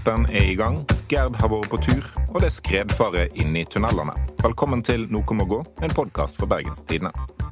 Valgkampen 0.00 0.32
er 0.32 0.46
i 0.48 0.54
gang, 0.56 0.78
Gerd 1.12 1.34
har 1.36 1.50
vært 1.52 1.68
på 1.68 1.78
tur, 1.84 2.06
og 2.30 2.38
det 2.40 2.46
er 2.48 2.54
skredfare 2.54 3.24
inne 3.36 3.60
i 3.60 3.66
tunnelene. 3.68 4.14
Velkommen 4.40 4.80
til 4.86 5.02
Noe 5.12 5.36
må 5.36 5.44
gå, 5.44 5.58
en 5.84 5.92
podkast 5.92 6.38
fra 6.40 6.48
Bergens 6.48 6.80
Tidende. 6.88 7.10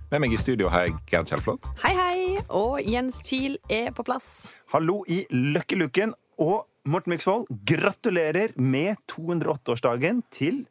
Med 0.08 0.22
meg 0.22 0.32
i 0.32 0.38
studio 0.40 0.70
har 0.72 0.86
jeg 0.86 0.94
Gerd 1.10 1.28
Kjellflot. 1.28 1.68
Hei, 1.82 1.92
hei! 1.98 2.38
Og 2.56 2.80
Jens 2.88 3.18
Kiel 3.26 3.58
er 3.68 3.90
på 3.92 4.06
plass. 4.06 4.48
Hallo 4.72 5.02
i 5.12 5.26
Løkkeluken. 5.28 6.16
Og 6.40 6.64
Morten 6.88 7.12
Miksvold, 7.12 7.44
gratulerer 7.68 8.56
med 8.56 8.96
208-årsdagen 9.12 10.24
til 10.32 10.64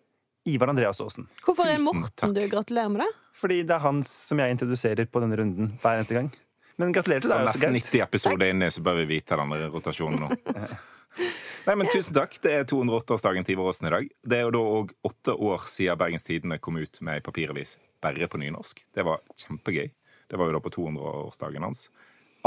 Ivar 0.50 0.74
Andreas 0.74 1.04
Aasen. 1.04 1.30
Hvorfor 1.46 1.70
er 1.70 1.84
Morten 1.84 2.10
takk. 2.18 2.34
du 2.34 2.44
gratulerer 2.58 2.90
med 2.96 3.06
det? 3.06 3.12
Fordi 3.38 3.62
det 3.62 3.78
er 3.78 3.86
han 3.86 4.02
som 4.08 4.42
jeg 4.42 4.58
introduserer 4.58 5.06
på 5.06 5.22
denne 5.22 5.38
runden 5.38 5.76
hver 5.84 6.02
eneste 6.02 6.18
gang. 6.18 6.34
Men 6.82 6.96
gratulerer 6.96 7.22
til 7.22 7.36
deg 7.36 7.44
også, 7.44 7.70
nesten 7.70 7.78
Gerd. 7.78 7.82
90 7.94 8.08
episoder 8.10 8.56
inne, 8.56 8.74
så 8.74 8.82
bør 8.82 9.04
vi 9.04 9.12
vite 9.18 9.38
den 9.38 9.60
rotasjonen 9.78 10.26
nå. 10.26 10.34
Nei, 11.68 11.76
men 11.76 11.90
Tusen 11.92 12.16
takk. 12.16 12.38
Det 12.40 12.54
er 12.56 12.68
208-årsdagen 12.70 13.44
til 13.44 13.58
Ivar 13.58 13.70
Aasen 13.74 13.90
i 13.90 13.92
dag. 13.92 14.10
Det 14.24 14.38
er 14.40 14.46
jo 14.48 14.54
da 14.56 14.62
òg 14.80 14.94
åtte 15.10 15.34
år 15.36 15.66
siden 15.68 16.00
Bergens 16.00 16.24
Tidende 16.24 16.62
kom 16.64 16.80
ut 16.80 17.02
med 17.04 17.20
ei 17.20 17.24
papiravis 17.26 17.76
bare 18.04 18.30
på 18.32 18.40
nynorsk. 18.40 18.86
Det 18.96 19.04
var 19.04 19.20
kjempegøy. 19.36 19.90
Det 20.28 20.40
var 20.40 20.48
jo 20.48 20.56
da 20.56 20.62
på 20.64 20.72
200-årsdagen 20.78 21.66
hans. 21.68 21.90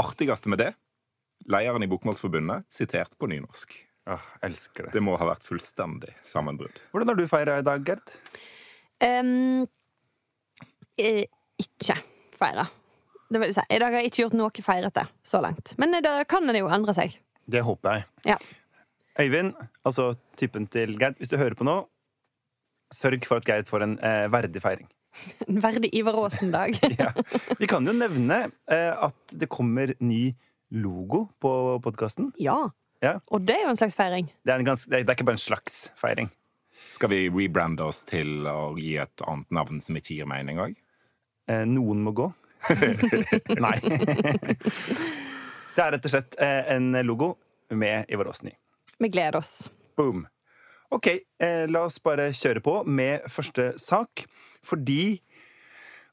Artigste 0.01 0.49
med 0.49 0.63
det 0.63 0.71
lederen 1.49 1.83
i 1.83 1.87
Bokmålsforbundet 1.87 2.65
sitert 2.69 3.13
på 3.17 3.29
nynorsk. 3.29 3.75
Åh, 4.09 4.25
elsker 4.41 4.87
det. 4.87 4.93
Det 4.93 5.03
må 5.05 5.15
ha 5.17 5.27
vært 5.29 5.45
fullstendig 5.45 6.13
sammenbrudd. 6.25 6.81
Hvordan 6.91 7.11
har 7.11 7.17
du 7.17 7.27
feira 7.29 7.59
i 7.61 7.65
dag, 7.65 7.85
Gerd? 7.85 8.13
Um, 9.01 9.67
eh, 10.97 11.25
ikke 11.61 11.97
feira. 12.37 12.65
Det 13.31 13.41
vil 13.41 13.53
si, 13.55 13.63
I 13.69 13.79
dag 13.79 13.93
har 13.93 14.01
jeg 14.01 14.11
ikke 14.11 14.23
gjort 14.25 14.39
noe 14.39 14.65
feirete 14.65 15.05
så 15.25 15.41
langt. 15.45 15.75
Men 15.81 15.93
det 16.01 16.15
kan 16.29 16.49
det 16.49 16.59
jo 16.59 16.71
endre 16.73 16.95
seg. 16.97 17.13
Det 17.51 17.61
håper 17.65 17.99
jeg. 17.99 18.09
Ja. 18.33 18.39
Øyvind, 19.19 19.53
altså 19.85 20.13
typen 20.39 20.67
til 20.71 20.95
Gerd, 20.99 21.17
hvis 21.19 21.29
du 21.29 21.37
hører 21.37 21.55
på 21.59 21.65
nå, 21.67 21.75
sørg 22.95 23.25
for 23.27 23.41
at 23.41 23.45
Gerd 23.47 23.67
får 23.67 23.83
en 23.85 23.97
eh, 23.99 24.27
verdig 24.31 24.61
feiring. 24.63 24.87
En 25.49 25.59
verdig 25.63 25.89
Ivar 25.97 26.15
Aasen-dag. 26.23 26.77
Ja. 27.01 27.09
Vi 27.59 27.67
kan 27.67 27.85
jo 27.87 27.91
nevne 27.97 28.45
eh, 28.71 28.93
at 28.95 29.35
det 29.35 29.49
kommer 29.51 29.91
ny 29.99 30.31
logo 30.71 31.25
på 31.43 31.79
podkasten. 31.83 32.31
ja. 32.39 32.69
Ja. 33.01 33.15
Og 33.33 33.41
det 33.41 33.55
er 33.57 33.63
jo 33.65 33.69
en 33.71 33.77
slags 33.79 33.95
feiring. 33.97 34.27
Det, 34.45 34.51
er 34.53 34.59
en 34.61 34.65
ganske- 34.67 34.85
det 34.91 34.99
er 34.99 35.03
det 35.07 35.09
er 35.09 35.15
ikke 35.17 35.25
bare 35.25 35.39
en 35.39 35.41
slags 35.41 35.77
feiring. 35.97 36.27
Skal 36.93 37.09
vi 37.09 37.23
rebrande 37.33 37.81
oss 37.81 38.03
til 38.05 38.45
å 38.45 38.75
gi 38.77 38.91
et 39.01 39.23
annet 39.25 39.49
navn 39.57 39.79
som 39.81 39.97
ikke 39.97 40.19
gir 40.19 40.27
mening 40.29 40.59
òg? 40.61 40.75
Eh, 41.49 41.63
noen 41.65 42.03
må 42.05 42.13
gå. 42.13 42.27
Nei. 43.65 43.73
det 45.73 45.81
er 45.81 45.95
rett 45.95 46.05
og 46.05 46.13
slett 46.13 46.37
eh, 46.45 46.69
en 46.75 46.91
logo 47.07 47.31
med 47.73 48.05
Ivar 48.13 48.29
Aasen 48.29 48.51
i. 48.51 48.55
Vi 49.01 49.09
gleder 49.09 49.39
oss. 49.41 49.69
Boom. 49.97 50.27
Ok, 50.93 51.07
eh, 51.41 51.65
la 51.71 51.85
oss 51.87 51.97
bare 52.03 52.29
kjøre 52.35 52.61
på 52.61 52.75
med 52.85 53.25
første 53.31 53.71
sak. 53.81 54.25
Fordi 54.63 55.17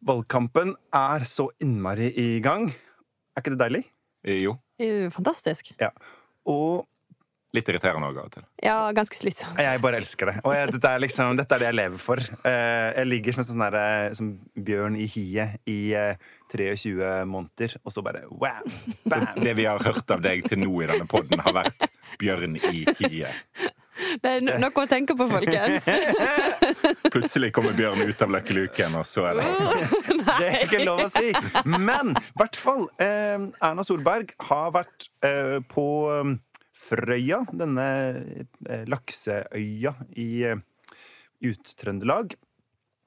valgkampen 0.09 0.75
er 0.95 1.27
så 1.29 1.49
innmari 1.61 2.09
i 2.17 2.29
gang. 2.45 2.71
Er 3.37 3.43
ikke 3.43 3.53
det 3.57 3.61
deilig? 3.61 3.85
Eh, 4.25 4.41
Jo. 4.47 4.57
Jo 4.81 5.11
fantastisk. 5.11 5.73
Ja. 5.81 5.91
Og 6.47 6.88
Litt 7.57 7.69
irriterende 7.73 8.11
òg 8.11 8.19
av 8.21 8.27
og 8.29 8.33
til. 8.35 8.45
Ja, 8.61 8.77
ganske 8.93 9.17
slitsomt. 9.17 9.57
jeg 9.63 9.81
bare 9.81 10.01
elsker 10.03 10.29
det. 10.29 10.35
Og 10.45 10.53
jeg, 10.53 10.69
dette, 10.75 10.91
er 10.91 11.01
liksom, 11.01 11.39
dette 11.39 11.57
er 11.57 11.63
det 11.63 11.69
jeg 11.71 11.79
lever 11.79 12.03
for. 12.03 12.21
Eh, 12.45 12.89
jeg 12.99 13.09
ligger 13.09 13.37
som 13.37 13.45
en 13.45 13.49
sånn 13.49 14.19
som 14.19 14.29
bjørn 14.69 14.99
i 15.01 15.07
hiet 15.09 15.57
i 15.71 15.79
eh, 15.97 16.29
23 16.53 17.25
måneder, 17.29 17.79
og 17.85 17.95
så 17.95 18.05
bare 18.05 18.27
wow! 18.29 18.61
Bam! 19.09 19.31
Det 19.41 19.57
vi 19.57 19.65
har 19.65 19.81
hørt 19.81 20.13
av 20.13 20.21
deg 20.25 20.45
til 20.45 20.61
nå 20.61 20.75
i 20.85 20.91
denne 20.93 21.09
poden, 21.09 21.41
har 21.41 21.57
vært 21.57 21.89
bjørn 22.21 22.61
i 22.61 22.85
hiet. 23.01 23.73
Det 24.23 24.31
er 24.31 24.45
noe 24.45 24.83
å 24.85 24.87
tenke 24.89 25.17
på, 25.19 25.27
folkens. 25.31 25.89
Plutselig 27.15 27.51
kommer 27.57 27.75
bjørn 27.77 28.05
ut 28.07 28.23
av 28.25 28.35
løkkeluken, 28.37 28.95
og 29.01 29.07
så 29.09 29.31
er 29.31 29.41
det 29.41 29.47
Det 30.21 30.49
er 30.49 30.59
ikke 30.67 30.85
lov 30.85 31.03
å 31.07 31.09
si! 31.11 31.33
Men 31.75 32.13
i 32.15 32.39
hvert 32.39 32.59
fall. 32.59 32.87
Eh, 33.03 33.49
Erna 33.65 33.85
Solberg 33.87 34.35
har 34.49 34.71
vært 34.77 35.09
eh, 35.27 35.59
på 35.73 35.87
eh, 36.15 36.37
Frøya, 36.89 37.43
denne 37.53 37.87
eh, 38.69 38.85
lakseøya 38.89 39.95
i 40.17 40.29
eh, 40.49 40.61
Ut-Trøndelag. 41.45 42.37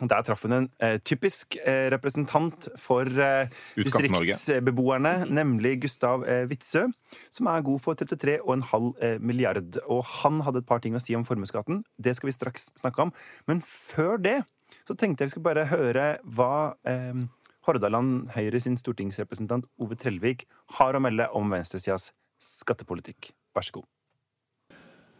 Der 0.01 0.23
traff 0.25 0.47
hun 0.47 0.55
en 0.55 0.67
eh, 0.81 0.95
typisk 1.05 1.59
eh, 1.61 1.87
representant 1.93 2.71
for 2.81 3.05
eh, 3.05 3.51
distriktsbeboerne, 3.77 5.27
nemlig 5.29 5.75
Gustav 5.83 6.25
eh, 6.25 6.47
Witzøe, 6.49 6.87
som 7.29 7.49
er 7.51 7.65
god 7.67 7.83
for 7.83 7.99
33,5 7.99 8.87
eh, 8.97 9.19
milliard. 9.21 9.77
Og 9.85 10.01
han 10.23 10.41
hadde 10.45 10.63
et 10.63 10.69
par 10.69 10.81
ting 10.81 10.97
å 10.97 11.03
si 11.03 11.13
om 11.17 11.25
formuesskatten. 11.27 11.83
Det 12.01 12.15
skal 12.17 12.31
vi 12.31 12.37
straks 12.37 12.71
snakke 12.81 13.05
om. 13.05 13.13
Men 13.49 13.61
før 13.65 14.17
det 14.21 14.39
så 14.87 14.95
tenkte 14.97 15.23
jeg 15.23 15.29
vi 15.29 15.35
skulle 15.35 15.49
bare 15.51 15.67
høre 15.69 16.07
hva 16.23 16.73
eh, 16.87 17.21
Hordaland 17.67 18.31
Høyre 18.33 18.61
sin 18.63 18.79
stortingsrepresentant 18.79 19.67
Ove 19.81 19.97
Trellevik 19.99 20.47
har 20.79 20.97
å 20.97 21.03
melde 21.03 21.29
om 21.37 21.53
venstresidas 21.53 22.09
skattepolitikk. 22.41 23.35
Vær 23.55 23.67
så 23.67 23.71
god. 23.71 23.87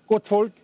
Godt 0.08 0.28
folk, 0.28 0.58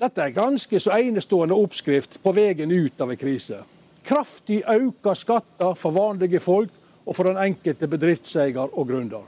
dette 0.00 0.22
er 0.22 0.34
ganske 0.34 0.80
så 0.80 0.96
enestående 0.96 1.56
oppskrift 1.56 2.18
på 2.22 2.32
veien 2.36 2.72
ut 2.72 3.00
av 3.00 3.12
en 3.12 3.20
krise. 3.20 3.60
Kraftig 4.04 4.62
økte 4.68 5.14
skatter 5.16 5.76
for 5.78 5.94
vanlige 5.94 6.40
folk 6.42 6.72
og 7.06 7.16
for 7.16 7.28
den 7.28 7.38
enkelte 7.38 7.88
bedriftseier 7.90 8.72
og 8.72 8.88
gründer. 8.88 9.22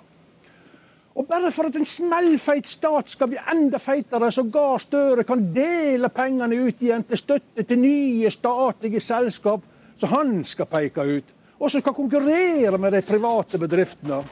Og 1.14 1.28
bare 1.28 1.52
for 1.54 1.68
at 1.68 1.76
en 1.78 1.86
smellfeit 1.86 2.66
stat 2.68 3.12
skal 3.12 3.30
bli 3.30 3.38
enda 3.52 3.78
feitere, 3.78 4.32
så 4.34 4.42
ga 4.50 4.78
Støre 4.82 5.22
kan 5.24 5.44
dele 5.54 6.10
pengene 6.10 6.58
ut 6.66 6.82
igjen 6.82 7.06
til 7.06 7.20
støtte 7.20 7.62
til 7.62 7.78
nye 7.78 8.32
statlige 8.34 9.00
selskap 9.00 9.62
som 10.00 10.10
han 10.10 10.40
skal 10.44 10.66
peke 10.66 11.06
ut, 11.06 11.30
og 11.60 11.70
som 11.70 11.84
skal 11.84 11.94
konkurrere 11.94 12.78
med 12.82 12.96
de 12.96 13.02
private 13.06 13.62
bedriftene. 13.62 14.24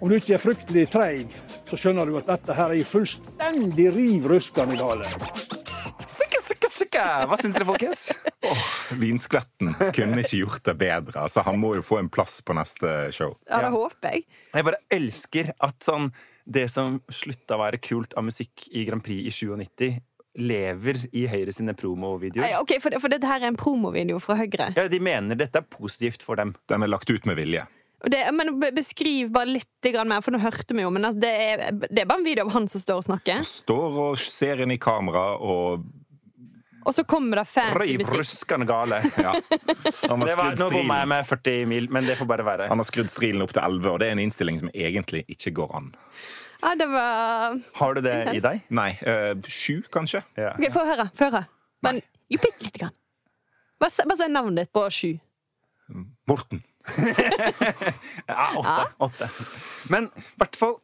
Om 0.00 0.08
du 0.08 0.16
ikke 0.16 0.34
er 0.34 0.42
fryktelig 0.42 0.88
treig, 0.90 1.38
så 1.70 1.78
skjønner 1.78 2.08
du 2.08 2.16
at 2.18 2.26
dette 2.26 2.54
her 2.56 2.72
er 2.74 2.88
fullstendig 2.88 3.86
riv 3.94 4.26
ruskende 4.32 4.78
gale. 4.78 5.06
Sikke, 6.10 6.40
sikke, 6.42 6.70
sikke! 6.72 7.04
Hva 7.30 7.38
syns 7.38 7.54
dere, 7.54 7.68
folkens? 7.68 8.02
Vinskvetten 9.02 9.70
kunne 9.94 10.24
ikke 10.24 10.40
gjort 10.42 10.66
det 10.66 10.74
bedre. 10.80 11.22
Altså, 11.22 11.44
han 11.46 11.60
må 11.62 11.76
jo 11.78 11.86
få 11.86 12.00
en 12.00 12.10
plass 12.10 12.40
på 12.42 12.56
neste 12.58 13.12
show. 13.14 13.36
Ja, 13.46 13.62
det 13.62 13.70
håper 13.76 14.16
jeg. 14.16 14.26
Jeg 14.50 14.66
bare 14.66 14.82
elsker 14.98 15.52
at 15.62 15.78
sånn 15.86 16.10
det 16.50 16.66
som 16.72 16.98
slutta 17.12 17.54
å 17.54 17.62
være 17.62 17.78
kult 17.84 18.16
av 18.18 18.26
musikk 18.26 18.66
i 18.74 18.82
Grand 18.88 19.04
Prix 19.06 19.30
i 19.30 19.34
97, 19.54 20.00
lever 20.40 20.98
i 21.14 21.26
Høyre 21.30 21.52
sine 21.54 21.74
promovideoer. 21.78 22.56
Ok, 22.58 22.76
for, 22.82 22.94
for 23.02 23.12
dette 23.12 23.30
her 23.30 23.42
er 23.42 23.50
en 23.50 23.58
promovideo 23.58 24.18
fra 24.22 24.38
Høyre. 24.38 24.72
Ja, 24.74 24.88
de 24.90 25.02
mener 25.02 25.38
dette 25.38 25.62
er 25.62 25.70
positivt 25.70 26.26
for 26.26 26.40
dem. 26.40 26.56
Den 26.70 26.86
er 26.86 26.90
lagt 26.90 27.10
ut 27.10 27.26
med 27.28 27.38
vilje. 27.38 27.66
Det, 28.08 28.20
men 28.32 28.54
Beskriv 28.74 29.28
bare 29.30 29.50
litt 29.58 29.88
mer, 30.08 30.20
for 30.24 30.32
nå 30.32 30.38
hørte 30.40 30.72
vi 30.76 30.82
jo. 30.86 30.90
Men 30.90 31.04
det, 31.20 31.30
er, 31.30 31.64
det 31.90 32.02
er 32.04 32.08
bare 32.08 32.22
en 32.22 32.24
video 32.24 32.46
av 32.46 32.52
han 32.54 32.68
som 32.68 32.80
står 32.80 33.00
og 33.02 33.04
snakker. 33.10 33.42
Står 33.44 33.98
og 34.06 34.20
ser 34.20 34.62
inn 34.64 34.72
i 34.72 34.78
kamera 34.80 35.34
og 35.36 35.84
Og 36.86 36.94
så 36.96 37.04
kommer 37.04 37.42
det 37.42 37.46
fancy 37.50 37.76
Riv 37.82 37.98
musikk. 38.00 38.20
ruskende 38.22 38.66
gale. 38.66 39.02
ja. 39.26 39.34
Han 40.08 40.22
har 40.22 40.30
Det 40.30 40.36
var, 40.38 40.56
nå 40.56 40.70
bomma 40.72 41.00
jeg 41.02 41.10
med 41.12 41.26
40 41.28 41.66
mil, 41.68 41.90
men 41.92 42.08
det 42.08 42.16
får 42.16 42.30
bare 42.30 42.46
være. 42.46 42.68
han 42.72 42.80
har 42.80 42.88
skrudd 42.88 43.12
strilen 43.12 43.44
opp 43.44 43.52
til 43.52 43.60
11, 43.62 43.90
og 43.92 43.98
det 44.00 44.08
er 44.08 44.16
en 44.16 44.22
innstilling 44.24 44.62
som 44.62 44.72
egentlig 44.72 45.26
ikke 45.28 45.52
går 45.60 45.76
an. 45.76 45.90
Ja, 46.62 46.74
det 46.76 46.88
var 46.92 47.60
Har 47.74 47.94
du 47.94 48.00
det 48.04 48.16
i 48.36 48.40
deg? 48.40 48.64
Nei, 48.68 48.90
Øh, 49.06 49.34
sju, 49.44 49.82
kanskje? 49.92 50.22
Ja. 50.36 50.54
Ok, 50.56 50.72
Få 50.72 50.84
høre. 50.88 51.10
Få 51.16 51.28
høre. 51.28 51.44
Men 51.84 52.00
jo, 52.28 52.38
bitte 52.40 52.64
lite 52.64 52.78
grann. 52.78 52.96
Bare 53.80 53.90
si 53.92 54.28
navnet 54.28 54.64
ditt 54.64 54.72
på 54.72 54.88
sju. 54.92 55.14
Morten. 56.28 56.60
Ja, 58.30 58.50
åtte. 58.56 58.82
åtte. 58.98 59.30
Men 59.92 60.08
i 60.16 60.26
hvert 60.40 60.58
fall 60.58 60.76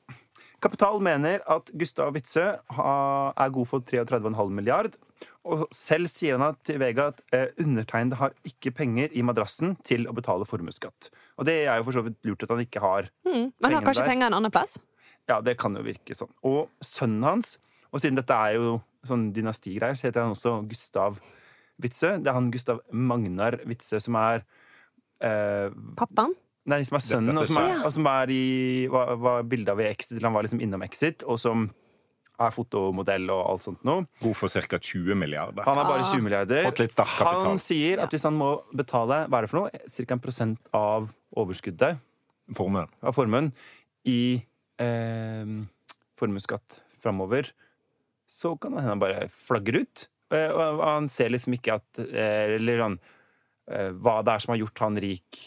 Kapital 0.63 1.03
mener 1.05 1.43
at 1.53 1.69
Gustav 1.77 2.15
Witzøe 2.17 2.55
er 2.57 3.53
god 3.53 3.69
for 3.69 3.85
33,5 3.85 4.55
milliard. 4.57 4.97
Og 5.47 5.67
selv 5.75 6.09
sier 6.11 6.41
han 6.41 6.57
til 6.67 6.81
Vega 6.81 7.11
at 7.13 7.21
eh, 7.37 7.53
undertegnede 7.63 8.19
har 8.19 8.35
ikke 8.49 8.73
penger 8.75 9.13
i 9.15 9.23
madrassen 9.25 9.77
til 9.87 10.09
å 10.09 10.15
betale 10.17 10.49
formuesskatt. 10.49 11.11
Og 11.37 11.47
det 11.49 11.59
er 11.67 11.79
jo 11.79 11.87
for 11.87 11.99
så 11.99 12.05
vidt 12.07 12.19
lurt 12.27 12.43
at 12.47 12.55
han 12.55 12.65
ikke 12.65 12.83
har. 12.83 13.11
Mm. 13.29 13.53
Men 13.53 13.77
har 13.77 13.87
kanskje 13.87 14.03
der. 14.03 14.11
penger 14.11 14.31
en 14.31 14.39
annen 14.41 14.55
plass? 14.55 14.79
Ja, 15.29 15.39
det 15.45 15.59
kan 15.61 15.77
jo 15.77 15.85
virke 15.87 16.17
sånn. 16.17 16.33
Og 16.47 16.67
sønnen 16.85 17.25
hans, 17.27 17.57
og 17.93 18.03
siden 18.03 18.19
dette 18.19 18.35
er 18.35 18.57
jo 18.59 18.77
sånn 19.07 19.29
dynastigreier, 19.37 19.99
så 19.99 20.09
heter 20.09 20.25
han 20.25 20.35
også 20.35 20.59
Gustav 20.71 21.21
Witzøe. 21.83 22.17
Det 22.25 22.33
er 22.33 22.39
han 22.39 22.51
Gustav 22.55 22.81
Magnar 22.91 23.61
Witzøe 23.69 24.01
som 24.03 24.19
er 24.19 24.43
eh, 25.21 25.71
Pappaen? 25.97 26.35
Nei, 26.67 26.81
som 26.83 26.97
er 26.99 27.03
sønnen, 27.05 27.39
og 27.39 27.47
som 27.47 27.61
er, 27.63 27.85
og 27.87 27.93
som 27.95 28.07
er 28.11 28.31
i 28.35 28.87
var, 28.91 29.13
var 29.23 29.43
bildet 29.47 29.69
av 29.71 29.81
i 29.81 29.85
Exit. 29.87 30.17
eller 30.17 30.27
Han 30.27 30.35
var 30.35 30.43
liksom 30.49 30.61
innom 30.65 30.83
Exit, 30.83 31.23
og 31.31 31.39
som 31.39 31.69
er 32.43 32.51
fotomodell 32.53 33.31
og 33.33 33.45
alt 33.53 33.63
sånt 33.65 33.85
noe. 33.87 34.03
God 34.21 34.35
for 34.37 34.49
ca. 34.51 34.77
20 34.83 35.15
milliarder. 35.17 35.63
Han 35.65 35.79
er 35.79 35.85
bare 35.89 36.03
Ah. 36.03 36.11
20 36.13 36.23
milliarder. 36.27 36.65
Fått 36.67 36.83
litt 36.83 36.93
sterk 36.93 37.15
kapital. 37.17 37.47
Han 37.47 37.59
sier 37.63 38.03
at 38.03 38.11
hvis 38.13 38.25
han 38.27 38.35
må 38.37 38.51
betale 38.77 39.23
hva 39.31 39.39
er 39.39 39.47
det 39.47 39.51
for 39.51 39.61
noe? 39.63 39.71
Ca. 39.89 40.13
en 40.13 40.21
prosent 40.21 40.59
av 40.75 41.09
overskuddet 41.37 41.97
Formuen. 42.55 42.89
av 43.03 43.15
formuen 43.15 43.53
i 44.05 44.43
eh, 44.79 45.55
formuesskatt 46.19 46.81
framover, 47.03 47.49
så 48.29 48.57
kan 48.61 48.73
det 48.75 48.83
hende 48.83 48.91
han 48.97 49.03
bare 49.03 49.29
flagger 49.31 49.81
ut. 49.83 50.09
Eh, 50.35 50.51
Og 50.51 50.81
han 50.83 51.09
ser 51.09 51.31
liksom 51.31 51.55
ikke 51.55 51.77
at 51.79 52.01
eh, 52.03 52.57
Eller 52.59 52.81
sånn 52.83 52.99
eh, 52.99 53.13
Hva 53.67 54.21
det 54.25 54.35
er 54.35 54.39
som 54.45 54.53
har 54.55 54.59
gjort 54.61 54.79
han 54.85 54.97
rik, 55.03 55.41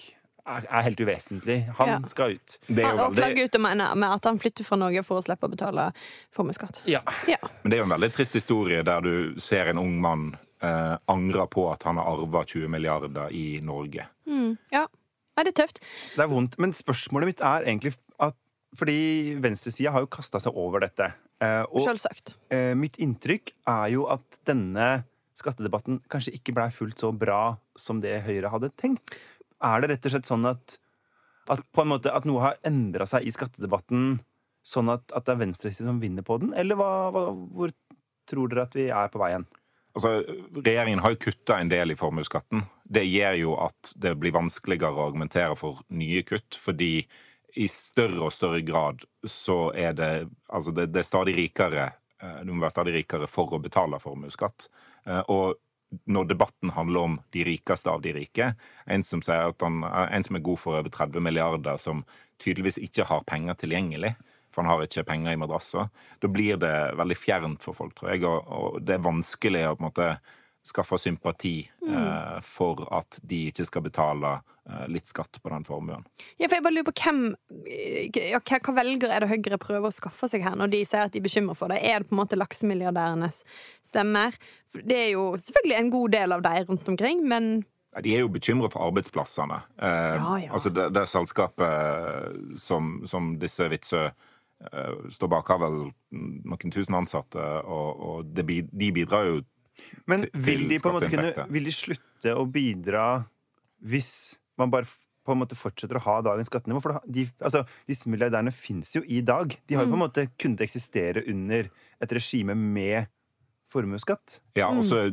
er, 0.49 0.65
er 0.65 0.81
helt 0.87 0.99
uvesentlig. 0.99 1.59
Han 1.77 1.87
Ja. 1.87 1.99
skal 2.09 2.33
ut. 2.35 2.57
Det 2.67 2.83
er 2.83 2.97
jo 2.97 3.09
veldig, 3.13 3.45
ut 3.45 3.55
og 3.55 3.61
mener 3.61 3.95
med 3.95 4.09
at 4.17 4.23
han 4.25 4.39
flytter 4.41 4.65
fra 4.65 4.77
Norge 4.81 5.03
for 5.05 5.19
å 5.21 5.23
slippe 5.23 5.45
å 5.47 5.51
betale 5.53 5.91
formuesskatt. 6.35 6.81
Ja. 6.89 7.01
Ja. 7.27 7.37
men 7.63 7.69
det 7.71 7.77
er 7.77 7.83
jo 7.83 7.87
en 7.91 7.93
veldig 8.01 8.11
trist 8.15 8.33
historie 8.33 8.83
der 8.83 9.01
du 9.05 9.39
ser 9.39 9.67
en 9.71 9.77
ung 9.77 9.99
mann 10.01 10.37
eh, 10.61 10.97
angre 11.07 11.45
på 11.47 11.71
at 11.71 11.83
han 11.87 11.95
har 12.01 12.09
arva 12.11 12.43
20 12.45 12.67
milliarder 12.67 13.29
i 13.31 13.59
Norge. 13.63 14.07
ja. 14.73 14.87
Nei, 15.37 15.43
det 15.47 15.53
er 15.57 15.61
tøft. 15.63 15.77
Det 16.17 16.19
er 16.19 16.27
vondt. 16.27 16.57
Men 16.59 16.73
spørsmålet 16.75 17.29
mitt 17.29 17.39
er 17.39 17.63
egentlig 17.63 17.93
at 18.19 18.35
Fordi 18.75 19.37
venstresida 19.39 19.89
har 19.95 20.01
jo 20.03 20.07
kasta 20.11 20.37
seg 20.43 20.53
over 20.59 20.81
dette. 20.83 21.13
Eh, 21.41 21.63
og 21.71 21.79
Selvsagt. 21.87 22.33
eh, 22.51 22.73
mitt 22.75 22.97
inntrykk 22.99 23.53
er 23.65 23.87
jo 23.93 24.03
at 24.11 24.41
denne 24.45 25.05
skattedebatten 25.39 26.01
kanskje 26.11 26.35
ikke 26.37 26.55
blei 26.57 26.69
fullt 26.73 27.01
så 27.01 27.11
bra 27.15 27.57
som 27.79 28.01
det 28.03 28.21
Høyre 28.27 28.51
hadde 28.53 28.71
tenkt. 28.79 29.17
Er 29.63 29.81
det 29.81 29.93
rett 29.93 30.07
og 30.07 30.15
slett 30.15 30.29
sånn 30.29 30.47
at, 30.49 30.79
at, 31.51 31.63
måte, 31.87 32.13
at 32.15 32.27
noe 32.27 32.43
har 32.43 32.59
endra 32.67 33.07
seg 33.09 33.27
i 33.27 33.33
skattedebatten, 33.35 34.19
sånn 34.65 34.91
at, 34.93 35.07
at 35.15 35.27
det 35.27 35.35
er 35.35 35.43
venstresiden 35.45 35.93
som 35.93 36.03
vinner 36.03 36.25
på 36.27 36.39
den? 36.43 36.53
Eller 36.57 36.79
hva, 36.79 37.09
hva, 37.15 37.29
hvor 37.31 37.73
tror 38.29 38.51
dere 38.51 38.67
at 38.67 38.77
vi 38.77 38.89
er 38.93 39.11
på 39.11 39.21
vei 39.21 39.33
hen? 39.37 39.47
Altså, 39.97 40.19
Regjeringen 40.55 41.01
har 41.03 41.15
jo 41.15 41.23
kutta 41.25 41.57
en 41.59 41.71
del 41.71 41.91
i 41.91 41.97
formuesskatten. 41.97 42.61
Det 42.85 43.03
gjør 43.07 43.39
jo 43.39 43.55
at 43.65 43.93
det 43.97 44.13
blir 44.21 44.35
vanskeligere 44.35 44.93
å 44.93 45.07
argumentere 45.09 45.57
for 45.59 45.81
nye 45.89 46.21
kutt, 46.27 46.57
fordi 46.59 46.93
i 47.57 47.65
større 47.71 48.27
og 48.27 48.33
større 48.33 48.61
grad 48.61 49.01
så 49.25 49.71
er 49.73 49.95
det 49.97 50.11
Altså, 50.49 50.71
det, 50.73 50.87
det 50.93 51.01
er 51.01 51.07
stadig 51.07 51.33
rikere 51.37 51.87
Du 52.43 52.51
må 52.53 52.63
være 52.63 52.73
stadig 52.75 52.93
rikere 52.97 53.27
for 53.31 53.55
å 53.55 53.61
betale 53.63 53.99
formuesskatt. 54.01 54.69
Eh, 55.05 55.23
Og 55.27 55.55
når 56.05 56.27
debatten 56.29 56.73
handler 56.75 56.99
om 56.99 57.19
de 57.33 57.43
rikeste 57.47 57.89
av 57.89 58.01
de 58.01 58.13
rike, 58.13 58.51
en 58.85 59.03
som, 59.03 59.21
han, 59.25 59.83
en 59.83 60.23
som 60.23 60.35
er 60.37 60.43
god 60.45 60.59
for 60.61 60.77
over 60.77 60.89
30 60.93 61.23
milliarder, 61.25 61.79
som 61.81 62.03
tydeligvis 62.41 62.77
ikke 62.85 63.07
har 63.09 63.25
penger 63.25 63.57
tilgjengelig, 63.63 64.13
for 64.53 64.63
han 64.63 64.69
har 64.69 64.85
ikke 64.85 65.05
penger 65.07 65.33
i 65.33 65.39
madrasser, 65.41 65.89
da 66.21 66.29
blir 66.29 66.59
det 66.61 66.75
veldig 66.97 67.17
fjernt 67.17 67.65
for 67.65 67.77
folk, 67.77 67.95
tror 67.97 68.13
jeg. 68.13 68.25
Og 68.25 68.79
det 68.85 68.97
er 68.97 69.05
vanskelig 69.05 69.65
å 69.65 69.73
på 69.75 69.83
en 69.83 69.89
måte 69.89 70.11
skaffe 70.65 70.97
sympati 70.99 71.53
eh, 71.87 72.39
for 72.45 72.81
at 72.93 73.17
de 73.25 73.45
ikke 73.49 73.65
skal 73.65 73.83
betale 73.85 74.33
eh, 74.69 74.85
litt 74.91 75.07
skatt 75.09 75.39
på 75.41 75.49
den 75.53 75.63
formuen. 75.65 76.03
Ja, 76.37 76.49
for 76.49 76.57
jeg 76.59 76.65
bare 76.65 76.75
lurer 76.75 76.87
på 76.91 76.95
hvem 76.99 77.21
ja, 78.13 78.41
hva, 78.43 78.59
hva 78.67 78.75
velgere 78.81 79.15
er 79.15 79.23
det 79.25 79.31
Høyre 79.31 79.59
prøver 79.61 79.89
å 79.89 79.95
skaffe 79.95 80.29
seg 80.29 80.43
her, 80.45 80.57
når 80.59 80.73
de 80.75 80.83
sier 80.85 81.07
at 81.07 81.15
de 81.15 81.21
er 81.21 81.25
bekymret 81.25 81.57
for 81.57 81.71
det? 81.71 81.79
Er 81.81 82.03
det 82.03 82.09
på 82.11 82.17
en 82.17 82.21
måte 82.21 82.37
laksemilliardærenes 82.39 83.41
stemmer? 83.87 84.35
Det 84.75 84.97
er 85.07 85.11
jo 85.15 85.31
selvfølgelig 85.41 85.77
en 85.79 85.93
god 85.95 86.15
del 86.17 86.35
av 86.37 86.43
dem 86.45 86.65
rundt 86.71 86.89
omkring, 86.93 87.23
men 87.27 87.51
Ja, 87.95 88.01
De 88.05 88.11
er 88.13 88.19
jo 88.21 88.29
bekymret 88.29 88.75
for 88.75 88.85
arbeidsplassene. 88.85 89.63
Eh, 89.81 90.17
Ja, 90.19 90.33
ja. 90.43 90.51
Altså 90.53 90.69
det, 90.69 90.91
det 90.93 91.07
selskapet 91.09 92.59
som, 92.61 92.99
som 93.09 93.31
disse 93.41 93.65
Vitsø 93.71 94.03
eh, 94.11 95.07
står 95.09 95.31
bak, 95.31 95.47
har 95.49 95.63
vel 95.63 95.79
noen 96.11 96.73
tusen 96.75 96.99
ansatte, 96.99 97.41
og, 97.65 98.03
og 98.11 98.35
de 98.35 98.91
bidrar 98.91 99.25
jo 99.31 99.39
Men 100.09 100.25
vil 100.33 100.65
de 100.69 100.79
på 100.81 100.91
en 100.91 100.97
måte 100.97 101.11
kunne. 101.11 101.45
Vil 101.53 101.69
de 101.69 101.75
slutte 101.75 102.33
å 102.35 102.47
bidra 102.49 103.05
hvis 103.79 104.39
man 104.59 104.71
bare 104.73 104.89
på 105.25 105.35
en 105.35 105.41
måte 105.43 105.57
fortsetter 105.57 105.99
å 105.99 106.05
ha 106.07 106.17
dagens 106.25 106.49
skattenivå? 106.49 106.81
For 106.83 106.99
de, 107.05 107.27
altså, 107.37 107.63
disse 107.89 108.09
milliardærene 108.11 108.53
fins 108.55 108.95
jo 108.97 109.03
i 109.05 109.21
dag. 109.25 109.53
De 109.69 109.77
har 109.77 109.85
jo 109.85 109.93
på 109.93 109.99
en 109.99 110.05
måte 110.07 110.27
kunnet 110.41 110.65
eksistere 110.65 111.23
under 111.29 111.69
et 111.99 112.15
regime 112.17 112.57
med 112.57 113.11
formuesskatt. 113.69 114.39
Ja, 114.57 114.71
og 114.73 114.81
så 114.87 115.03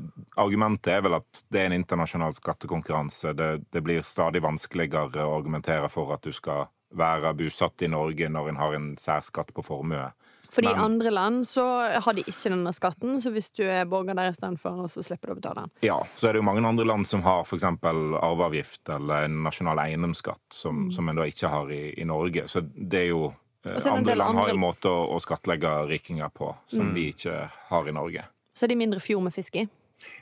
Argumentet 0.41 0.95
er 0.95 1.03
vel 1.05 1.19
at 1.19 1.43
det 1.53 1.61
er 1.61 1.69
en 1.69 1.77
internasjonal 1.77 2.33
skattekonkurranse. 2.37 3.35
Det, 3.37 3.51
det 3.73 3.83
blir 3.85 4.05
stadig 4.07 4.41
vanskeligere 4.45 5.27
å 5.27 5.37
argumentere 5.37 5.91
for 5.93 6.15
at 6.17 6.25
du 6.25 6.33
skal 6.33 6.71
være 6.97 7.35
bosatt 7.37 7.83
i 7.85 7.91
Norge 7.93 8.31
når 8.33 8.51
en 8.53 8.61
har 8.61 8.77
en 8.77 8.89
særskatt 9.01 9.53
på 9.55 9.65
formue. 9.67 10.07
Fordi 10.57 10.71
i 10.73 10.79
andre 10.81 11.11
land 11.13 11.47
så 11.47 11.65
har 12.01 12.17
de 12.17 12.23
ikke 12.25 12.49
denne 12.49 12.73
skatten, 12.73 13.19
så 13.21 13.31
hvis 13.35 13.51
du 13.57 13.63
er 13.69 13.89
borger 13.89 14.17
der 14.17 14.33
istedenfor, 14.33 14.87
så 14.89 15.05
slipper 15.05 15.29
du 15.29 15.35
å 15.35 15.39
betale 15.41 15.67
den. 15.67 15.73
Ja, 15.85 15.99
så 16.17 16.31
er 16.31 16.37
det 16.37 16.41
jo 16.41 16.47
mange 16.49 16.65
andre 16.65 16.87
land 16.89 17.09
som 17.09 17.25
har 17.27 17.45
f.eks. 17.45 17.67
arveavgift 17.67 18.93
eller 18.97 19.29
en 19.29 19.43
nasjonal 19.45 19.83
eiendomsskatt, 19.85 20.47
som, 20.57 20.87
som 20.95 21.13
en 21.13 21.21
da 21.21 21.27
ikke 21.29 21.51
har 21.53 21.73
i, 21.77 21.83
i 22.01 22.09
Norge. 22.09 22.47
Så 22.49 22.65
det 22.65 23.03
er 23.03 23.11
jo 23.11 23.27
eh, 23.29 23.77
er 23.77 23.91
Andre 23.93 24.17
land 24.17 24.41
har 24.41 24.55
en 24.55 24.63
måte 24.63 24.89
å, 24.89 25.11
å 25.13 25.21
skattlegge 25.21 25.75
rikinger 25.93 26.33
på 26.33 26.55
som 26.73 26.95
vi 26.97 27.11
ikke 27.13 27.43
har 27.69 27.93
i 27.93 27.97
Norge. 27.97 28.25
Så 28.57 28.65
er 28.65 28.73
de 28.73 28.81
mindre 28.81 29.05
fjord 29.05 29.29
med 29.29 29.37
fisk 29.37 29.61
i. 29.61 29.69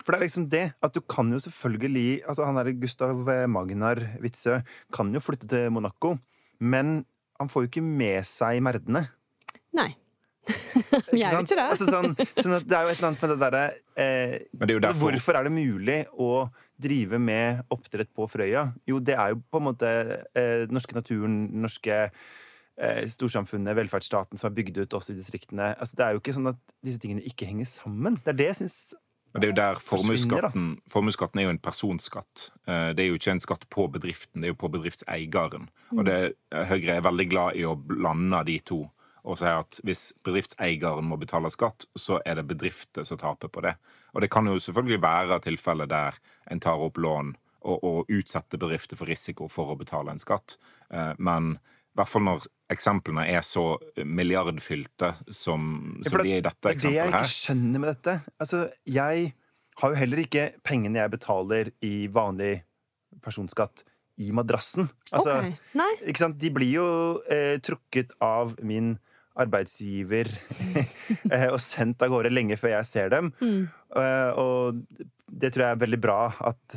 For 0.03 0.13
det 0.15 0.19
er 0.19 0.27
liksom 0.27 0.51
det 0.51 0.67
at 0.83 0.95
du 0.95 1.03
kan 1.03 1.31
jo 1.35 1.41
selvfølgelig 1.43 2.23
altså 2.31 2.47
Han 2.47 2.59
der 2.61 2.71
Gustav 2.79 3.27
Magnar 3.51 3.99
Witzøe 4.23 4.61
kan 4.95 5.11
jo 5.15 5.23
flytte 5.23 5.51
til 5.51 5.73
Monaco, 5.75 6.15
men 6.63 7.03
han 7.39 7.51
får 7.51 7.65
jo 7.65 7.71
ikke 7.71 7.87
med 7.87 8.23
seg 8.27 8.63
merdene. 8.63 9.07
Nei. 9.75 9.91
Jeg 11.15 11.25
er 11.27 11.37
jo 11.39 11.43
ikke 11.45 11.57
det. 11.59 11.65
Altså, 11.65 11.87
sånn, 11.89 12.15
sånn 12.37 12.57
at 12.59 12.67
det 12.69 12.77
er 12.77 12.87
jo 12.87 12.93
et 12.93 12.99
eller 12.99 13.09
annet 13.11 13.23
med 13.25 13.31
det 13.33 13.39
derre 13.43 13.65
eh, 13.97 14.35
det 14.69 14.77
er 14.77 14.99
Hvorfor 15.01 15.39
er 15.39 15.47
det 15.49 15.53
mulig 15.55 15.99
å 16.21 16.31
drive 16.85 17.21
med 17.23 17.63
oppdrett 17.73 18.11
på 18.15 18.27
Frøya? 18.29 18.67
Jo, 18.89 18.99
det 19.01 19.17
er 19.17 19.33
jo 19.35 19.41
på 19.51 19.61
en 19.63 19.69
måte 19.71 19.93
eh, 20.37 20.65
norske 20.71 20.97
naturen, 20.97 21.39
den 21.53 21.65
norske 21.65 22.01
eh, 22.77 23.05
storsamfunnet, 23.11 23.77
velferdsstaten 23.79 24.41
som 24.41 24.51
er 24.51 24.57
bygd 24.59 24.83
ut 24.85 24.99
også 24.99 25.15
i 25.15 25.21
distriktene. 25.21 25.73
Altså, 25.79 25.97
det 26.01 26.07
er 26.09 26.17
jo 26.17 26.23
ikke 26.25 26.37
sånn 26.37 26.53
at 26.53 26.61
disse 26.85 27.01
tingene 27.03 27.25
ikke 27.25 27.49
henger 27.49 27.71
sammen. 27.71 28.19
Det 28.25 28.35
er 28.35 28.41
det 28.43 28.51
jeg 28.53 28.61
syns 28.65 28.79
Men 29.35 29.43
det 29.43 29.49
er 29.49 29.53
jo 29.53 29.59
der 29.59 29.79
formuesskatten 29.83 30.67
Formuesskatten 30.93 31.41
er 31.43 31.49
jo 31.49 31.55
en 31.57 31.63
personskatt. 31.63 32.51
Eh, 32.69 32.91
Det 32.95 33.03
er 33.07 33.09
jo 33.13 33.17
ikke 33.19 33.33
en 33.35 33.43
skatt 33.43 33.65
på 33.73 33.89
bedriften, 33.97 34.43
det 34.43 34.51
er 34.51 34.55
jo 34.55 34.61
på 34.61 34.71
bedriftseieren. 34.77 35.71
Og 35.97 36.05
det, 36.07 36.19
Høyre 36.53 36.99
er 37.01 37.07
veldig 37.07 37.29
glad 37.33 37.57
i 37.59 37.65
å 37.67 37.75
blande 37.79 38.45
de 38.51 38.59
to. 38.61 38.85
Og 39.25 39.39
si 39.41 39.47
at 39.49 39.79
hvis 39.85 40.03
bedriftseieren 40.25 41.07
må 41.09 41.17
betale 41.17 41.49
skatt, 41.51 41.87
så 41.97 42.19
er 42.29 42.35
det 42.37 42.47
bedrifter 42.51 43.07
som 43.09 43.17
taper 43.19 43.49
på 43.49 43.63
det. 43.65 43.75
Og 44.13 44.21
det 44.21 44.29
kan 44.31 44.45
jo 44.47 44.59
selvfølgelig 44.61 45.01
være 45.01 45.39
tilfeller 45.47 45.89
der 45.89 46.19
en 46.53 46.61
tar 46.61 46.77
opp 46.85 46.99
lån 47.01 47.31
og, 47.65 47.79
og 47.81 48.11
utsetter 48.13 48.61
bedrifter 48.61 48.97
for 49.01 49.09
risiko 49.09 49.49
for 49.49 49.73
å 49.73 49.79
betale 49.81 50.13
en 50.13 50.21
skatt. 50.21 50.59
Eh, 50.93 51.15
Men 51.17 51.55
i 51.57 51.97
hvert 51.97 52.11
fall 52.11 52.27
når 52.27 52.45
eksemplene 52.75 53.25
er 53.33 53.41
så 53.47 53.79
milliardfylte 54.05 55.15
som, 55.33 55.65
Ja, 56.03 56.09
som 56.09 56.13
for 56.19 56.25
de 56.27 56.33
er 56.35 56.43
i 56.43 56.45
dette 56.45 56.73
eksempelet 56.75 56.83
her. 56.83 56.83
det 56.83 56.99
jeg 56.99 57.09
ikke 57.09 57.23
her. 57.25 57.33
skjønner 57.33 57.81
med 57.85 57.91
dette. 57.95 58.15
Altså, 58.41 58.61
jeg 58.85 59.35
har 59.81 59.91
jo 59.95 59.99
heller 60.03 60.23
ikke 60.25 60.45
pengene 60.67 61.01
jeg 61.01 61.13
betaler 61.17 61.71
i 61.83 61.95
vanlig 62.13 62.53
personskatt, 63.25 63.85
i 64.19 64.29
madrassen. 64.31 64.89
Altså, 65.13 65.39
Ok. 65.41 65.57
Nei. 65.75 65.91
ikke 66.07 66.23
sant? 66.23 66.39
De 66.39 66.51
blir 66.55 66.71
jo 66.77 66.87
eh, 67.31 67.57
trukket 67.65 68.13
av 68.23 68.55
min 68.63 68.99
arbeidsgiver 69.41 70.29
eh, 71.35 71.49
og 71.51 71.59
sendt 71.63 72.03
av 72.05 72.13
gårde 72.13 72.33
lenge 72.33 72.59
før 72.61 72.77
jeg 72.77 72.89
ser 72.91 73.13
dem. 73.15 73.33
Mm. 73.41 73.65
Eh, 73.99 74.31
og 74.41 74.83
det 75.31 75.53
tror 75.55 75.67
jeg 75.67 75.77
er 75.77 75.83
veldig 75.85 76.01
bra 76.03 76.19
at 76.51 76.77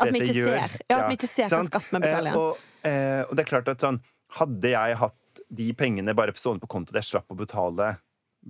At 0.00 0.12
vi 0.12 0.22
gjør. 0.32 0.56
ja, 0.56 0.68
Ja, 0.88 0.98
at 1.02 1.10
vi 1.10 1.18
ikke 1.18 1.30
ser 1.30 1.48
hva 1.48 1.58
sant? 1.58 1.70
skatt 1.70 1.90
vi 1.92 2.00
betaler, 2.04 2.32
Eh, 2.32 2.40
og, 2.40 2.64
eh, 2.88 3.22
og 3.26 3.36
det 3.36 3.44
er 3.44 3.50
klart 3.52 3.68
at 3.72 3.84
sånn 3.84 4.00
Hadde 4.38 4.68
jeg 4.74 4.96
hatt 5.00 5.40
de 5.48 5.70
pengene 5.72 6.12
bare 6.12 6.34
stående 6.36 6.60
på 6.60 6.68
konto, 6.68 6.92
at 6.92 7.00
jeg 7.00 7.08
slapp 7.14 7.32
å 7.32 7.36
betale 7.38 7.94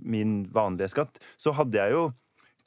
min 0.03 0.41
vanlige 0.51 0.89
skatt, 0.91 1.19
så 1.39 1.53
hadde 1.55 1.77
jeg 1.79 1.93
jo 1.93 2.01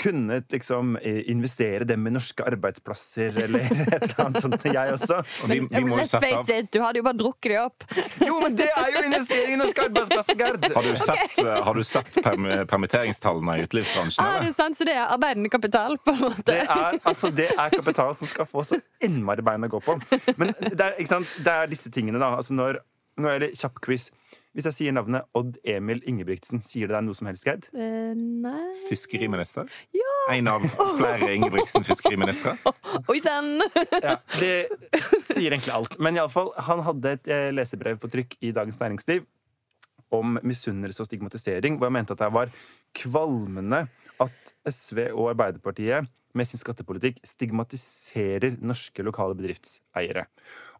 kunnet 0.02 0.52
liksom 0.52 0.96
eh, 0.96 1.22
investere 1.30 1.86
dem 1.88 2.06
i 2.06 2.12
norske 2.12 2.44
arbeidsplasser 2.46 3.36
eller 3.44 3.62
et 3.70 3.94
eller 3.96 4.20
annet 4.24 4.42
sånt, 4.44 4.66
jeg 4.66 4.94
også. 4.96 5.18
Og 5.44 5.52
vi, 5.52 5.58
vi 5.62 5.82
må 5.86 5.98
Let's 6.00 6.14
face 6.16 6.58
it, 6.58 6.70
du 6.74 6.80
hadde 6.82 7.00
jo 7.00 7.06
bare 7.06 7.18
drukket 7.20 7.54
det 7.54 7.60
opp. 7.62 7.86
Jo, 8.28 8.38
men 8.42 8.56
det 8.58 8.68
er 8.68 8.90
jo 8.94 9.04
investering 9.06 9.56
i 9.56 9.60
norske 9.60 9.86
arbeidsplasser, 9.86 10.38
Gerd! 10.38 10.68
Har 10.74 10.86
du 10.86 10.96
sett, 10.98 11.38
okay. 11.38 11.56
har 11.68 11.78
du 11.78 11.84
sett 11.86 12.18
perm 12.24 12.48
permitteringstallene 12.70 13.56
i 13.58 13.66
utelivsbransjen? 13.66 14.24
Ah, 14.24 14.38
det 14.42 14.50
er 14.52 14.56
sant, 14.56 14.78
så 14.78 14.86
det 14.88 14.96
er 14.96 15.04
arbeidende 15.06 15.52
kapital, 15.52 15.98
på 16.02 16.14
en 16.14 16.22
måte. 16.26 16.46
Det 16.50 16.60
er, 16.62 16.98
altså, 17.08 17.30
det 17.34 17.48
er 17.52 17.76
kapital 17.76 18.14
som 18.18 18.30
skal 18.30 18.48
få 18.48 18.64
så 18.66 18.80
innmari 19.04 19.44
bein 19.46 19.68
å 19.68 19.70
gå 19.72 19.82
på. 19.84 19.98
Men 20.40 20.54
det 20.64 20.78
er, 20.78 20.96
ikke 20.96 21.14
sant? 21.14 21.36
det 21.44 21.54
er 21.54 21.70
disse 21.70 21.92
tingene, 21.94 22.20
da. 22.22 22.34
Altså, 22.38 22.56
når, 22.58 22.82
nå 23.20 23.30
er 23.32 23.46
det 23.46 23.52
kjapp 23.60 23.80
quiz. 23.84 24.10
Hvis 24.52 24.66
jeg 24.68 24.76
sier 24.76 24.92
navnet 24.92 25.24
Odd 25.38 25.54
Emil 25.64 26.02
Ingebrigtsen, 26.08 26.60
sier 26.60 26.90
det 26.90 26.92
deg 26.92 27.06
noe 27.06 27.16
som 27.16 27.28
helst, 27.30 27.46
Gerd? 27.48 27.70
Uh, 27.72 28.12
nei 28.12 28.72
Fiskeriminister? 28.84 29.70
Ja! 29.96 30.16
En 30.34 30.50
av 30.52 30.66
flere 30.98 31.30
Ingebrigtsen 31.38 31.86
fiskeriministre? 31.88 32.52
Oi 33.12 33.16
sann! 33.24 33.54
Ja, 33.96 34.18
det 34.36 34.52
sier 35.24 35.54
egentlig 35.54 35.72
alt. 35.72 35.96
Men 36.04 36.20
iallfall, 36.20 36.52
han 36.68 36.84
hadde 36.84 37.16
et 37.16 37.32
eh, 37.32 37.48
lesebrev 37.56 37.96
på 38.02 38.12
trykk 38.12 38.36
i 38.44 38.52
Dagens 38.52 38.82
Næringsliv 38.82 39.24
om 40.12 40.36
misunnelse 40.44 41.00
og 41.00 41.08
stigmatisering, 41.08 41.78
hvor 41.80 41.88
jeg 41.88 41.96
mente 41.96 42.12
at 42.12 42.20
det 42.20 42.32
var 42.36 42.52
kvalmende 43.00 43.86
at 44.20 44.54
SV 44.68 45.06
og 45.14 45.30
Arbeiderpartiet 45.32 46.12
med 46.36 46.48
sin 46.48 46.60
skattepolitikk 46.60 47.24
stigmatiserer 47.24 48.60
norske 48.60 49.04
lokale 49.04 49.36
bedriftseiere. 49.38 50.26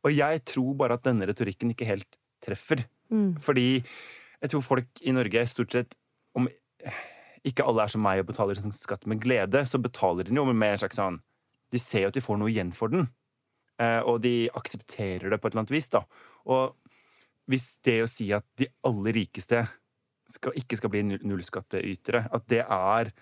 Og 0.05 0.13
jeg 0.13 0.45
tror 0.49 0.77
bare 0.77 1.01
at 1.01 1.09
denne 1.09 1.29
retorikken 1.29 1.73
ikke 1.73 1.89
helt 1.89 2.21
treffer. 2.45 2.85
Fordi 3.39 3.67
jeg 4.43 4.51
tror 4.51 4.65
folk 4.67 5.03
i 5.07 5.15
Norge 5.15 5.45
stort 5.51 5.75
sett 5.77 5.95
om 6.35 6.49
ikke 7.47 7.65
alle 7.67 7.85
er 7.85 7.93
som 7.93 8.03
meg 8.05 8.23
og 8.23 8.29
betaler 8.31 8.59
sånn 8.59 8.75
skatt 8.75 9.07
med 9.11 9.21
glede, 9.23 9.65
så 9.67 9.81
betaler 9.83 10.29
de 10.29 10.35
jo 10.39 10.45
med 10.53 10.75
en 10.77 10.83
slags 10.85 10.99
sånn 11.01 11.21
De 11.73 11.81
ser 11.81 12.05
jo 12.05 12.11
at 12.13 12.17
de 12.19 12.21
får 12.21 12.37
noe 12.37 12.51
igjen 12.53 12.71
for 12.77 12.93
den, 12.93 13.07
eh, 13.81 14.01
og 14.05 14.21
de 14.21 14.51
aksepterer 14.53 15.31
det 15.33 15.39
på 15.41 15.49
et 15.49 15.55
eller 15.55 15.63
annet 15.63 15.73
vis. 15.73 15.89
da. 15.89 16.03
Og 16.45 16.75
hvis 17.49 17.79
det 17.83 18.03
å 18.03 18.09
si 18.11 18.27
at 18.37 18.45
de 18.61 18.67
aller 18.85 19.17
rikeste 19.17 19.63
skal, 20.29 20.53
ikke 20.53 20.77
skal 20.77 20.93
bli 20.93 21.03
null- 21.03 21.25
nullskattytere, 21.25 22.27
at 22.31 22.47
det 22.47 22.61
er 22.61 23.13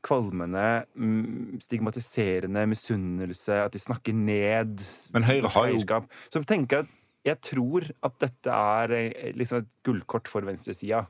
kvalmende, 0.00 0.86
mm, 0.94 1.58
stigmatiserende, 1.60 2.62
misunnelse, 2.70 3.64
at 3.64 3.72
de 3.74 3.78
snakker 3.82 4.14
ned 4.14 4.78
Men 5.12 5.24
Høyre 5.24 5.50
har 5.50 5.68
jo- 5.68 6.06
Så 6.30 6.44
tenker 6.46 6.76
jeg 6.76 6.84
at 6.86 6.90
jeg 7.26 7.40
tror 7.44 7.86
at 8.06 8.18
dette 8.22 8.58
er 8.78 8.96
eh, 8.96 9.30
liksom 9.36 9.62
et 9.62 9.70
gullkort 9.86 10.30
for 10.30 10.46
venstresida. 10.46 11.04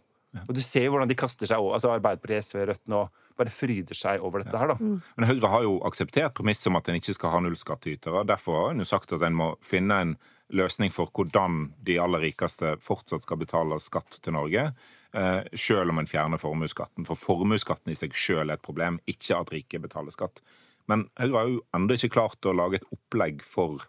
Og 0.45 0.53
du 0.55 0.61
ser 0.63 0.87
jo 0.87 0.93
hvordan 0.93 1.09
de 1.09 1.17
kaster 1.19 1.49
seg 1.49 1.61
over. 1.61 1.77
Altså 1.79 1.91
Arbeiderpartiet, 1.95 2.45
SV, 2.45 2.65
Rødt 2.69 2.91
nå 2.93 3.07
bare 3.39 3.53
fryder 3.55 3.97
seg 3.97 4.25
over 4.25 4.43
dette 4.43 4.59
her, 4.59 4.73
da. 4.73 4.77
Mm. 4.83 4.99
Men 5.17 5.29
Høyre 5.31 5.53
har 5.53 5.63
jo 5.65 5.77
akseptert 5.87 6.35
premisset 6.37 6.71
om 6.71 6.79
at 6.81 6.91
en 6.91 6.99
ikke 6.99 7.15
skal 7.15 7.33
ha 7.37 7.41
nullskattytere. 7.45 8.25
Derfor 8.29 8.59
har 8.59 8.75
en 8.75 8.83
jo 8.83 8.89
sagt 8.89 9.15
at 9.15 9.25
en 9.25 9.39
må 9.39 9.53
finne 9.65 10.01
en 10.03 10.17
løsning 10.59 10.93
for 10.93 11.11
hvordan 11.15 11.73
de 11.85 11.99
aller 12.01 12.25
rikeste 12.25 12.75
fortsatt 12.83 13.27
skal 13.27 13.41
betale 13.41 13.79
skatt 13.85 14.19
til 14.25 14.35
Norge, 14.35 14.71
eh, 15.15 15.41
selv 15.55 15.93
om 15.93 16.01
en 16.01 16.09
fjerner 16.09 16.41
formuesskatten. 16.41 17.07
For 17.07 17.21
formuesskatten 17.21 17.93
i 17.93 17.99
seg 17.99 18.17
selv 18.17 18.49
er 18.49 18.57
et 18.57 18.65
problem, 18.65 18.99
ikke 19.07 19.39
at 19.39 19.53
rike 19.55 19.83
betaler 19.85 20.15
skatt. 20.15 20.43
Men 20.89 21.07
Høyre 21.21 21.37
har 21.39 21.53
jo 21.53 21.65
ennå 21.77 21.99
ikke 21.99 22.15
klart 22.17 22.49
å 22.49 22.57
lage 22.57 22.81
et 22.81 22.91
opplegg 22.95 23.45
for 23.45 23.85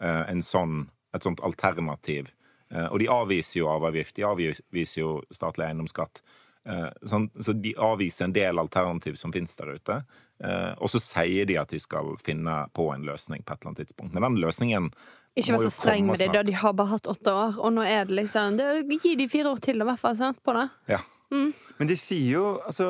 eh, 0.00 0.24
en 0.28 0.44
sånn, 0.44 0.84
et 1.12 1.26
sånt 1.26 1.42
alternativ. 1.44 2.32
Eh, 2.72 2.88
og 2.88 2.98
de 3.02 3.10
avviser 3.12 3.60
jo 3.60 3.70
arveavgift, 3.72 4.16
de 4.16 4.26
avviser 4.28 5.02
jo 5.02 5.16
statlig 5.34 5.68
eiendomsskatt. 5.68 6.22
Eh, 6.62 6.90
sånn, 7.10 7.26
så 7.42 7.54
de 7.58 7.74
avviser 7.74 8.28
en 8.28 8.36
del 8.36 8.62
alternativ 8.62 9.18
som 9.20 9.34
finnes 9.34 9.54
der 9.58 9.74
ute. 9.76 9.98
Eh, 10.42 10.70
og 10.78 10.92
så 10.92 11.00
sier 11.02 11.48
de 11.48 11.58
at 11.60 11.72
de 11.74 11.80
skal 11.82 12.14
finne 12.22 12.62
på 12.76 12.88
en 12.94 13.06
løsning 13.06 13.42
på 13.42 13.54
et 13.54 13.60
eller 13.60 13.72
annet 13.72 13.84
tidspunkt. 13.84 14.14
Men 14.14 14.28
den 14.28 14.42
løsningen 14.44 14.92
Ikke 15.36 15.56
vær 15.56 15.66
så 15.66 15.72
streng 15.72 16.06
med 16.06 16.20
det, 16.20 16.30
da. 16.34 16.44
De 16.46 16.54
har 16.56 16.76
bare 16.76 16.94
hatt 16.94 17.08
åtte 17.10 17.32
år, 17.32 17.58
og 17.58 17.74
nå 17.76 17.86
er 17.88 18.06
det 18.08 18.20
liksom 18.20 18.60
det, 18.60 18.68
Gi 19.02 19.16
de 19.16 19.28
fire 19.32 19.54
år 19.54 19.62
til, 19.64 19.80
i 19.80 19.88
hvert 19.88 20.00
fall, 20.00 20.16
sant, 20.18 20.42
på 20.44 20.54
det. 20.56 20.68
Ja. 20.92 21.00
Men 21.32 21.88
de 21.88 21.94
sier 21.96 22.34
jo 22.34 22.42
altså, 22.60 22.86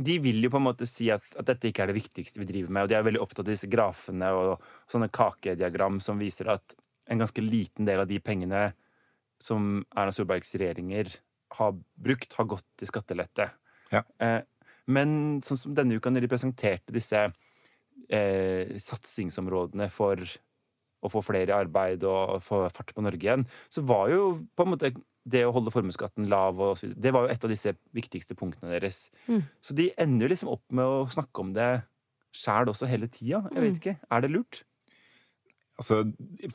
De 0.00 0.14
vil 0.24 0.38
jo 0.40 0.48
på 0.48 0.56
en 0.56 0.64
måte 0.64 0.86
si 0.88 1.10
at, 1.12 1.26
at 1.36 1.44
dette 1.50 1.68
ikke 1.68 1.84
er 1.84 1.90
det 1.90 1.98
viktigste 1.98 2.40
vi 2.40 2.48
driver 2.48 2.72
med, 2.72 2.86
og 2.86 2.88
de 2.88 2.96
er 2.96 3.04
veldig 3.04 3.20
opptatt 3.20 3.44
av 3.44 3.52
disse 3.52 3.68
grafene 3.68 4.30
og 4.32 4.64
sånne 4.88 5.10
kakediagram 5.12 6.00
som 6.00 6.16
viser 6.20 6.48
at 6.54 6.76
en 7.06 7.22
ganske 7.22 7.44
liten 7.44 7.88
del 7.88 8.02
av 8.02 8.10
de 8.10 8.18
pengene 8.22 8.68
som 9.42 9.84
Erna 9.94 10.14
Solbergs 10.14 10.54
regjeringer 10.56 11.12
har 11.56 11.74
brukt, 11.94 12.34
har 12.38 12.48
gått 12.50 12.66
til 12.78 12.90
skattelette. 12.90 13.50
Ja. 13.92 14.02
Eh, 14.22 14.40
men 14.90 15.42
sånn 15.44 15.60
som 15.60 15.74
denne 15.76 15.98
uka, 15.98 16.10
når 16.10 16.24
de 16.24 16.30
presenterte 16.30 16.94
disse 16.94 17.20
eh, 17.26 18.76
satsingsområdene 18.82 19.88
for 19.92 20.22
å 21.04 21.10
få 21.12 21.22
flere 21.22 21.52
i 21.52 21.56
arbeid 21.56 22.06
og 22.08 22.40
få 22.42 22.64
fart 22.72 22.94
på 22.96 23.04
Norge 23.04 23.22
igjen, 23.22 23.44
så 23.70 23.84
var 23.86 24.08
jo 24.10 24.32
på 24.56 24.66
en 24.66 24.72
måte 24.72 24.92
det 25.26 25.42
å 25.46 25.52
holde 25.54 25.72
formuesskatten 25.74 26.28
lav 26.30 26.58
og 26.62 26.76
så 26.78 26.86
videre, 26.86 27.02
det 27.02 27.12
var 27.14 27.26
jo 27.26 27.34
et 27.34 27.44
av 27.46 27.52
disse 27.52 27.72
viktigste 27.96 28.36
punktene 28.38 28.70
deres. 28.76 29.08
Mm. 29.26 29.42
Så 29.60 29.74
de 29.78 29.88
ender 29.98 30.26
jo 30.26 30.32
liksom 30.32 30.52
opp 30.54 30.64
med 30.74 30.86
å 30.86 31.06
snakke 31.10 31.42
om 31.42 31.52
det 31.56 31.70
sjæl 32.36 32.70
også 32.70 32.88
hele 32.90 33.08
tida. 33.10 33.42
Jeg 33.50 33.64
vet 33.64 33.80
ikke. 33.80 33.96
Er 34.12 34.22
det 34.22 34.30
lurt? 34.32 34.62
Altså, 35.76 35.98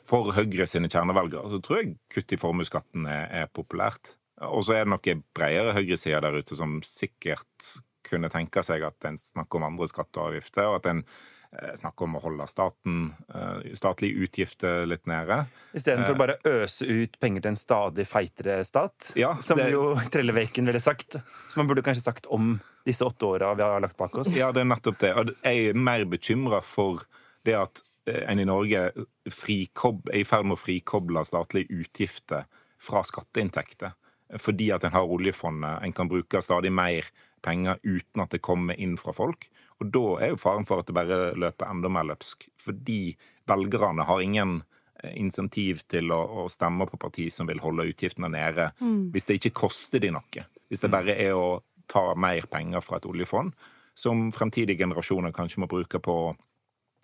for 0.08 0.32
Høyre 0.34 0.66
sine 0.66 0.88
kjernevelgere 0.90 1.50
så 1.52 1.60
tror 1.62 1.78
jeg 1.82 1.92
kutt 2.10 2.32
i 2.34 2.38
formuesskatten 2.42 3.06
er, 3.06 3.28
er 3.44 3.50
populært. 3.54 4.16
Og 4.42 4.64
så 4.66 4.74
er 4.74 4.84
det 4.86 4.90
noen 4.96 5.20
bredere 5.36 5.74
høyreside 5.76 6.18
der 6.24 6.40
ute 6.42 6.56
som 6.58 6.80
sikkert 6.82 7.68
kunne 8.08 8.30
tenke 8.32 8.64
seg 8.66 8.82
at 8.82 9.06
en 9.06 9.16
snakker 9.20 9.60
om 9.60 9.68
andre 9.68 9.86
skatter 9.86 10.24
og 10.24 10.32
avgifter, 10.32 10.66
og 10.66 10.80
at 10.80 10.88
en 10.90 11.04
eh, 11.04 11.70
snakker 11.78 12.08
om 12.08 12.16
å 12.18 12.22
holde 12.24 12.48
staten, 12.50 12.96
eh, 13.30 13.70
statlige 13.78 14.26
utgifter 14.26 14.82
litt 14.90 15.06
nede. 15.06 15.44
Istedenfor 15.78 16.18
bare 16.18 16.36
å 16.42 16.56
øse 16.64 16.88
ut 16.90 17.14
penger 17.22 17.44
til 17.44 17.52
en 17.52 17.60
stadig 17.60 18.08
feitere 18.10 18.58
stat. 18.66 19.12
Ja, 19.20 19.36
som 19.44 19.60
det- 19.62 19.70
jo 19.70 19.92
Trelleveiken 20.10 20.66
ville 20.66 20.82
sagt. 20.82 21.20
Som 21.52 21.62
man 21.62 21.70
burde 21.70 21.86
kanskje 21.86 22.02
sagt 22.08 22.26
om 22.26 22.56
disse 22.84 23.06
åtte 23.06 23.22
åra 23.36 23.54
vi 23.54 23.62
har 23.62 23.78
lagt 23.80 23.96
bak 23.96 24.18
oss. 24.18 24.34
Ja, 24.34 24.50
det 24.50 24.64
er 24.64 24.70
nettopp 24.74 24.98
det. 24.98 25.14
Og 25.14 25.30
jeg 25.44 25.68
er 25.70 25.78
mer 25.78 26.02
bekymra 26.10 26.58
for 26.66 27.04
det 27.46 27.54
at 27.54 27.78
eh, 27.78 27.91
en 28.06 28.40
i 28.42 28.46
Norge 28.48 28.90
frikob, 29.30 30.08
er 30.10 30.22
i 30.22 30.26
ferd 30.26 30.48
med 30.48 30.56
å 30.56 30.60
frikoble 30.60 31.22
statlige 31.26 31.82
utgifter 31.82 32.48
fra 32.82 33.02
skatteinntekter. 33.06 33.94
Fordi 34.40 34.70
at 34.72 34.84
en 34.86 34.94
har 34.94 35.10
oljefondet, 35.12 35.82
en 35.84 35.94
kan 35.94 36.08
bruke 36.08 36.40
stadig 36.42 36.72
mer 36.72 37.08
penger 37.44 37.78
uten 37.82 38.22
at 38.22 38.32
det 38.32 38.42
kommer 38.44 38.78
inn 38.80 38.96
fra 39.00 39.12
folk. 39.14 39.48
Og 39.82 39.90
da 39.92 40.04
er 40.22 40.32
jo 40.32 40.40
faren 40.40 40.66
for 40.68 40.80
at 40.80 40.88
det 40.88 40.96
bare 40.96 41.32
løper 41.38 41.68
enda 41.68 41.90
mer 41.92 42.06
løpsk. 42.08 42.48
Fordi 42.62 43.14
velgerne 43.50 44.06
har 44.08 44.22
ingen 44.24 44.62
eh, 45.02 45.12
insentiv 45.20 45.84
til 45.90 46.14
å, 46.14 46.22
å 46.44 46.46
stemme 46.52 46.86
på 46.88 47.00
parti 47.02 47.28
som 47.34 47.50
vil 47.50 47.60
holde 47.62 47.90
utgiftene 47.90 48.30
nede, 48.32 48.70
hvis 49.12 49.28
det 49.28 49.38
ikke 49.40 49.58
koster 49.66 50.02
de 50.02 50.14
noe. 50.14 50.46
Hvis 50.70 50.82
det 50.84 50.92
bare 50.92 51.18
er 51.18 51.36
å 51.36 51.60
ta 51.90 52.12
mer 52.16 52.46
penger 52.48 52.80
fra 52.80 52.98
et 52.98 53.08
oljefond, 53.10 53.52
som 53.94 54.30
fremtidige 54.32 54.80
generasjoner 54.80 55.34
kanskje 55.36 55.60
må 55.60 55.68
bruke 55.68 56.00
på 56.00 56.16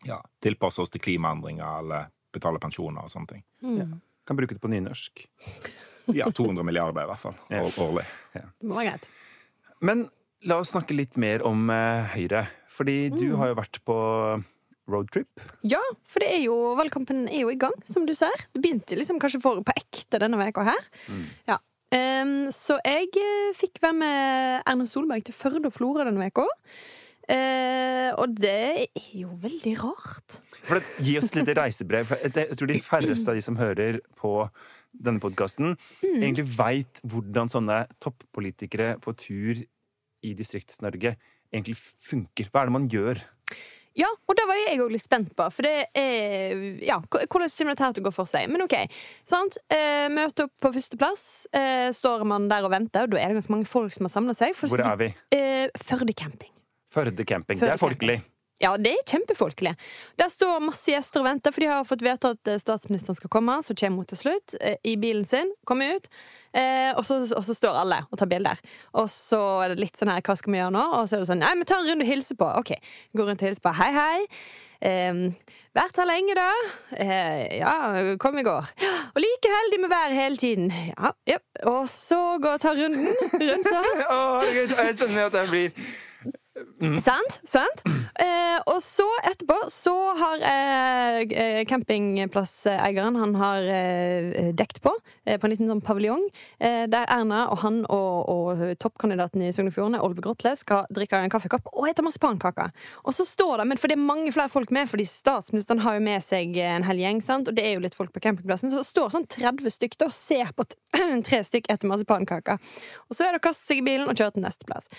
ja, 0.05 0.21
tilpasse 0.43 0.81
oss 0.83 0.90
til 0.90 1.00
klimaendringer 1.00 1.78
eller 1.81 2.07
betale 2.33 2.59
pensjoner 2.62 3.02
og 3.02 3.11
sånne 3.11 3.28
ting. 3.28 3.43
Kan 4.28 4.37
bruke 4.37 4.55
det 4.55 4.61
på 4.61 4.69
nynorsk. 4.71 5.26
Ja, 6.14 6.31
200 6.31 6.62
milliarder 6.64 7.02
i 7.05 7.07
hvert 7.11 7.19
fall, 7.21 7.35
Ja. 7.50 7.62
år- 7.62 7.78
årlig. 7.85 8.05
Det 8.35 8.69
må 8.69 8.75
være 8.76 8.90
greit. 8.90 9.09
Men 9.81 10.09
la 10.45 10.59
oss 10.59 10.71
snakke 10.73 10.95
litt 10.97 11.17
mer 11.17 11.43
om 11.47 11.69
eh, 11.71 12.05
Høyre. 12.14 12.47
Fordi 12.69 13.11
du 13.11 13.26
Mm. 13.33 13.37
har 13.38 13.49
jo 13.49 13.55
vært 13.55 13.81
på 13.85 13.97
roadtrip. 14.88 15.28
Ja, 15.62 15.81
for 16.05 16.21
det 16.21 16.28
er 16.33 16.43
jo, 16.45 16.55
valgkampen 16.78 17.26
er 17.28 17.40
jo 17.40 17.49
i 17.50 17.57
gang, 17.57 17.75
som 17.85 18.07
du 18.07 18.14
ser. 18.14 18.31
Det 18.55 18.62
begynte 18.62 18.97
liksom 18.97 19.19
kanskje 19.21 19.43
for 19.43 19.61
på 19.62 19.73
ekte 19.76 20.19
denne 20.21 20.38
veka 20.38 20.64
her. 20.64 20.85
Ja. 21.49 21.59
Um, 21.90 22.49
så 22.52 22.78
jeg 22.85 23.09
eh, 23.17 23.52
fikk 23.57 23.81
være 23.81 23.95
med 23.97 24.62
Erna 24.69 24.85
Solberg 24.87 25.25
til 25.25 25.35
Førde 25.35 25.67
og 25.67 25.73
Florø 25.73 26.05
denne 26.05 26.21
veka. 26.21 26.45
Eh, 27.28 28.11
og 28.16 28.35
det 28.40 28.88
er 28.88 29.16
jo 29.20 29.28
veldig 29.42 29.75
rart. 29.82 30.38
For 30.64 30.78
det, 30.80 30.85
gi 31.04 31.16
oss 31.20 31.28
et 31.30 31.40
lite 31.42 31.56
reisebrev. 31.61 32.12
Jeg, 32.25 32.56
tror 32.56 32.70
de 32.73 32.80
færreste 32.85 33.28
av 33.32 33.37
de 33.38 33.44
som 33.44 33.58
hører 33.61 34.00
på 34.18 34.32
denne 34.97 35.20
podkasten, 35.20 35.76
Mm. 36.02 36.23
egentlig 36.23 36.47
veit 36.56 37.00
hvordan 37.04 37.50
sånne 37.52 37.82
toppolitikere 38.00 38.97
på 39.04 39.12
tur 39.16 39.61
i 40.25 40.32
Distrikts-Norge 40.35 41.16
egentlig 41.52 41.76
funker. 41.76 42.49
Hva 42.50 42.62
er 42.62 42.66
det 42.70 42.73
man 42.73 42.88
gjør? 42.88 43.20
Ja, 43.99 44.06
og 44.28 44.37
det 44.38 44.44
var 44.47 44.54
jeg 44.62 44.78
òg 44.80 44.92
litt 44.94 45.02
spent 45.02 45.32
på. 45.37 45.47
For 45.52 45.62
det 45.66 45.88
er 45.99 46.78
Ja, 46.87 47.00
hvordan 47.00 47.28
kommer 47.28 47.75
dette 47.75 47.92
til 47.94 48.02
å 48.04 48.06
gå 48.08 48.12
for 48.14 48.26
seg? 48.30 48.49
Men 48.49 48.62
OK. 48.62 48.75
sant? 49.26 49.58
Eh, 49.70 50.08
møte 50.08 50.44
opp 50.47 50.52
på 50.62 50.73
førsteplass. 50.73 51.47
Eh, 51.52 51.90
står 51.92 52.25
man 52.25 52.49
der 52.49 52.62
og 52.64 52.70
venter, 52.70 53.02
og 53.02 53.11
da 53.11 53.18
er 53.18 53.28
det 53.32 53.40
ganske 53.42 53.50
mange 53.50 53.66
folk 53.66 53.92
som 53.92 54.06
har 54.06 54.11
samla 54.14 54.35
seg. 54.38 54.54
For 54.54 54.68
Hvor 54.68 54.85
er 54.87 54.97
vi? 54.97 55.14
Eh, 55.35 55.66
Førde 55.76 56.14
camping. 56.14 56.52
Førde 56.92 57.25
camping. 57.25 57.61
Førde 57.61 57.73
Det 57.73 57.78
er 57.78 57.87
folkelig. 57.87 58.18
Ja, 58.59 58.73
det 58.75 58.90
er 58.90 59.04
kjempefolkelig. 59.07 59.73
Der 60.18 60.30
står 60.33 60.59
masse 60.62 60.90
gjester 60.90 61.23
og 61.23 61.28
venter, 61.28 61.54
for 61.54 61.62
de 61.62 61.68
har 61.71 61.85
fått 61.87 62.02
vite 62.02 62.33
at 62.35 62.50
statsministeren 62.59 63.14
skal 63.14 63.30
komme. 63.30 63.54
Så 63.62 63.76
kommer 63.78 64.02
hun 64.02 64.09
til 64.11 64.18
slutt 64.18 64.57
eh, 64.59 64.75
i 64.83 64.97
bilen 64.99 65.26
sin, 65.28 65.52
kommer 65.68 65.95
ut, 65.95 66.09
eh, 66.59 66.90
og, 66.97 67.04
så, 67.07 67.21
og 67.23 67.45
så 67.47 67.54
står 67.54 67.78
alle 67.85 68.00
og 68.11 68.18
tar 68.18 68.30
bilder. 68.30 68.59
Og 68.99 69.07
så 69.14 69.40
er 69.62 69.75
det 69.75 69.85
litt 69.85 70.00
sånn 70.00 70.11
her, 70.11 70.25
hva 70.26 70.35
skal 70.38 70.54
vi 70.54 70.59
gjøre 70.59 70.75
nå? 70.75 70.87
Og 70.99 71.07
så 71.07 71.16
er 71.16 71.23
det 71.23 71.28
sånn, 71.30 71.45
nei, 71.45 71.52
vi 71.61 71.68
tar 71.71 71.85
en 71.85 71.92
runde 71.92 72.07
og 72.09 72.11
hilser 72.11 72.40
på. 72.40 72.49
Ok, 72.59 72.75
går 73.14 73.30
rundt 73.30 73.47
og 73.47 73.52
hilser 73.52 73.66
på. 73.68 73.75
Hei, 73.78 73.92
hei. 73.95 74.42
Eh, 74.90 75.23
vært 75.78 76.02
her 76.02 76.11
lenge, 76.11 76.35
da? 76.38 76.49
Eh, 76.99 77.45
ja, 77.61 77.76
kom 78.18 78.42
i 78.42 78.47
går. 78.47 78.75
Og 79.12 79.23
like 79.23 79.54
heldig 79.54 79.80
med 79.85 79.95
været 79.95 80.18
hele 80.18 80.42
tiden. 80.42 80.75
Ja, 80.97 81.14
ja. 81.30 81.38
Og 81.71 81.87
så 81.95 82.21
gå 82.42 82.59
og 82.59 82.66
ta 82.66 82.75
runden 82.75 83.07
rundt 83.07 83.71
sånn. 83.71 83.88
Herregud, 84.11 84.76
jeg 84.83 84.99
skjønner 84.99 85.30
at 85.30 85.40
jeg 85.45 85.54
blir 85.54 85.97
Sant? 87.02 87.38
sant? 87.46 87.82
Eh, 88.18 88.58
og 88.70 88.80
så 88.82 89.06
etterpå 89.28 89.56
så 89.70 89.94
har 90.18 90.42
eh, 90.46 91.20
eh, 91.26 91.60
campingplasseieren 91.68 93.18
Han 93.18 93.34
har 93.38 93.66
eh, 93.70 94.50
dekt 94.56 94.80
på 94.82 94.92
eh, 95.24 95.38
på 95.38 95.46
en 95.46 95.52
liten 95.52 95.70
sånn 95.70 95.82
paviljong, 95.84 96.24
eh, 96.58 96.84
der 96.90 97.06
Erna 97.12 97.44
og 97.52 97.60
han 97.62 97.80
og, 97.84 98.30
og 98.32 98.62
toppkandidaten 98.82 99.44
i 99.44 99.52
Sogn 99.54 99.70
og 99.70 99.76
Fjordane, 99.76 100.02
Olve 100.04 100.24
Grotle, 100.24 100.54
skal 100.58 100.86
drikke 100.94 101.20
en 101.22 101.32
kaffekopp 101.32 101.70
og 101.72 101.86
spise 101.88 102.06
masse 102.06 102.22
pannekaker. 102.22 102.74
Og 103.04 103.14
så 103.16 103.26
står 103.28 103.62
det, 103.62 103.68
men 103.70 103.80
for 103.80 103.90
det 103.90 103.98
er 103.98 104.08
mange 104.08 104.32
flere 104.34 104.52
folk 104.52 104.72
med, 104.74 104.90
fordi 104.90 105.06
statsministeren 105.08 105.82
har 105.84 105.98
jo 105.98 106.04
med 106.04 106.24
seg 106.24 106.58
en 106.62 106.86
hel 106.88 107.02
gjeng, 107.02 107.22
sant? 107.24 107.50
og 107.50 107.56
det 107.58 107.66
er 107.66 107.76
jo 107.76 107.84
litt 107.84 107.96
folk 107.98 108.12
på 108.14 108.22
campingplassen, 108.24 108.72
så 108.72 108.82
det 108.82 108.90
står 108.90 109.14
sånn 109.14 109.28
30 109.30 109.74
stykk 109.78 109.98
og 110.06 110.14
ser 110.14 110.52
på 110.56 110.66
tre 111.28 111.42
stykk 111.46 111.70
etter 111.72 111.90
masse 111.90 112.08
pannekaker. 112.08 112.60
Og 113.08 113.18
så 113.18 113.26
er 113.26 113.34
det 113.34 113.42
å 113.42 113.48
kaste 113.48 113.66
seg 113.68 113.82
i 113.82 113.88
bilen 113.90 114.08
og 114.08 114.18
kjøre 114.18 114.36
til 114.36 114.46
neste 114.46 114.68
plass. 114.68 114.90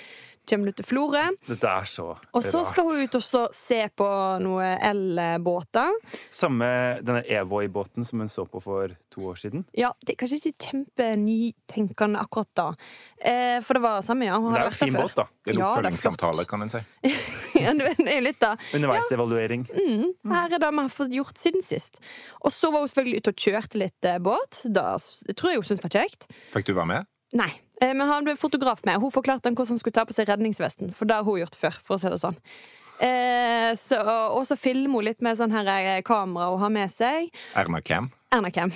Kommer 0.49 0.71
du 0.71 0.79
til 0.79 0.87
Florø, 0.87 1.25
Dette 1.50 1.65
er 1.82 1.88
så 1.89 2.03
rart. 2.12 2.27
Og 2.38 2.44
så 2.46 2.60
skal 2.68 2.86
hun 2.86 3.00
ut 3.01 3.15
og 3.18 3.24
stå, 3.25 3.39
se 3.56 3.79
på 3.98 4.08
noen 4.44 4.77
elbåter. 4.86 5.96
Samme 6.29 6.68
denne 7.01 7.24
Evoy-båten 7.25 8.06
som 8.06 8.22
hun 8.22 8.29
så 8.29 8.46
på 8.46 8.62
for 8.62 8.94
to 9.10 9.25
år 9.32 9.39
siden. 9.41 9.63
Ja, 9.77 9.89
det 10.06 10.13
er 10.13 10.20
kanskje 10.22 10.39
ikke 10.51 10.68
kjempenytenkende 10.70 12.22
akkurat 12.22 12.50
da. 12.58 12.68
Eh, 13.25 13.58
for 13.65 13.74
det 13.79 13.84
var 13.84 14.01
samme, 14.06 14.27
ja. 14.29 14.38
Hun 14.38 14.53
Det 14.53 14.60
er 14.62 14.65
jo 14.65 14.70
vært 14.70 14.79
der 14.79 14.86
fin 14.86 14.96
før. 14.96 15.01
båt, 15.10 15.15
da. 15.15 15.25
Det 15.44 15.51
er 15.51 15.53
en 15.56 15.60
Ja, 15.60 15.70
oppfølgingssamtale, 15.74 16.46
kan 16.50 16.62
en 16.62 16.70
si. 16.70 16.82
ja, 17.63 17.74
det 17.74 18.08
er 18.13 18.22
litt 18.24 18.39
da. 18.41 18.53
Underveisevaluering. 18.77 19.65
Mm, 19.74 20.08
her 20.34 20.53
er 20.58 20.60
det 20.62 20.72
vi 20.74 20.84
har 20.86 20.94
fått 20.94 21.15
gjort 21.18 21.38
siden 21.41 21.65
sist. 21.65 22.00
Og 22.46 22.51
så 22.53 22.72
var 22.72 22.86
hun 22.86 22.91
selvfølgelig 22.91 23.24
ute 23.24 23.34
og 23.34 23.46
kjørte 23.48 23.82
litt 23.82 24.06
eh, 24.06 24.20
båt. 24.22 24.62
Da 24.70 24.91
tror 25.34 25.53
jeg 25.56 25.63
hun 25.63 25.68
syntes 25.70 25.82
det 25.82 25.89
var 25.89 25.98
kjekt. 26.03 26.29
Fikk 26.53 26.70
du 26.70 26.74
være 26.77 26.91
med? 26.94 27.10
Nei. 27.38 27.50
Eh, 27.81 27.93
Men 27.93 28.07
han 28.07 28.25
ble 28.25 28.36
fotograf 28.39 28.83
med. 28.88 29.00
Hun 29.01 29.13
forklarte 29.13 29.50
han 29.50 29.57
hvordan 29.57 29.75
han 29.77 29.81
skulle 29.81 29.98
ta 30.00 30.05
på 30.05 30.15
seg 30.15 30.29
redningsvesten. 30.29 30.93
For 30.95 31.09
det 31.09 31.19
har 31.19 31.27
hun 31.27 31.41
gjort 31.43 31.57
før, 31.59 31.77
for 31.83 31.98
å 31.98 32.01
si 32.01 32.12
det 32.12 32.21
sånn. 32.21 32.39
Eh, 33.00 33.69
så, 33.79 34.00
og 34.36 34.41
så 34.48 34.57
filmer 34.59 35.00
hun 35.00 35.07
litt 35.07 35.21
med 35.24 35.38
sånn 35.39 35.53
her 35.55 35.69
eh, 35.77 36.01
kamera 36.05 36.50
hun 36.51 36.65
har 36.65 36.74
med 36.74 36.91
seg. 36.91 37.29
Erna 37.59 37.81
Cam? 37.86 38.09
Erna 38.36 38.51
Cam. 38.51 38.74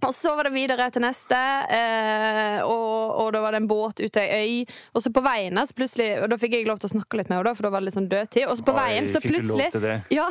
Og 0.00 0.14
så 0.16 0.32
var 0.32 0.46
det 0.48 0.54
videre 0.54 0.86
til 0.92 1.02
neste, 1.04 1.36
eh, 1.76 2.62
og, 2.64 3.10
og 3.20 3.26
da 3.34 3.42
var 3.44 3.52
det 3.52 3.58
en 3.60 3.68
båt 3.68 4.00
ute 4.00 4.22
ei 4.22 4.38
øy. 4.64 4.76
Og 4.96 5.04
så 5.04 5.12
på 5.12 5.20
veien 5.24 5.60
så 5.60 5.76
plutselig 5.76 6.06
Og 6.22 6.30
da 6.32 6.38
fikk 6.40 6.56
jeg 6.56 6.68
lov 6.68 6.80
til 6.80 6.88
å 6.88 6.92
snakke 6.94 7.20
litt 7.20 7.28
med 7.28 7.36
henne, 7.36 7.52
for 7.58 7.68
da 7.68 7.72
var 7.74 7.84
det 7.84 7.90
litt 7.90 7.98
sånn 7.98 8.08
dødtid. 8.08 8.46
Og 8.48 8.56
så 8.56 8.64
på 8.64 8.72
Oi, 8.72 8.78
veien 8.80 9.10
så 9.12 9.20
plutselig? 9.20 9.68
Ja. 10.16 10.24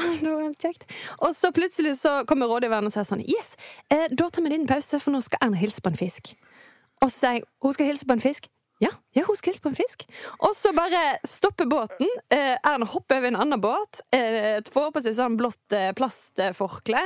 Og 1.25 1.35
så 1.37 1.53
plutselig 1.53 1.95
så 2.01 2.15
kommer 2.29 2.49
rådgiveren 2.49 2.89
og 2.89 2.93
sier 2.93 3.05
sånn 3.05 3.21
Yes, 3.29 3.53
eh, 3.93 4.07
da 4.09 4.29
tar 4.29 4.41
vi 4.41 4.49
en 4.49 4.55
liten 4.57 4.69
pause, 4.69 5.01
for 5.03 5.13
nå 5.13 5.21
skal 5.21 5.45
Erna 5.45 5.61
hilse 5.61 5.85
på 5.85 5.93
en 5.93 6.01
fisk. 6.01 6.33
Og 6.99 7.11
så 7.11 7.15
sier 7.15 7.37
jeg 7.39 7.49
hun 7.63 7.75
skal 7.75 7.91
hilse 7.91 8.07
på 8.07 8.17
en 8.17 8.23
fisk. 8.23 8.49
Ja, 8.79 8.89
ja, 9.11 9.25
hun 9.27 9.35
skal 9.35 9.51
hilse 9.51 9.61
på 9.63 9.71
en 9.73 9.75
fisk. 9.75 10.05
Og 10.47 10.53
så 10.55 10.71
bare 10.71 10.99
stopper 11.27 11.67
båten. 11.67 12.07
Eh, 12.31 12.55
Erna 12.63 12.85
hopper 12.87 13.19
over 13.19 13.27
en 13.27 13.37
annen 13.43 13.59
båt. 13.59 13.99
Eh, 14.15 14.61
får 14.71 14.93
på 14.95 15.01
seg 15.03 15.17
sånn 15.17 15.35
blått 15.39 15.75
eh, 15.75 15.89
plastforkle. 15.97 17.01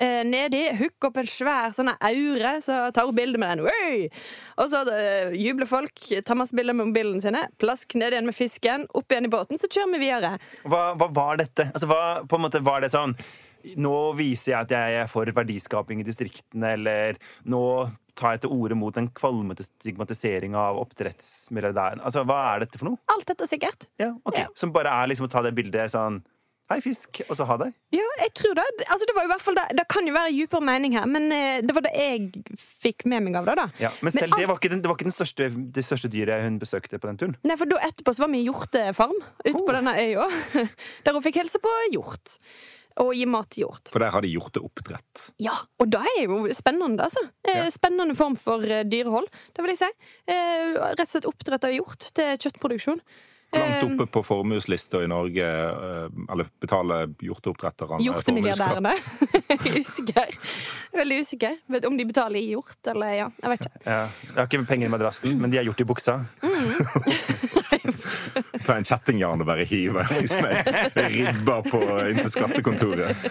Eh, 0.00 0.22
nedi 0.24 0.62
hooker 0.78 1.10
opp 1.10 1.20
en 1.20 1.28
svær 1.28 1.74
sånn 1.76 1.92
aure, 1.92 2.54
så 2.64 2.78
tar 2.96 3.10
hun 3.10 3.18
bilde 3.18 3.40
med 3.42 3.60
den. 3.60 3.68
Oi! 3.68 4.08
Og 4.56 4.72
så 4.72 4.80
eh, 4.94 5.36
jubler 5.36 5.68
folk, 5.68 6.06
tar 6.24 6.40
masse 6.40 6.56
bilder 6.56 6.78
med 6.78 6.94
mobilene 6.94 7.20
sine. 7.20 7.44
Plask 7.60 7.98
ned 8.00 8.16
igjen 8.16 8.30
med 8.30 8.38
fisken, 8.38 8.88
opp 8.96 9.12
igjen 9.12 9.28
i 9.28 9.34
båten, 9.36 9.60
så 9.60 9.68
kjører 9.68 9.98
vi 9.98 10.02
videre. 10.06 10.32
Hva, 10.64 10.82
hva 10.96 11.12
var 11.12 11.42
dette? 11.44 11.68
Altså, 11.74 11.92
hva, 11.92 12.02
på 12.24 12.40
en 12.40 12.46
måte 12.48 12.64
var 12.64 12.80
det 12.84 12.94
sånn 12.96 13.16
Nå 13.76 14.12
viser 14.14 14.52
jeg 14.52 14.58
at 14.64 14.72
jeg 14.72 14.98
er 15.02 15.08
for 15.10 15.28
verdiskaping 15.34 15.98
i 16.00 16.04
distriktene, 16.06 16.76
eller 16.78 17.18
nå 17.50 17.62
tar 18.18 18.34
jeg 18.34 18.42
til 18.44 18.50
orde 18.56 18.74
mot 18.78 18.94
den 18.96 19.06
kvalmete 19.14 19.64
stigmatiseringa 19.68 20.58
av 20.72 20.80
oppdrettsmilliardæren. 20.82 22.02
Altså, 22.04 22.24
hva 22.26 22.40
er 22.56 22.64
dette 22.66 22.80
for 22.80 22.90
noe? 22.90 22.98
Alt 23.14 23.28
dette 23.30 23.46
sikkert. 23.50 23.86
Ja, 24.02 24.10
ok. 24.26 24.38
Ja. 24.42 24.48
Som 24.58 24.74
bare 24.74 24.90
er 25.02 25.10
liksom 25.12 25.28
å 25.28 25.32
ta 25.32 25.44
det 25.46 25.54
bildet 25.58 25.94
sånn 25.94 26.20
Hei, 26.68 26.82
fisk, 26.84 27.22
og 27.32 27.36
så 27.38 27.46
ha 27.48 27.54
det. 27.62 27.70
Ja, 27.96 28.04
jeg 28.20 28.28
tror 28.36 28.52
det. 28.58 28.64
Altså, 28.92 29.06
det 29.08 29.14
var 29.16 29.24
i 29.24 29.28
hvert 29.30 29.40
fall 29.40 29.54
det. 29.56 29.62
Det 29.78 29.86
kan 29.88 30.04
jo 30.04 30.12
være 30.12 30.34
dypere 30.36 30.66
mening 30.68 30.98
her, 30.98 31.06
men 31.08 31.30
eh, 31.32 31.62
det 31.64 31.72
var 31.72 31.80
det 31.86 31.94
jeg 31.96 32.42
fikk 32.60 33.06
med 33.08 33.24
meg 33.24 33.38
av 33.40 33.46
det. 33.48 33.54
da. 33.56 33.64
Ja, 33.80 33.90
men 34.04 34.12
selv 34.12 34.34
alt- 34.36 34.42
det 34.42 34.48
var 34.50 34.58
ikke, 34.60 34.68
den, 34.74 34.82
det 34.84 34.90
var 34.90 34.98
ikke 34.98 35.06
den 35.08 35.16
største, 35.16 35.46
det 35.78 35.84
største 35.86 36.10
dyret 36.12 36.44
hun 36.44 36.58
besøkte 36.60 37.00
på 37.00 37.08
den 37.08 37.16
turen. 37.22 37.38
Nei, 37.48 37.56
for 37.56 37.72
da 37.72 37.78
Etterpå 37.88 38.12
så 38.12 38.26
var 38.26 38.34
vi 38.34 38.42
i 38.42 38.50
hjortefarm 38.50 39.16
ute 39.16 39.54
Oh. 39.54 39.62
på 39.64 39.78
denne 39.78 39.96
øya. 39.96 40.28
Der 41.08 41.16
hun 41.16 41.24
fikk 41.24 41.40
hilse 41.40 41.56
på 41.64 41.72
hjort. 41.94 42.36
Og 42.98 43.12
gi 43.14 43.24
mat 43.30 43.46
til 43.54 43.64
hjort. 43.66 43.90
For 43.92 44.02
der 44.02 44.10
har 44.10 44.24
de 44.24 44.30
hjorteoppdrett. 44.32 45.28
Ja, 45.38 45.54
Og 45.78 45.90
det 45.92 46.00
er 46.02 46.24
jo 46.26 46.40
spennende, 46.56 47.04
altså. 47.06 47.22
Eh, 47.46 47.64
Ja. 47.64 47.70
Spennende 47.70 48.16
form 48.18 48.34
for 48.36 48.62
eh, 48.64 48.82
dyrehold, 48.84 49.28
det 49.54 49.62
vil 49.64 49.74
jeg 49.74 49.78
si. 49.84 49.90
Eh, 50.26 50.74
rett 50.74 51.04
og 51.06 51.12
slett 51.12 51.28
oppdrett 51.30 51.64
av 51.68 51.74
hjort 51.76 52.08
til 52.14 52.36
kjøttproduksjon. 52.42 53.00
Langt 53.52 53.78
Eh, 53.78 53.84
oppe 53.92 54.06
på 54.06 54.22
formueslista 54.22 55.02
i 55.02 55.06
Norge 55.08 55.46
eh, 55.46 56.08
Eller 56.32 56.46
betaler 56.60 57.08
hjorteoppdretterne 57.22 58.02
Hjortemilliardærene. 58.04 58.90
formuesskatt? 58.90 59.76
usikker. 59.80 60.34
Veldig 60.92 61.20
usikker. 61.20 61.56
Vet 61.66 61.84
om 61.88 61.96
de 61.96 62.04
betaler 62.04 62.40
i 62.40 62.50
hjort, 62.50 62.76
eller 62.86 63.12
ja. 63.14 63.30
Jeg 63.42 63.50
vet 63.54 63.66
ikke. 63.66 63.80
Ja, 63.84 64.02
jeg 64.26 64.34
har 64.36 64.46
ikke 64.50 64.64
penger 64.68 64.88
i 64.88 64.90
madrassen, 64.92 65.38
men 65.40 65.50
de 65.52 65.56
har 65.60 65.64
gjort 65.68 65.80
i 65.80 65.84
buksa. 65.88 66.18
Ta 68.66 68.74
en 68.76 68.84
kjettingjarn 68.86 69.40
og 69.42 69.48
bare 69.48 69.64
hive 69.68 70.02
liksom, 70.12 70.44
ribba 70.94 71.56
på 71.64 71.80
inntil 72.10 72.30
skattekontoret. 72.32 73.22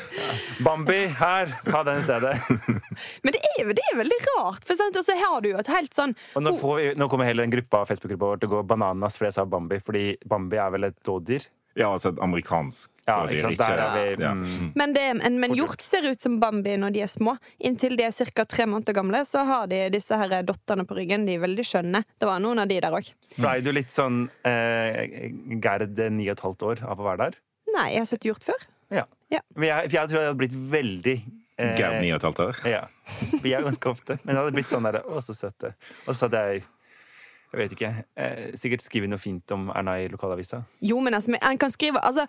Bambi, 0.66 1.00
her! 1.20 1.52
Ta 1.68 1.84
den 1.88 2.00
i 2.02 2.06
stedet. 2.06 2.34
Men 3.24 3.36
det 3.36 3.42
er, 3.54 3.70
det 3.78 3.84
er 3.92 4.00
veldig 4.00 4.18
rart. 4.32 4.64
For 4.66 4.80
sant? 4.80 4.98
Og 4.98 5.06
så 5.06 5.14
har 5.20 5.44
du 5.44 5.52
jo 5.52 5.60
et 5.60 5.70
helt 5.70 5.94
sånn 5.94 6.14
Og 6.38 6.44
nå, 6.44 6.54
får 6.58 6.74
vi, 6.80 6.86
nå 6.98 7.08
kommer 7.12 7.28
hele 7.30 7.44
den 7.46 7.54
gruppa 7.54 7.84
Facebook-gruppa 7.90 8.32
vår 8.32 8.42
til 8.42 8.50
å 8.50 8.54
gå 8.56 8.60
bananas 8.72 9.18
fordi 9.20 9.30
jeg 9.30 9.36
sa 9.38 9.46
Bambi, 9.50 9.78
fordi 9.84 10.06
Bambi 10.26 10.60
er 10.62 10.74
vel 10.74 10.88
et 10.90 10.98
dådyr? 11.06 11.46
Ja, 11.78 11.92
altså 11.94 12.10
et 12.10 12.20
amerikansk 12.26 13.04
Ja, 13.06 13.20
dådyr. 13.22 13.36
ikke 13.36 13.42
sant? 13.44 13.60
Der 13.62 13.82
er 13.84 14.16
vi, 14.18 14.24
ja. 14.26 14.32
mm. 14.34 14.72
Men, 14.80 14.94
det, 14.96 15.04
en, 15.28 15.36
men 15.44 15.54
hjort 15.56 15.84
ser 15.86 16.08
ut 16.10 16.22
som 16.24 16.40
Bambi 16.42 16.74
når 16.82 16.96
de 16.96 17.04
er 17.06 17.12
små. 17.12 17.36
Inntil 17.70 17.94
de 18.00 18.08
er 18.08 18.16
ca. 18.34 18.46
tre 18.50 18.66
måneder 18.66 18.96
gamle, 18.98 19.22
så 19.30 19.44
har 19.46 19.68
de 19.70 19.84
disse 19.94 20.18
her 20.18 20.34
dotterne 20.48 20.88
på 20.90 20.98
ryggen. 20.98 21.28
De 21.28 21.36
er 21.38 21.44
veldig 21.44 21.66
skjønne. 21.70 22.02
Det 22.18 22.30
var 22.30 22.42
noen 22.42 22.64
av 22.64 22.72
de 22.72 22.80
der 22.82 22.98
òg. 22.98 23.12
Blei 23.38 23.60
du 23.62 23.70
litt 23.76 23.94
sånn 23.94 24.24
eh, 24.48 25.30
Gerd 25.62 26.02
ni 26.18 26.26
og 26.32 26.34
et 26.40 26.46
halvt 26.48 26.66
år 26.72 26.82
av 26.88 26.98
å 27.04 27.06
være 27.12 27.28
der? 27.28 27.38
Nei, 27.76 27.90
jeg 27.94 28.02
har 28.02 28.10
sett 28.10 28.26
hjort 28.26 28.48
før. 28.48 28.66
Ja. 28.96 29.06
Ja. 29.30 29.44
Men 29.60 29.70
jeg, 29.70 29.92
jeg 29.94 30.10
tror 30.10 30.22
jeg 30.22 30.30
hadde 30.32 30.40
blitt 30.40 30.58
veldig 30.74 31.16
eh, 31.60 31.76
Gerd 31.78 32.00
ni 32.02 32.10
og 32.16 32.18
et 32.22 32.26
halvt 32.32 32.42
år. 32.48 32.60
Ja. 32.74 32.82
Vi 33.44 33.54
er 33.54 33.62
ganske 33.66 33.92
ofte. 33.94 34.18
Men 34.24 34.34
det 34.34 34.42
hadde 34.42 34.56
blitt 34.58 34.72
sånn 34.72 34.88
derre 34.88 35.04
Å, 35.06 35.22
så 35.22 35.36
søte. 35.38 35.76
Og 36.08 36.16
så 36.18 36.26
hadde 36.26 36.42
jeg 36.50 36.66
jeg 37.54 37.60
vet 37.62 37.76
ikke. 37.78 37.90
Eh, 38.20 38.46
sikkert 38.60 38.84
skriver 38.84 39.12
noe 39.12 39.22
fint 39.22 39.52
om 39.56 39.70
Erna 39.72 39.98
i 40.02 40.08
lokalavisa. 40.12 40.62
Jo, 40.84 41.00
men 41.04 41.16
altså, 41.16 41.36
en 41.38 41.60
kan 41.62 41.72
skrive 41.74 42.02
altså, 42.04 42.28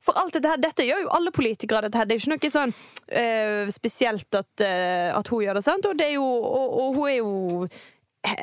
For 0.00 0.16
alt 0.16 0.32
dette 0.32 0.48
her, 0.48 0.60
dette 0.62 0.86
gjør 0.86 1.02
jo 1.02 1.14
alle 1.18 1.32
politikere. 1.34 1.82
Dette 1.84 2.00
her. 2.00 2.06
Det 2.08 2.16
er 2.16 2.22
ikke 2.22 2.32
noe 2.32 2.52
sånn 2.54 2.74
eh, 3.20 3.72
spesielt 3.74 4.38
at, 4.38 4.62
eh, 4.64 5.10
at 5.12 5.28
hun 5.28 5.42
gjør 5.44 5.58
det. 5.58 5.64
sant? 5.66 5.88
Og, 5.90 5.98
det 5.98 6.06
er 6.06 6.14
jo, 6.16 6.24
og, 6.24 6.76
og 6.84 7.00
hun 7.00 7.08
er 7.10 7.18
jo 7.18 7.70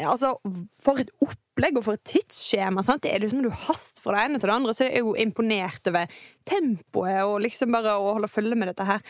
Altså, 0.10 0.32
for 0.82 0.98
et 0.98 1.12
opplegg 1.22 1.76
og 1.78 1.84
for 1.86 1.98
et 1.98 2.06
tidsskjema. 2.10 2.82
sant? 2.82 3.04
Det 3.06 3.12
er 3.14 3.22
liksom 3.22 3.44
du 3.46 3.52
hast 3.68 4.02
fra 4.02 4.16
det 4.16 4.24
ene 4.26 4.40
til 4.42 4.50
det 4.50 4.56
andre, 4.56 4.74
så 4.74 4.88
jeg 4.88 4.96
er 4.98 5.04
jo 5.06 5.14
imponert 5.22 5.90
over 5.92 6.16
tempoet 6.50 7.20
og 7.22 7.44
liksom 7.46 7.76
bare 7.76 7.94
å 7.94 8.16
holde 8.16 8.32
følge 8.32 8.58
med 8.58 8.72
dette 8.72 8.88
her. 8.88 9.04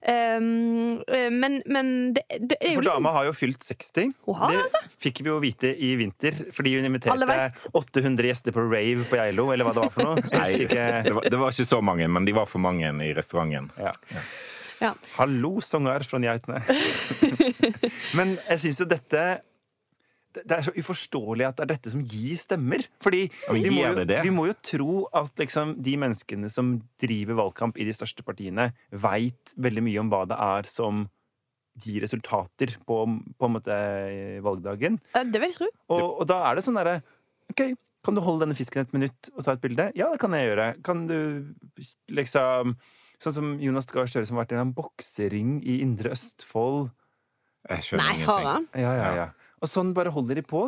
Um, 0.00 1.02
eh, 1.12 1.28
men, 1.28 1.58
men 1.68 1.88
det, 2.16 2.22
det 2.40 2.56
er 2.56 2.70
jo 2.72 2.78
For 2.78 2.86
liksom 2.86 3.02
dama 3.02 3.10
har 3.18 3.26
jo 3.28 3.34
fylt 3.36 3.66
60. 3.66 4.14
Oha, 4.32 4.48
det 4.48 4.62
altså. 4.62 4.80
fikk 5.02 5.20
vi 5.20 5.28
jo 5.28 5.36
vite 5.42 5.74
i 5.76 5.90
vinter, 6.00 6.38
fordi 6.56 6.72
hun 6.78 6.88
inviterte 6.88 7.68
800 7.76 8.30
gjester 8.30 8.56
på 8.56 8.64
rave 8.70 9.04
på 9.10 9.20
Geilo, 9.20 9.50
eller 9.52 9.68
hva 9.68 9.74
det 9.76 9.84
var 9.84 9.92
for 9.92 10.08
noe. 10.08 10.24
Nei, 10.32 10.64
det 10.64 11.12
var, 11.18 11.28
det 11.28 11.42
var 11.42 11.52
ikke 11.52 11.68
så 11.68 11.82
mange, 11.84 12.08
men 12.08 12.28
de 12.28 12.36
var 12.36 12.48
for 12.48 12.64
mange 12.64 12.88
i 13.04 13.12
restauranten. 13.16 13.68
Ja. 13.76 13.92
ja. 14.80 14.94
Hallo, 15.18 15.58
sanger 15.64 16.08
fra 16.08 16.22
Geitene. 16.24 16.62
Men 18.18 18.34
jeg 18.48 18.60
syns 18.64 18.80
jo 18.80 18.88
dette 18.88 19.24
det 20.38 20.56
er 20.56 20.62
så 20.66 20.72
uforståelig 20.76 21.46
at 21.48 21.56
det 21.58 21.64
er 21.64 21.70
dette 21.72 21.92
som 21.92 22.02
gir 22.06 22.36
stemmer. 22.38 22.84
Fordi 23.02 23.24
vi 23.50 23.70
må, 23.72 23.82
jo, 23.82 24.04
vi 24.26 24.32
må 24.34 24.46
jo 24.50 24.56
tro 24.62 24.92
at 25.20 25.32
liksom, 25.42 25.76
de 25.82 25.96
menneskene 26.00 26.50
som 26.52 26.76
driver 27.02 27.38
valgkamp 27.40 27.78
i 27.80 27.86
de 27.88 27.94
største 27.96 28.22
partiene, 28.26 28.70
veit 28.92 29.54
veldig 29.58 29.82
mye 29.88 30.02
om 30.04 30.12
hva 30.12 30.22
det 30.30 30.38
er 30.38 30.70
som 30.70 31.04
gir 31.80 32.02
resultater 32.04 32.74
på, 32.86 32.96
på 33.38 33.48
en 33.48 33.54
måte 33.54 33.76
valgdagen. 34.44 34.98
Eh, 35.16 35.24
Det 35.30 35.40
vil 35.40 35.48
jeg 35.52 35.58
tro. 35.60 35.70
Og, 35.94 36.06
og 36.22 36.26
da 36.30 36.40
er 36.50 36.58
det 36.58 36.64
sånn 36.66 36.76
derre 36.80 36.98
OK, 37.50 37.62
kan 38.06 38.16
du 38.16 38.22
holde 38.24 38.44
denne 38.46 38.56
fisken 38.56 38.82
et 38.84 38.94
minutt 38.96 39.30
og 39.34 39.44
ta 39.46 39.54
et 39.56 39.62
bilde? 39.62 39.90
Ja, 39.98 40.08
det 40.12 40.20
kan 40.22 40.32
jeg 40.36 40.50
gjøre. 40.50 40.70
Kan 40.86 41.06
du 41.10 41.18
liksom 42.12 42.74
Sånn 43.20 43.34
som 43.36 43.48
Jonas 43.60 43.84
Gahr 43.92 44.06
Støre 44.08 44.24
som 44.24 44.38
har 44.38 44.46
vært 44.46 44.54
i 44.54 44.60
en 44.62 44.70
boksering 44.72 45.58
i 45.68 45.74
Indre 45.84 46.14
Østfold. 46.14 46.86
Jeg 47.68 47.84
skjønner 47.84 48.06
Nei, 48.14 48.22
har 48.24 48.46
han? 48.46 48.64
Ja, 48.72 48.92
ja, 48.96 49.10
ja. 49.18 49.26
Og 49.60 49.68
sånn 49.68 49.90
bare 49.96 50.12
holder 50.14 50.40
de 50.40 50.44
på. 50.46 50.62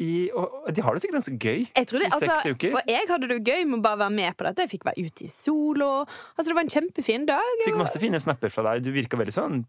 I, 0.00 0.30
og, 0.32 0.68
de 0.72 0.84
har 0.84 0.94
det 0.94 1.02
sikkert 1.02 1.18
ganske 1.18 1.36
gøy. 1.36 1.66
Jeg 1.66 1.88
tror 1.90 2.00
det, 2.00 2.08
I 2.08 2.14
seks 2.14 2.30
altså, 2.30 2.54
uker. 2.54 2.76
For 2.76 2.92
jeg 2.94 3.08
hadde 3.10 3.28
det 3.32 3.38
gøy 3.42 3.66
med 3.68 3.80
å 3.80 3.84
bare 3.84 4.00
være 4.06 4.14
med 4.14 4.38
på 4.38 4.46
dette. 4.46 4.64
Jeg 4.64 4.72
fikk 4.72 4.86
være 4.88 5.04
ute 5.04 5.26
i 5.26 5.30
solo. 5.32 5.90
Altså, 6.06 6.48
det 6.48 6.56
var 6.56 6.64
en 6.64 6.72
kjempefin 6.72 7.28
dag. 7.28 7.64
Fikk 7.66 7.80
masse 7.80 8.00
fine 8.00 8.20
snapper 8.22 8.54
fra 8.54 8.64
deg. 8.70 8.86
Du 8.86 8.92
virka 8.94 9.20
veldig 9.20 9.36
sånn 9.36 9.60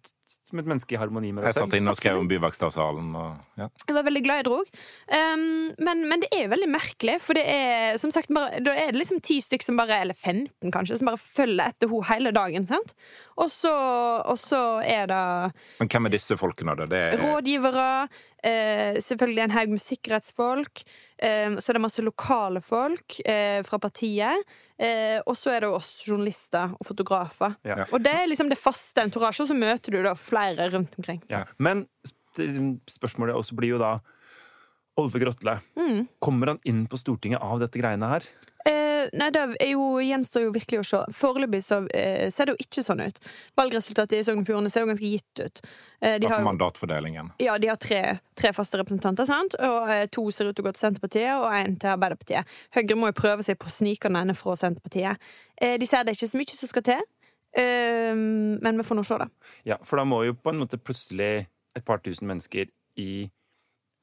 som 0.50 0.62
et 0.62 0.70
menneske 0.70 0.96
i 0.96 1.00
harmoni 1.00 1.32
med 1.34 1.44
deg 1.44 1.52
Jeg 1.52 1.60
satt 1.60 1.76
inne 1.78 1.94
og 1.94 1.98
skrev 1.98 2.20
om 2.20 2.28
Byvakstavsalen 2.30 3.10
Og, 3.18 3.42
ja. 3.60 3.68
Jeg 3.86 3.96
var 3.98 4.06
veldig 4.08 4.22
glad 4.26 4.40
jeg 4.40 4.48
dro. 4.48 4.60
Um, 5.10 5.44
men, 5.78 6.04
men 6.10 6.24
det 6.24 6.30
er 6.34 6.46
jo 6.46 6.52
veldig 6.54 6.70
merkelig, 6.74 7.18
for 7.22 7.38
det 7.38 7.46
er 7.50 8.00
som 8.02 8.14
sagt 8.14 8.32
bare, 8.34 8.62
da 8.66 8.74
er 8.78 8.94
det 8.94 9.02
liksom 9.02 9.22
ti 9.26 9.40
stykker 9.46 9.70
som 9.70 9.80
bare, 9.80 10.02
eller 10.06 10.18
15 10.18 10.74
kanskje, 10.74 11.00
som 11.02 11.12
bare 11.12 11.22
følger 11.22 11.70
etter 11.70 11.90
henne 11.92 12.10
hele 12.10 12.34
dagen. 12.36 12.66
sant? 12.70 12.96
Og 13.40 13.50
så, 13.54 13.74
og 14.26 14.40
så 14.42 14.62
er 14.84 15.10
det 15.10 15.22
Men 15.80 15.92
hvem 15.92 16.10
er 16.10 16.16
disse 16.18 16.38
folkene, 16.40 16.76
da? 16.78 16.88
Det 16.90 17.04
er, 17.12 17.22
rådgivere, 17.24 17.90
selvfølgelig 18.40 19.44
en 19.44 19.52
haug 19.52 19.74
med 19.74 19.82
sikkerhetsfolk, 19.84 20.84
eh, 21.22 21.58
så 21.60 21.72
er 21.72 21.78
det 21.78 21.82
masse 21.84 22.04
lokale 22.06 22.62
folk 22.64 23.18
eh, 23.28 23.60
fra 23.68 23.80
partiet, 23.84 24.46
eh, 24.80 25.18
og 25.26 25.36
så 25.38 25.56
er 25.56 25.66
det 25.66 25.72
oss 25.74 25.92
journalister 26.08 26.76
og 26.78 26.88
fotografer. 26.88 27.58
Ja. 27.68 27.84
Og 27.92 28.00
det 28.06 28.14
er 28.16 28.30
liksom 28.32 28.52
det 28.52 28.60
faste 28.60 29.04
entorasjet, 29.04 29.44
og 29.44 29.52
så 29.52 29.60
møter 29.60 29.96
du 29.96 30.00
da 30.06 30.16
flere 30.16 30.70
rundt 30.72 30.96
omkring. 31.00 31.20
Ja. 31.32 31.44
Men 31.58 31.84
spørsmålet 32.88 33.36
også 33.36 33.58
blir 33.60 33.76
jo 33.76 33.82
da 33.82 33.98
Olve 35.00 35.22
Grotle. 35.22 35.58
Kommer 36.20 36.54
han 36.54 36.64
inn 36.68 36.86
på 36.90 37.00
Stortinget 37.00 37.42
av 37.42 37.62
dette 37.64 37.80
greiene 37.80 38.12
her? 38.12 38.26
Eh, 38.68 39.08
nei, 39.16 39.30
det 39.32 39.42
er 39.64 39.70
jo, 39.72 39.84
gjenstår 40.04 40.44
jo 40.44 40.52
virkelig 40.54 40.82
å 40.82 40.88
se. 40.88 41.00
Foreløpig 41.16 41.62
så 41.64 41.80
eh, 41.96 42.28
ser 42.34 42.50
det 42.50 42.56
jo 42.56 42.66
ikke 42.66 42.84
sånn 42.84 43.02
ut. 43.06 43.20
Valgresultatet 43.58 44.18
i 44.20 44.26
Sogn 44.28 44.42
og 44.44 44.50
Fjordane 44.50 44.72
ser 44.74 44.84
jo 44.84 44.90
ganske 44.90 45.12
gitt 45.14 45.42
ut. 45.42 45.62
Eh, 46.02 46.18
de 46.20 46.28
har 46.30 46.44
mandatfordelingen? 46.44 47.32
Ja, 47.42 47.56
de 47.62 47.72
har 47.72 47.80
tre, 47.82 48.02
tre 48.38 48.52
faste 48.56 48.82
representanter, 48.82 49.30
sant? 49.30 49.56
og 49.64 49.94
eh, 49.94 50.06
to 50.12 50.26
ser 50.36 50.52
ut 50.52 50.58
til 50.58 50.66
å 50.66 50.68
gå 50.68 50.76
til 50.76 50.84
Senterpartiet, 50.84 51.32
og 51.40 51.48
én 51.56 51.80
til 51.80 51.94
Arbeiderpartiet. 51.94 52.60
Høyre 52.76 53.00
må 53.00 53.14
jo 53.14 53.18
prøve 53.22 53.48
seg 53.48 53.60
på 53.62 53.72
å 53.72 53.74
snike 53.74 54.12
den 54.12 54.20
ene 54.20 54.36
fra 54.38 54.58
Senterpartiet. 54.60 55.32
Eh, 55.56 55.78
de 55.80 55.88
ser 55.90 56.04
det 56.04 56.18
ikke 56.18 56.32
så 56.34 56.42
mye 56.42 56.60
som 56.60 56.74
skal 56.74 56.88
til, 56.92 57.08
eh, 57.64 58.12
men 58.60 58.84
vi 58.84 58.88
får 58.92 59.00
nå 59.00 59.08
se, 59.08 59.22
da. 59.24 59.30
Ja, 59.72 59.80
for 59.88 60.02
da 60.02 60.08
må 60.10 60.26
jo 60.28 60.36
på 60.36 60.52
en 60.52 60.60
måte 60.66 60.82
plutselig 60.82 61.48
et 61.78 61.88
par 61.88 62.04
tusen 62.04 62.28
mennesker 62.28 62.68
i 63.00 63.12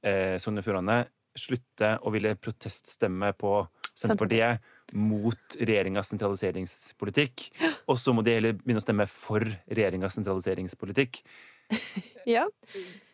eh, 0.06 0.36
Sogn 0.42 0.60
og 0.62 0.66
Fjordane 0.66 1.00
slutte 1.36 1.90
å 2.00 2.10
ville 2.14 2.32
proteststemme 2.40 3.32
på 3.36 3.50
Senterpartiet 3.96 4.62
mot 4.96 5.56
regjeringas 5.58 6.08
sentraliseringspolitikk. 6.12 7.48
Og 7.90 7.98
så 8.00 8.14
må 8.16 8.22
de 8.24 8.36
heller 8.38 8.56
begynne 8.56 8.80
å 8.80 8.84
stemme 8.86 9.06
for 9.10 9.44
regjeringas 9.68 10.16
sentraliseringspolitikk. 10.20 11.22
Ja. 12.26 12.42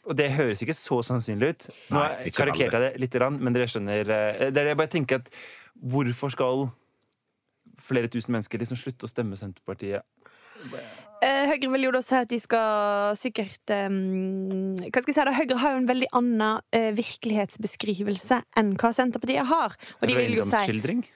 Og 0.08 0.14
det 0.16 0.30
høres 0.32 0.62
ikke 0.64 0.72
så 0.76 0.96
sannsynlig 1.04 1.50
ut. 1.52 1.64
Nå 1.92 2.00
karikerte 2.32 2.78
jeg 2.78 2.84
det 2.84 3.00
litt, 3.02 3.16
men 3.36 3.52
dere 3.52 3.66
skjønner 3.68 4.08
eh, 4.08 4.46
det 4.48 4.56
er- 4.62 4.70
Jeg 4.70 4.78
bare 4.80 4.92
tenker 4.92 5.20
at 5.20 5.28
hvorfor 5.76 6.32
skal 6.32 6.70
flere 7.76 8.08
tusen 8.08 8.32
mennesker 8.32 8.60
liksom 8.62 8.80
slutte 8.80 9.04
å 9.04 9.12
stemme 9.12 9.36
Senterpartiet? 9.36 10.00
Eh, 11.22 11.44
Høyre 11.52 11.70
vil 11.70 11.86
jo 11.86 11.92
da 11.94 12.00
si 12.02 12.16
at 12.18 12.30
de 12.32 12.38
skal 12.40 13.12
sikkert 13.18 13.70
um, 13.86 14.74
Hva 14.88 15.02
skal 15.02 15.12
jeg 15.12 15.16
si 15.20 15.26
da? 15.28 15.34
Høyre 15.36 15.58
har 15.62 15.76
jo 15.76 15.82
en 15.82 15.86
veldig 15.90 16.08
annen 16.18 16.58
uh, 16.58 16.88
virkelighetsbeskrivelse 16.96 18.40
enn 18.58 18.72
hva 18.80 18.90
Senterpartiet 18.96 19.46
har. 19.46 19.76
Og 20.00 20.10
de 20.10 20.18
vil 20.18 20.34
jo 20.40 20.46
si 20.48 20.58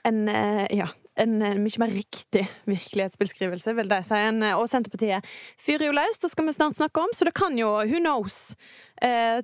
en, 0.06 0.20
uh, 0.30 0.62
ja, 0.70 0.86
en 1.18 1.34
uh, 1.42 1.58
mye 1.58 1.82
mer 1.82 1.90
riktig 1.90 2.44
virkelighetsbeskrivelse, 2.70 3.74
vil 3.80 3.90
de 3.90 4.00
si. 4.06 4.20
En, 4.30 4.46
og 4.54 4.68
Senterpartiet 4.70 5.26
fyrer 5.58 5.88
jo 5.88 5.96
løs, 5.98 6.22
det 6.22 6.30
skal 6.30 6.46
vi 6.46 6.54
snart 6.54 6.78
snakke 6.78 7.02
om, 7.02 7.14
så 7.16 7.26
det 7.26 7.34
kan 7.34 7.58
jo, 7.58 7.74
who 7.82 8.02
knows, 8.02 8.54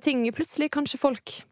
ting 0.01 0.23
Plutselig 0.33 0.71
kanskje 0.73 0.97
folk 0.97 1.43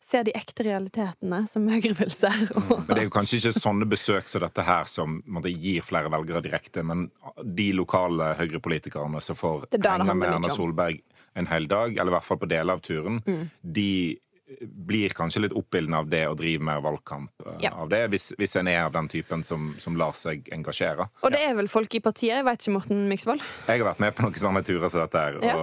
ser 0.00 0.24
de 0.24 0.32
ekte 0.32 0.64
realitetene, 0.64 1.42
som 1.50 1.66
Høyre 1.68 1.92
vil 1.98 2.10
se. 2.14 2.30
Og, 2.56 2.70
Men 2.86 2.94
det 2.94 3.02
er 3.02 3.08
jo 3.08 3.12
kanskje 3.12 3.36
ikke 3.42 3.52
sånne 3.60 3.88
besøk 3.90 4.30
som 4.32 4.40
dette 4.46 4.64
her 4.64 4.88
som 4.88 5.18
en 5.28 5.42
gir 5.52 5.84
flere 5.84 6.08
velgere 6.12 6.40
direkte, 6.46 6.82
men 6.86 7.10
de 7.44 7.68
lokale 7.76 8.30
Høyre-politikerne 8.40 9.20
som 9.22 9.36
får 9.36 9.68
henge 9.76 10.14
med 10.16 10.28
Erna. 10.32 10.48
Solberg 10.54 11.02
en 11.38 11.46
hel 11.46 11.68
dag, 11.70 11.92
eller 11.94 12.10
i 12.10 12.16
hvert 12.16 12.26
fall 12.26 12.40
på 12.42 12.48
deler 12.50 12.72
av 12.74 12.80
turen, 12.82 13.20
Mm. 13.28 13.50
de 13.62 14.18
blir 14.66 15.12
kanskje 15.14 15.44
litt 15.44 15.52
oppildne 15.54 15.94
av 16.00 16.08
det 16.10 16.24
å 16.26 16.32
drive 16.34 16.58
mer 16.66 16.80
valgkamp 16.82 17.30
eh, 17.46 17.58
Ja. 17.68 17.70
av 17.78 17.88
det, 17.92 18.00
hvis, 18.10 18.32
hvis 18.36 18.56
en 18.58 18.66
er 18.66 18.80
av 18.88 18.92
den 18.96 19.06
typen 19.06 19.44
som, 19.46 19.76
som 19.78 19.94
lar 19.94 20.10
seg 20.18 20.48
engasjere. 20.50 21.06
og 21.22 21.30
det 21.30 21.38
er 21.46 21.54
vel 21.54 21.68
folk 21.70 21.94
i 21.94 22.00
partiet, 22.02 22.34
jeg 22.40 22.44
vet 22.48 22.58
ikke, 22.64 22.72
Morten 22.74 23.04
Myksvold? 23.12 23.44
Jeg 23.68 23.78
har 23.78 23.86
vært 23.92 24.00
med 24.02 24.16
på 24.16 24.22
noen 24.26 24.34
sånne 24.42 24.64
turer 24.66 24.90
som 24.90 25.04
dette 25.04 25.22
her, 25.22 25.38
Ja. 25.44 25.54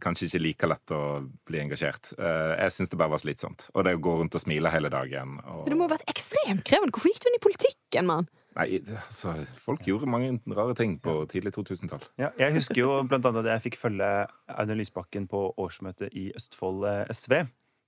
Kanskje 0.00 0.28
ikke 0.28 0.40
like 0.42 0.68
lett 0.70 0.92
å 0.94 1.00
bli 1.48 1.60
engasjert. 1.62 2.12
Eh, 2.18 2.52
Jeg 2.62 2.74
syns 2.74 2.92
det 2.92 2.98
bare 3.00 3.12
var 3.12 3.22
slitsomt. 3.22 3.66
Og 3.74 3.84
det 3.84 3.96
å 3.96 4.02
gå 4.02 4.14
rundt 4.20 4.36
og 4.38 4.42
smile 4.42 4.70
hele 4.72 4.90
dagen. 4.92 5.38
Og... 5.44 5.64
Det 5.66 5.76
må 5.76 5.88
ha 5.88 5.94
vært 5.94 6.08
ekstremt 6.12 6.64
krevende. 6.68 6.94
Hvorfor 6.94 7.12
gikk 7.12 7.24
du 7.24 7.28
inn 7.30 7.38
i 7.38 7.42
politikken, 7.42 8.08
mann? 8.08 8.30
Nei, 8.52 8.66
altså, 8.84 9.32
folk 9.64 9.86
gjorde 9.88 10.10
mange 10.12 10.34
rare 10.52 10.74
ting 10.76 10.98
på 11.00 11.22
tidlig 11.30 11.54
2000-tall. 11.56 12.04
Ja, 12.20 12.28
jeg 12.40 12.58
husker 12.58 12.82
jo 12.82 12.90
blant 13.08 13.24
annet 13.24 13.46
at 13.46 13.54
jeg 13.54 13.64
fikk 13.70 13.78
følge 13.80 14.10
Audun 14.52 14.80
Lysbakken 14.80 15.28
på 15.30 15.46
årsmøtet 15.60 16.12
i 16.12 16.28
Østfold 16.36 16.84
eh, 16.88 17.04
SV. 17.12 17.38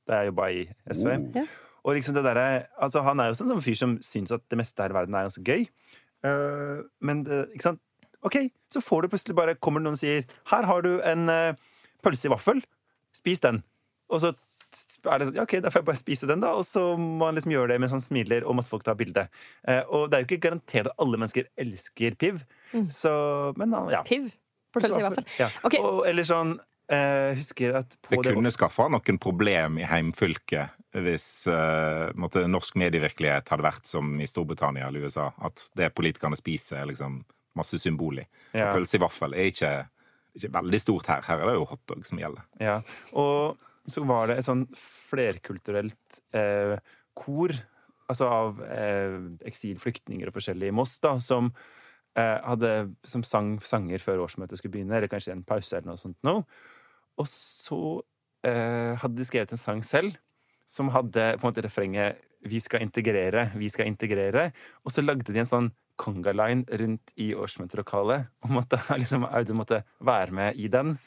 Da 0.09 0.23
jeg 0.23 0.33
jobba 0.33 0.49
i 0.53 0.65
SV. 0.89 1.11
Oh. 1.37 1.53
Og 1.85 1.99
liksom 1.99 2.17
det 2.17 2.25
der, 2.25 2.65
altså 2.81 3.03
Han 3.05 3.21
er 3.21 3.29
jo 3.29 3.37
sånn 3.37 3.51
som 3.53 3.61
fyr 3.65 3.77
som 3.77 3.99
syns 4.05 4.33
at 4.33 4.45
det 4.49 4.57
meste 4.61 4.81
her 4.81 4.93
i 4.93 4.97
verden 4.97 5.17
er 5.17 5.29
ganske 5.29 5.45
gøy. 5.45 5.67
Eh, 6.25 6.79
men 7.05 7.27
ikke 7.29 7.69
sant? 7.69 7.85
OK, 8.25 8.39
så 8.73 8.81
får 8.81 9.05
du 9.05 9.13
plutselig 9.13 9.37
bare 9.37 9.57
kommer 9.61 9.83
det 9.83 9.89
noen 9.89 9.99
og 9.99 10.01
sier 10.01 10.25
Her 10.49 10.65
har 10.69 10.85
du 10.85 10.95
en 11.05 11.29
eh, 11.29 11.59
pølse 12.05 12.29
i 12.29 12.33
vaffel. 12.33 12.61
Spis 13.15 13.43
den. 13.45 13.63
Og 14.13 14.23
så 14.23 14.35
er 14.35 15.21
det 15.21 15.29
sånn, 15.29 15.39
ja, 15.39 15.45
ok, 15.47 15.57
da 15.63 15.71
får 15.73 15.83
jeg 15.83 15.89
bare 15.89 16.01
spise 16.01 16.29
den, 16.31 16.43
da. 16.45 16.53
Og 16.59 16.67
så 16.67 16.83
må 17.01 17.29
han 17.29 17.39
liksom 17.39 17.55
gjøre 17.55 17.73
det 17.73 17.81
mens 17.83 17.95
han 17.95 18.03
smiler, 18.05 18.47
og 18.47 18.57
masse 18.59 18.73
folk 18.73 18.85
tar 18.87 18.99
bilde. 18.99 19.27
Eh, 19.69 19.83
og 19.87 20.09
det 20.11 20.19
er 20.19 20.25
jo 20.25 20.29
ikke 20.31 20.45
garantert 20.49 20.91
at 20.91 21.03
alle 21.03 21.21
mennesker 21.21 21.51
elsker 21.61 22.19
piv. 22.21 22.45
Så, 22.93 23.13
men 23.61 23.75
ja. 23.93 24.03
Piv? 24.07 24.33
Pølse 24.75 24.99
i 24.99 25.05
vaffel? 25.05 25.27
Ja. 25.39 25.51
Okay. 25.67 25.79
Og, 25.79 26.03
eller 26.09 26.27
sånn 26.27 26.57
eh, 26.91 27.31
Husker 27.39 27.77
at 27.79 27.95
på 28.03 28.19
Det 28.19 28.35
kunne 28.35 28.51
skaffa 28.51 28.89
noen 28.91 29.21
problem 29.23 29.79
i 29.79 29.87
heimfylket 29.87 30.99
hvis 31.05 31.47
eh, 31.51 32.11
måtte, 32.19 32.45
norsk 32.51 32.77
medievirkelighet 32.79 33.51
hadde 33.51 33.67
vært 33.67 33.87
som 33.87 34.13
i 34.19 34.27
Storbritannia 34.31 34.89
eller 34.89 35.07
USA. 35.07 35.31
At 35.47 35.69
det 35.79 35.93
politikerne 35.95 36.39
spiser, 36.39 36.83
er 36.83 36.91
liksom 36.93 37.23
masse 37.59 37.79
symbol 37.83 38.19
i. 38.23 38.27
Ja. 38.55 38.73
Pølse 38.75 38.99
i 38.99 39.03
vaffel 39.03 39.35
er 39.35 39.51
ikke, 39.51 39.73
ikke 40.35 40.53
veldig 40.57 40.81
stort 40.83 41.11
her. 41.13 41.23
Her 41.27 41.43
er 41.43 41.51
det 41.51 41.55
jo 41.59 41.69
hotdog 41.71 42.05
som 42.09 42.21
gjelder. 42.21 42.45
Ja, 42.63 42.81
og 43.21 43.61
så 43.91 44.05
var 44.09 44.29
det 44.31 44.39
et 44.41 44.47
sånn 44.47 44.65
flerkulturelt 44.79 46.21
eh, 46.37 46.77
kor, 47.17 47.55
altså 48.11 48.29
av 48.29 48.61
eh, 48.67 49.19
eksilflyktninger 49.49 50.29
og 50.29 50.37
forskjellige 50.37 50.73
i 50.73 50.77
Moss, 50.77 50.97
da, 51.05 51.15
som, 51.23 51.53
eh, 52.17 52.39
hadde, 52.45 52.73
som 53.07 53.25
sang 53.27 53.55
sanger 53.65 54.03
før 54.03 54.25
årsmøtet 54.27 54.61
skulle 54.61 54.79
begynne, 54.79 54.97
eller 54.99 55.13
kanskje 55.13 55.37
en 55.37 55.47
pause 55.47 55.77
eller 55.77 55.93
noe 55.93 56.01
sånt 56.01 56.19
noe. 56.27 56.45
Og 57.21 57.29
så 57.31 57.81
eh, 58.47 58.95
hadde 59.01 59.21
de 59.21 59.29
skrevet 59.29 59.55
en 59.55 59.61
sang 59.61 59.85
selv, 59.87 60.17
som 60.69 60.89
hadde 60.95 61.35
på 61.37 61.45
en 61.45 61.51
måte 61.51 61.65
refrenget 61.65 62.23
'Vi 62.45 62.61
skal 62.61 62.83
integrere, 62.85 63.53
vi 63.57 63.69
skal 63.69 63.87
integrere', 63.87 64.53
og 64.85 64.93
så 64.93 65.01
lagde 65.01 65.33
de 65.33 65.39
en 65.41 65.49
sånn 65.49 65.71
conga-line 65.97 66.65
rundt 66.81 67.13
i 67.17 67.33
årsmøtelokalet 67.35 68.27
om 68.49 68.59
at 68.59 68.69
da 68.75 68.81
liksom 68.99 69.25
Audun 69.29 69.57
måtte 69.63 69.83
være 70.05 70.31
med 70.33 70.57
i 70.57 70.69
den. 70.69 70.99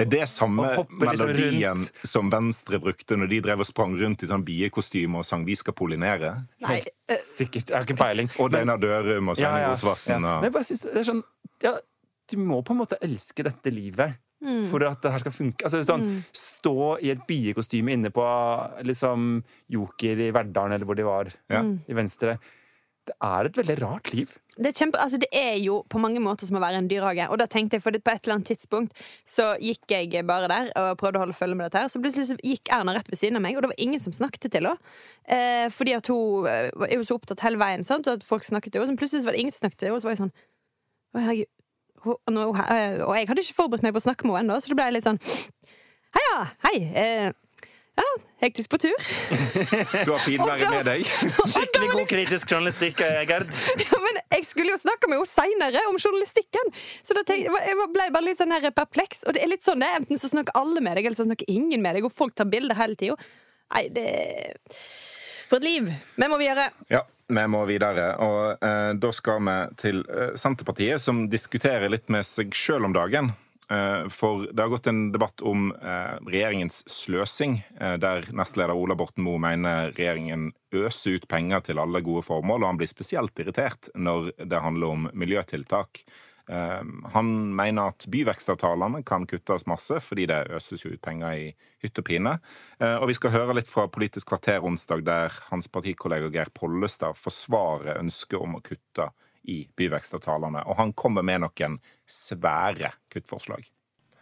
Er 0.00 0.06
det 0.08 0.22
samme 0.30 0.64
Og 0.78 0.86
liksom 1.02 1.28
melodien 1.28 1.76
rundt. 1.76 1.92
som 2.08 2.30
Venstre 2.32 2.78
brukte 2.80 3.18
når 3.18 3.28
de 3.28 3.40
drev 3.44 3.60
og 3.60 3.66
sprang 3.68 3.96
rundt 4.00 4.22
i 4.22 4.28
sånn 4.30 4.44
biekostyme 4.46 5.18
og 5.18 5.24
sang 5.28 5.44
'Vi 5.44 5.56
skal 5.60 5.74
pollinere'? 5.74 6.46
Nei. 6.62 6.80
eh, 7.08 7.16
Sikkert. 7.20 7.68
Jeg 7.68 7.76
har 7.76 7.84
ikke 7.84 7.98
peiling. 7.98 8.30
Og 8.38 8.50
Deinar 8.52 8.78
Dørum 8.78 9.28
og 9.28 9.36
Svein 9.36 9.68
Rotevatn. 9.68 10.08
Men 10.20 10.24
og- 10.24 10.42
jeg 10.44 10.52
bare 10.52 10.64
synes 10.64 10.80
det 10.82 10.96
er 10.96 11.12
sånn 11.12 11.22
ja, 11.62 11.76
Du 12.28 12.36
må 12.38 12.62
på 12.64 12.70
en 12.70 12.78
måte 12.78 12.96
elske 13.02 13.42
dette 13.42 13.70
livet 13.74 14.14
Mm. 14.42 14.70
for 14.70 14.82
at 14.86 15.02
det 15.02 15.10
her 15.12 15.18
skal 15.18 15.32
funke. 15.32 15.64
Altså, 15.64 15.84
sånn, 15.84 16.22
Stå 16.32 16.96
i 17.02 17.10
et 17.10 17.26
biekostyme 17.28 17.92
inne 17.92 18.08
på 18.10 18.22
liksom, 18.84 19.42
Joker 19.68 20.16
i 20.18 20.30
Verdalen, 20.30 20.72
eller 20.72 20.86
hvor 20.86 20.96
de 20.96 21.02
var, 21.04 21.28
Ja. 21.50 21.60
i 21.62 21.92
Venstre. 21.92 22.38
Det 23.10 23.16
er 23.26 23.48
et 23.48 23.58
veldig 23.60 23.76
rart 23.82 24.12
liv. 24.14 24.32
Det 24.60 24.68
er, 24.68 24.74
kjempe, 24.76 24.98
altså 25.00 25.16
det 25.20 25.28
er 25.34 25.54
jo 25.62 25.78
på 25.88 25.98
mange 26.02 26.20
måter 26.20 26.44
som 26.46 26.58
å 26.58 26.62
være 26.62 26.82
en 26.82 26.88
dyrehage. 26.90 27.26
Og 27.32 27.38
da 27.40 27.46
tenkte 27.48 27.78
jeg, 27.78 27.84
for 27.84 27.96
På 27.96 28.12
et 28.12 28.26
eller 28.26 28.36
annet 28.36 28.50
tidspunkt 28.50 29.04
så 29.26 29.54
gikk 29.62 29.94
jeg 29.94 30.26
bare 30.28 30.50
der 30.52 30.70
og 30.76 30.98
prøvde 31.00 31.20
å 31.20 31.24
holde 31.24 31.36
følge 31.36 31.56
med 31.56 31.70
dette. 31.70 31.84
her 31.84 31.92
Så 31.92 32.02
plutselig 32.02 32.36
gikk 32.44 32.68
Erna 32.74 32.94
rett 32.96 33.08
ved 33.08 33.18
siden 33.18 33.40
av 33.40 33.44
meg, 33.46 33.56
og 33.56 33.64
det 33.64 33.72
var 33.72 33.80
ingen 33.80 34.02
som 34.02 34.14
snakket 34.14 34.50
til 34.50 34.68
henne. 34.68 34.76
Eh, 35.24 35.66
fordi 35.72 35.96
at 35.96 36.10
hun 36.12 36.46
eh, 36.50 36.68
er 36.90 36.98
jo 36.98 37.08
så 37.08 37.16
opptatt 37.16 37.46
hele 37.46 37.60
veien, 37.60 37.86
sant? 37.88 38.06
og 38.06 38.20
at 38.20 38.26
folk 38.26 38.44
snakket 38.44 38.74
til 38.74 38.84
henne. 38.84 38.94
Så 38.94 39.00
plutselig 39.00 39.26
var 39.26 39.38
det 39.38 39.44
ingen 39.46 39.56
som 39.56 39.64
snakket 39.64 39.80
til 39.80 39.90
henne, 39.90 39.98
og 39.98 40.04
så 40.04 40.10
var 40.10 40.16
jeg 40.16 40.22
sånn 40.24 40.36
herregud. 41.16 41.56
Eh, 42.00 43.00
og 43.04 43.12
jeg 43.16 43.28
hadde 43.28 43.44
ikke 43.44 43.58
forberedt 43.58 43.84
meg 43.84 43.96
på 43.96 44.00
å 44.00 44.08
snakke 44.08 44.28
med 44.28 44.38
henne 44.38 44.46
ennå, 44.48 44.60
så 44.60 44.72
det 44.72 44.78
ble 44.80 44.90
litt 44.96 45.08
sånn 45.08 45.20
Heia, 46.10 46.38
hei. 46.64 46.78
Eh, 46.98 47.28
ja, 47.98 48.06
hektisk 48.44 48.70
på 48.70 48.78
tur. 48.78 48.96
Du 50.06 50.12
har 50.12 50.22
finværet 50.24 50.64
Og 50.64 50.72
med 50.74 50.86
deg. 50.88 51.04
Skikkelig 51.54 51.90
god 51.92 52.06
kritisk 52.10 52.52
journalistikk, 52.52 53.02
eh, 53.04 53.22
Gerd. 53.28 53.50
Ja, 53.84 54.00
men 54.04 54.20
jeg 54.36 54.46
skulle 54.48 54.72
jo 54.72 54.80
snakke 54.80 55.10
med 55.10 55.20
henne 55.20 55.30
seinere 55.30 55.84
om 55.90 55.98
journalistikken. 56.00 56.72
Så 57.02 57.16
da 57.16 57.24
tenkte, 57.26 57.60
jeg 57.66 57.90
ble 57.96 58.08
bare 58.14 58.26
litt 58.26 58.40
sånn 58.40 58.54
her 58.54 58.70
perpleks. 58.74 59.24
Og 59.26 59.36
det 59.36 59.44
er 59.44 59.52
litt 59.52 59.66
sånn 59.66 59.82
det 59.82 59.90
enten 59.98 60.20
så 60.20 60.30
snakker 60.32 60.56
alle 60.60 60.82
med 60.84 60.98
deg, 60.98 61.10
eller 61.10 61.18
så 61.18 61.28
snakker 61.28 61.50
ingen 61.50 61.82
med 61.84 61.98
deg, 61.98 62.08
og 62.08 62.14
folk 62.14 62.36
tar 62.38 62.48
bilder 62.50 62.78
hele 62.78 62.98
tida. 62.98 63.18
Nei, 63.70 63.86
det 63.94 64.08
For 65.50 65.58
et 65.58 65.66
liv! 65.66 65.90
Vi 66.16 66.30
må 66.30 66.38
videre. 66.40 66.70
Ja, 66.90 67.04
vi 67.30 67.44
må 67.50 67.62
videre. 67.68 68.12
Og 68.22 68.64
eh, 68.66 68.90
da 69.02 69.12
skal 69.14 69.42
vi 69.46 69.58
til 69.82 70.02
eh, 70.06 70.34
Senterpartiet, 70.38 71.02
som 71.02 71.26
diskuterer 71.30 71.90
litt 71.92 72.10
med 72.12 72.26
seg 72.26 72.54
sjøl 72.56 72.88
om 72.88 72.96
dagen. 72.96 73.32
Eh, 73.70 74.08
for 74.08 74.48
det 74.52 74.62
har 74.62 74.68
gått 74.68 74.86
en 74.86 75.12
debatt 75.12 75.42
om 75.42 75.70
eh, 75.72 76.16
regjeringens 76.26 76.82
sløsing, 76.90 77.60
eh, 77.80 77.94
der 78.02 78.26
nestleder 78.34 78.74
Ola 78.74 78.96
Borten 78.98 79.22
Moe 79.22 79.38
mener 79.38 79.92
regjeringen 79.94 80.48
øser 80.74 81.20
ut 81.20 81.28
penger 81.30 81.62
til 81.68 81.78
alle 81.78 82.02
gode 82.02 82.24
formål, 82.26 82.64
og 82.64 82.72
han 82.72 82.80
blir 82.80 82.90
spesielt 82.90 83.38
irritert 83.38 83.92
når 83.94 84.32
det 84.42 84.64
handler 84.64 84.96
om 84.96 85.06
miljøtiltak. 85.14 86.04
Han 87.14 87.28
mener 87.54 87.92
at 87.92 88.08
byvekstavtalene 88.10 89.04
kan 89.06 89.22
kuttes 89.30 89.68
masse, 89.70 90.00
fordi 90.02 90.24
det 90.26 90.38
øses 90.56 90.82
jo 90.82 90.90
ut 90.90 91.02
penger 91.04 91.36
i 91.38 91.44
hytt 91.84 92.00
og 92.02 92.06
pine. 92.08 92.32
Og 92.80 93.06
vi 93.06 93.14
skal 93.14 93.30
høre 93.36 93.54
litt 93.54 93.70
fra 93.70 93.84
Politisk 93.86 94.32
kvarter 94.32 94.66
onsdag, 94.66 95.04
der 95.06 95.36
hans 95.52 95.70
partikollega 95.70 96.26
Geir 96.34 96.50
Pollestad 96.50 97.14
forsvarer 97.14 98.00
ønsket 98.00 98.42
om 98.42 98.58
å 98.58 98.64
kutte 98.66 99.12
i 99.48 99.64
byvekstavtalene. 99.76 100.64
Og 100.68 100.78
han 100.80 100.94
kommer 100.96 101.26
med 101.26 101.44
noen 101.44 101.78
svære 102.08 102.94
kuttforslag. 103.12 103.68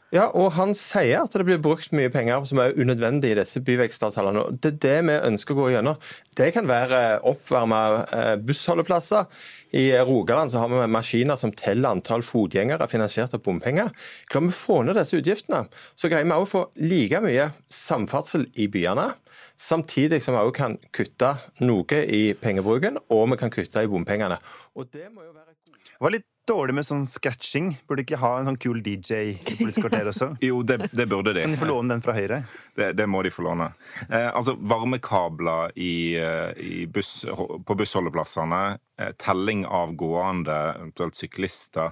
Ja, 0.08 0.30
og 0.32 0.54
han 0.56 0.70
sier 0.72 1.26
at 1.26 1.34
det 1.36 1.44
blir 1.44 1.58
brukt 1.60 1.90
mye 1.92 2.08
penger 2.08 2.46
som 2.48 2.62
er 2.62 2.72
unødvendig 2.80 3.34
i 3.34 3.36
disse 3.36 3.60
byvekstavtalene. 3.60 4.40
og 4.40 4.56
Det 4.56 4.70
er 4.70 4.78
det 4.80 4.94
vi 5.04 5.16
ønsker 5.28 5.52
å 5.52 5.58
gå 5.58 5.66
gjennom. 5.74 5.98
Det 6.32 6.48
kan 6.56 6.68
være 6.68 7.20
oppvarma 7.28 7.80
eh, 8.06 8.36
bussholdeplasser. 8.40 9.28
I 9.76 9.90
Rogaland 10.08 10.54
så 10.54 10.62
har 10.62 10.72
vi 10.72 10.88
maskiner 10.88 11.36
som 11.36 11.52
teller 11.52 11.92
antall 11.92 12.24
fotgjengere 12.24 12.88
finansiert 12.88 13.36
av 13.36 13.44
bompenger. 13.44 13.92
Klarer 14.32 14.48
vi 14.48 14.54
å 14.54 14.60
få 14.62 14.80
ned 14.86 14.96
disse 14.96 15.20
utgiftene, 15.20 15.66
så 15.92 16.08
greier 16.08 16.24
vi 16.24 16.36
òg 16.38 16.46
å 16.46 16.52
få 16.54 16.64
like 16.80 17.20
mye 17.28 17.50
samferdsel 17.68 18.48
i 18.56 18.70
byene. 18.72 19.10
Samtidig 19.58 20.22
som 20.22 20.36
vi 20.36 20.40
også 20.44 20.54
kan 20.54 20.78
kutte 20.94 21.32
noe 21.66 22.02
i 22.06 22.32
pengebruken, 22.38 23.00
og 23.10 23.24
vi 23.32 23.38
kan 23.40 23.50
kutte 23.50 23.82
i 23.82 23.90
bompengene. 23.90 24.38
Og 24.78 24.86
det 24.94 25.08
må 25.10 25.24
jo 25.26 25.32
være 25.32 25.56
Det 25.98 26.04
var 26.04 26.14
litt 26.14 26.28
dårlig 26.48 26.76
med 26.78 26.86
sånn 26.86 27.04
scratching. 27.10 27.72
Burde 27.88 28.04
ikke 28.04 28.20
ha 28.22 28.30
en 28.38 28.46
sånn 28.48 28.58
kul 28.60 28.78
DJ 28.84 29.18
i 29.32 29.34
Politisk 29.42 29.82
kvarter 29.84 30.10
også? 30.12 30.30
Jo, 30.48 30.60
det, 30.62 30.78
det 30.94 31.08
burde 31.10 31.34
de. 31.36 31.42
Kan 31.42 31.56
de 31.56 31.60
få 31.60 31.68
låne 31.68 31.96
den 31.96 32.04
fra 32.04 32.14
Høyre? 32.16 32.42
Det, 32.78 32.92
det 32.98 33.08
må 33.10 33.24
de 33.26 33.32
få 33.34 33.44
låne. 33.48 33.70
Eh, 34.06 34.28
altså, 34.30 34.54
Varmekabler 34.70 35.74
i, 35.74 36.14
eh, 36.22 36.62
i 36.62 36.86
buss, 36.86 37.26
på 37.26 37.78
bussholdeplassene, 37.82 38.62
eh, 39.00 39.12
telling 39.20 39.66
av 39.66 39.96
gående, 39.98 40.58
eventuelt 40.78 41.18
syklister 41.18 41.90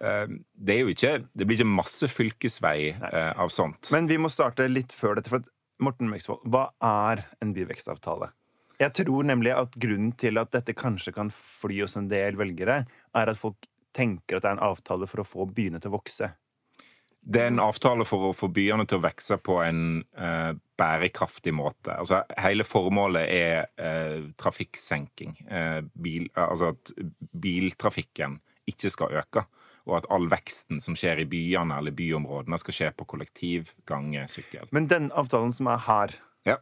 eh, 0.00 0.24
Det 0.32 0.78
er 0.78 0.86
jo 0.86 0.96
ikke, 0.96 1.14
det 1.36 1.46
blir 1.48 1.60
ikke 1.60 1.74
masse 1.76 2.08
fylkesvei 2.10 2.78
eh, 2.96 3.32
av 3.36 3.52
sånt. 3.52 3.92
Men 3.94 4.08
vi 4.10 4.18
må 4.20 4.32
starte 4.32 4.70
litt 4.70 4.96
før 4.96 5.20
dette. 5.20 5.32
for 5.32 5.44
at 5.44 5.52
Morten 5.82 6.10
Meksvold, 6.10 6.44
hva 6.46 6.68
er 6.84 7.24
en 7.42 7.52
byvekstavtale? 7.56 8.30
Jeg 8.80 8.94
tror 8.98 9.26
nemlig 9.28 9.52
at 9.54 9.76
grunnen 9.78 10.14
til 10.18 10.40
at 10.40 10.52
dette 10.54 10.74
kanskje 10.74 11.14
kan 11.14 11.30
fly 11.34 11.82
hos 11.84 11.96
en 11.98 12.08
del 12.10 12.38
velgere, 12.40 12.82
er 13.14 13.30
at 13.30 13.38
folk 13.38 13.68
tenker 13.94 14.38
at 14.38 14.44
det 14.44 14.50
er 14.50 14.56
en 14.56 14.68
avtale 14.70 15.08
for 15.10 15.22
å 15.22 15.28
få 15.28 15.46
byene 15.50 15.80
til 15.82 15.92
å 15.92 15.98
vokse. 15.98 16.32
Det 17.22 17.38
er 17.38 17.52
en 17.52 17.62
avtale 17.62 18.02
for 18.08 18.30
å 18.30 18.34
få 18.34 18.48
byene 18.50 18.82
til 18.90 18.98
å 18.98 19.04
vokse 19.04 19.36
på 19.46 19.60
en 19.62 19.82
eh, 20.18 20.52
bærekraftig 20.78 21.52
måte. 21.54 21.94
Altså, 21.94 22.24
hele 22.42 22.66
formålet 22.66 23.28
er 23.30 23.68
eh, 23.78 24.24
trafikksenking. 24.40 25.36
Eh, 25.46 25.78
bil, 25.94 26.26
altså 26.34 26.72
at 26.72 26.94
biltrafikken 27.30 28.40
ikke 28.66 28.90
skal 28.90 29.14
øke. 29.22 29.44
Og 29.86 29.96
at 29.98 30.06
all 30.14 30.28
veksten 30.30 30.80
som 30.80 30.94
skjer 30.94 31.18
i 31.24 31.24
byene 31.26 31.78
eller 31.78 31.90
byområdene, 31.90 32.58
skal 32.58 32.74
skje 32.76 32.90
på 32.94 33.06
kollektiv, 33.10 33.72
gange, 33.86 34.28
sykkel. 34.30 34.68
Men 34.70 34.86
den 34.86 35.10
avtalen 35.10 35.52
som 35.52 35.66
er 35.66 35.78
her, 35.88 36.14
Ja. 36.46 36.56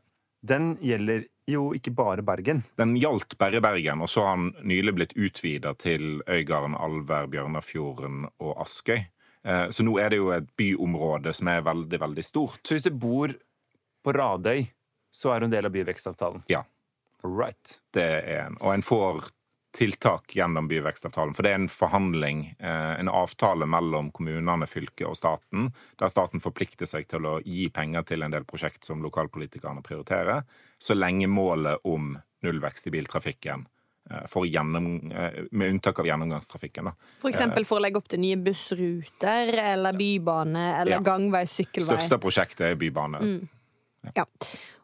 den 0.44 0.76
gjelder 0.80 1.26
jo 1.46 1.72
ikke 1.74 1.92
bare 1.94 2.22
Bergen. 2.22 2.62
Den 2.78 2.94
gjaldt 2.96 3.36
bare 3.38 3.60
Bergen, 3.60 4.00
og 4.00 4.08
så 4.08 4.24
har 4.24 4.36
den 4.36 4.54
nylig 4.64 4.94
blitt 4.94 5.12
utvida 5.16 5.74
til 5.76 6.22
Øygarden, 6.28 6.74
Alver, 6.78 7.26
Bjørnafjorden 7.26 8.28
og 8.40 8.56
Askøy. 8.62 9.04
Eh, 9.44 9.68
Så 9.68 9.82
nå 9.84 9.98
er 9.98 10.08
det 10.10 10.16
jo 10.16 10.30
et 10.30 10.48
byområde 10.56 11.32
som 11.34 11.48
er 11.48 11.60
veldig, 11.62 11.98
veldig 12.00 12.24
stort. 12.24 12.60
Så 12.64 12.74
hvis 12.74 12.82
du 12.84 12.90
bor 12.90 13.28
på 14.04 14.12
Radøy, 14.14 14.66
så 15.12 15.34
er 15.34 15.40
du 15.40 15.44
en 15.46 15.50
del 15.50 15.66
av 15.66 15.72
byvekstavtalen? 15.72 16.42
Ja. 16.48 16.62
Right. 17.22 17.80
Det 17.92 18.02
er 18.24 18.46
en. 18.46 18.56
Og 18.60 18.72
en 18.74 18.82
får 18.82 19.30
tiltak 19.76 20.34
gjennom 20.36 20.68
byvekstavtalen. 20.68 21.34
For 21.34 21.46
det 21.46 21.50
er 21.52 21.60
en 21.60 21.68
forhandling, 21.70 22.54
eh, 22.58 23.00
en 23.00 23.08
avtale 23.08 23.66
mellom 23.70 24.10
kommunene, 24.10 24.66
fylket 24.66 25.06
og 25.06 25.16
staten, 25.16 25.72
der 25.98 26.08
staten 26.08 26.42
forplikter 26.42 26.86
seg 26.86 27.06
til 27.08 27.26
å 27.28 27.36
gi 27.44 27.68
penger 27.68 28.02
til 28.02 28.22
en 28.22 28.34
del 28.34 28.44
prosjekt 28.44 28.84
som 28.84 29.02
lokalpolitikerne 29.02 29.82
prioriterer, 29.86 30.42
så 30.78 30.96
lenge 30.98 31.28
målet 31.30 31.78
om 31.84 32.16
nullvekst 32.42 32.86
i 32.86 32.90
biltrafikken 32.90 33.66
eh, 34.10 34.26
gjennom, 34.26 35.12
eh, 35.12 35.44
med 35.52 35.70
unntak 35.70 35.98
av 35.98 36.06
gjennomgangstrafikken. 36.06 36.84
Da. 36.84 36.92
For 37.20 37.30
eksempel 37.30 37.64
for 37.64 37.78
å 37.78 37.82
legge 37.84 38.00
opp 38.00 38.08
til 38.08 38.18
nye 38.20 38.36
bussruter 38.36 39.54
eller 39.54 39.92
bybane 39.92 40.80
eller 40.80 40.98
Ja. 40.98 41.00
gangvei, 41.00 41.44
sykkelvei. 41.46 41.96
Største 41.96 42.18
prosjektet 42.18 42.72
er 42.72 42.74
bybane. 42.74 43.48
Ja. 44.14 44.24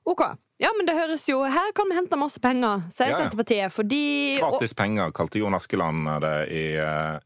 OK. 0.04 0.22
Ja, 0.58 0.68
men 0.76 0.86
det 0.88 0.94
høres 0.96 1.26
jo 1.28 1.42
Her 1.44 1.72
kan 1.76 1.88
vi 1.90 1.96
hente 1.98 2.16
masse 2.16 2.40
penger, 2.40 2.84
sier 2.92 3.10
Ja, 3.10 3.16
ja. 3.16 3.24
Senterpartiet, 3.24 3.72
fordi 3.74 4.00
Gratis 4.40 4.72
penger, 4.76 5.10
kalte 5.16 5.40
Jon 5.42 5.56
Askeland 5.56 6.08
det 6.24 6.34
i, 6.48 6.64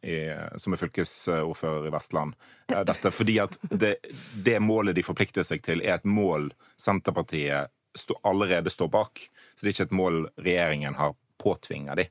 i, 0.03 0.17
som 0.59 0.75
er 0.75 0.81
fylkesordfører 0.81 1.87
i 1.87 1.93
Vestland. 1.95 2.35
Eh, 2.73 2.83
Dette 2.89 3.13
fordi 3.15 3.37
at 3.43 3.59
det, 3.71 3.97
det 4.35 4.59
målet 4.65 4.99
de 4.99 5.05
forplikter 5.07 5.47
seg 5.47 5.63
til, 5.67 5.83
er 5.85 6.01
et 6.01 6.09
mål 6.09 6.51
Senterpartiet 6.81 7.71
stå, 7.99 8.19
allerede 8.27 8.71
står 8.71 8.91
bak. 8.91 9.23
Så 9.55 9.63
det 9.63 9.71
er 9.71 9.77
ikke 9.77 9.89
et 9.91 9.99
mål 10.03 10.21
regjeringen 10.41 10.99
har 10.99 11.15
påtvinga 11.43 11.95
de. 11.99 12.09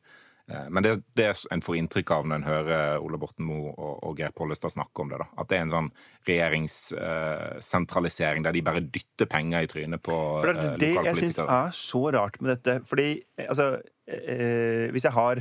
Eh, 0.49 0.69
Men 0.69 0.83
det, 0.83 1.01
det 1.17 1.33
en 1.53 1.61
får 1.61 1.75
inntrykk 1.79 2.11
av 2.15 2.25
når 2.27 2.35
en 2.39 2.47
hører 2.49 2.99
Ole 3.05 3.17
Borten 3.21 3.45
Moe 3.45 3.73
og, 3.75 3.95
og 4.09 4.19
Geir 4.19 4.31
Pollestad 4.35 4.71
snakke 4.73 5.01
om 5.03 5.09
det. 5.13 5.17
da. 5.21 5.27
At 5.37 5.47
det 5.51 5.57
er 5.59 5.63
en 5.67 5.75
sånn 5.75 5.91
regjeringssentralisering 6.29 8.41
der 8.45 8.53
de 8.55 8.65
bare 8.65 8.85
dytter 8.85 9.27
penger 9.29 9.59
i 9.65 9.71
trynet 9.71 10.01
på 10.05 10.15
eh, 10.41 10.45
er 10.49 10.53
det 10.81 10.93
jeg 10.95 11.15
syns 11.21 11.37
er 11.45 11.69
så 11.77 12.01
rart 12.15 12.35
med 12.41 12.47
dette. 12.57 12.73
Fordi 12.89 13.07
eh, 13.37 13.47
altså 13.47 13.65
eh, 14.09 14.85
Hvis 14.95 15.05
jeg 15.07 15.15
har 15.15 15.35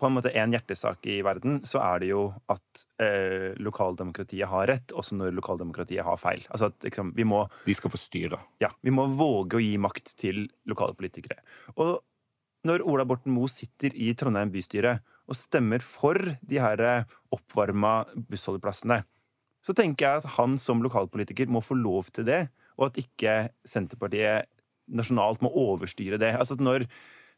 på 0.00 0.08
en 0.08 0.14
måte 0.16 0.30
en 0.32 0.52
hjertesak 0.54 1.04
i 1.12 1.20
verden, 1.20 1.60
så 1.68 1.76
er 1.84 1.96
det 2.00 2.08
jo 2.08 2.22
at 2.48 2.64
eh, 3.04 3.52
lokaldemokratiet 3.60 4.48
har 4.48 4.64
rett, 4.70 4.88
også 4.96 5.12
når 5.18 5.34
lokaldemokratiet 5.36 6.00
har 6.06 6.16
feil. 6.16 6.40
Altså 6.48 6.70
at 6.70 6.76
liksom, 6.86 7.12
vi 7.16 7.24
må 7.28 7.42
De 7.66 7.74
skal 7.76 7.92
få 7.92 7.98
styre. 8.00 8.38
ja, 8.64 8.70
vi 8.80 8.90
må 8.96 9.04
våge 9.12 9.56
å 9.58 9.60
gi 9.60 9.76
makt 9.76 10.16
til 10.16 10.48
lokale 10.70 10.96
politikere. 10.96 11.36
Og 11.76 12.00
når 12.66 12.84
Ola 12.88 13.06
Borten 13.08 13.32
Moe 13.34 13.48
sitter 13.50 13.94
i 13.96 14.10
Trondheim 14.18 14.52
bystyre 14.52 14.98
og 15.30 15.38
stemmer 15.38 15.82
for 15.84 16.18
de 16.18 16.60
her 16.60 16.82
oppvarma 17.32 18.02
bussholdeplassene, 18.28 19.00
så 19.60 19.76
tenker 19.76 20.06
jeg 20.06 20.22
at 20.22 20.32
han 20.38 20.56
som 20.60 20.82
lokalpolitiker 20.84 21.50
må 21.52 21.62
få 21.64 21.76
lov 21.78 22.10
til 22.14 22.26
det, 22.28 22.42
og 22.80 22.88
at 22.88 23.00
ikke 23.02 23.34
Senterpartiet 23.68 24.48
nasjonalt 24.90 25.42
må 25.44 25.52
overstyre 25.54 26.18
det. 26.20 26.32
Altså 26.34 26.56
at 26.56 26.64
når 26.64 26.86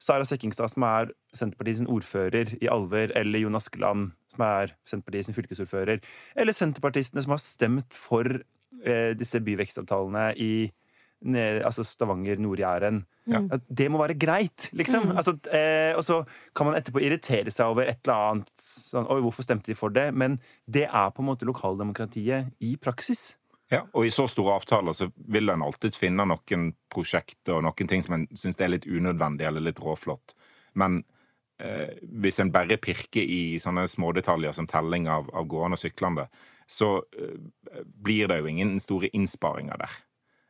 Sara 0.02 0.26
Sekkingstad, 0.26 0.72
som 0.72 0.86
er 0.86 1.12
Senterpartiets 1.36 1.84
ordfører 1.86 2.54
i 2.58 2.70
Alver, 2.70 3.12
eller 3.18 3.44
Jon 3.44 3.58
Askeland, 3.58 4.12
som 4.30 4.44
er 4.46 4.74
Senterpartiets 4.88 5.34
fylkesordfører, 5.36 6.02
eller 6.34 6.56
senterpartistene 6.56 7.22
som 7.22 7.36
har 7.36 7.42
stemt 7.42 7.98
for 7.98 8.26
eh, 8.82 9.12
disse 9.18 9.42
byvekstavtalene 9.44 10.32
i 10.42 10.52
ned, 11.24 11.60
altså 11.66 11.84
Stavanger, 11.86 12.40
Nord-Jæren. 12.42 13.02
Ja. 13.30 13.42
Det 13.68 13.86
må 13.92 14.00
være 14.02 14.18
greit, 14.18 14.68
liksom. 14.74 15.12
Altså, 15.16 15.36
eh, 15.54 15.92
og 15.96 16.02
så 16.06 16.22
kan 16.56 16.68
man 16.68 16.78
etterpå 16.78 17.02
irritere 17.02 17.52
seg 17.54 17.70
over 17.70 17.86
et 17.86 18.00
eller 18.02 18.32
annet 18.32 18.50
sånn, 18.58 19.06
Oi, 19.06 19.20
hvorfor 19.22 19.46
stemte 19.46 19.70
de 19.70 19.78
for 19.78 19.94
det? 19.94 20.08
Men 20.14 20.40
det 20.66 20.88
er 20.88 21.14
på 21.14 21.22
en 21.22 21.30
måte 21.30 21.48
lokaldemokratiet 21.48 22.52
i 22.64 22.74
praksis. 22.82 23.36
Ja, 23.72 23.86
og 23.96 24.04
i 24.04 24.12
så 24.12 24.26
store 24.28 24.58
avtaler 24.58 24.92
så 24.96 25.08
vil 25.32 25.48
en 25.48 25.64
alltid 25.64 25.96
finne 25.96 26.26
noen 26.28 26.72
prosjekter 26.92 27.56
og 27.56 27.64
noen 27.64 27.88
ting 27.88 28.04
som 28.04 28.18
en 28.18 28.26
syns 28.36 28.60
er 28.60 28.74
litt 28.74 28.88
unødvendig 28.88 29.46
eller 29.48 29.64
litt 29.64 29.80
råflott. 29.80 30.34
Men 30.76 31.00
eh, 31.62 31.94
hvis 32.02 32.42
en 32.42 32.52
bare 32.52 32.76
pirker 32.82 33.24
i 33.24 33.56
sånne 33.62 33.86
smådetaljer 33.88 34.52
som 34.58 34.68
telling 34.68 35.08
av, 35.08 35.30
av 35.32 35.48
gående 35.48 35.78
og 35.78 35.84
syklende, 35.86 36.26
så 36.68 36.98
eh, 37.16 37.38
blir 37.84 38.28
det 38.28 38.42
jo 38.42 38.50
ingen 38.52 38.76
store 38.82 39.08
innsparinger 39.16 39.80
der. 39.80 39.96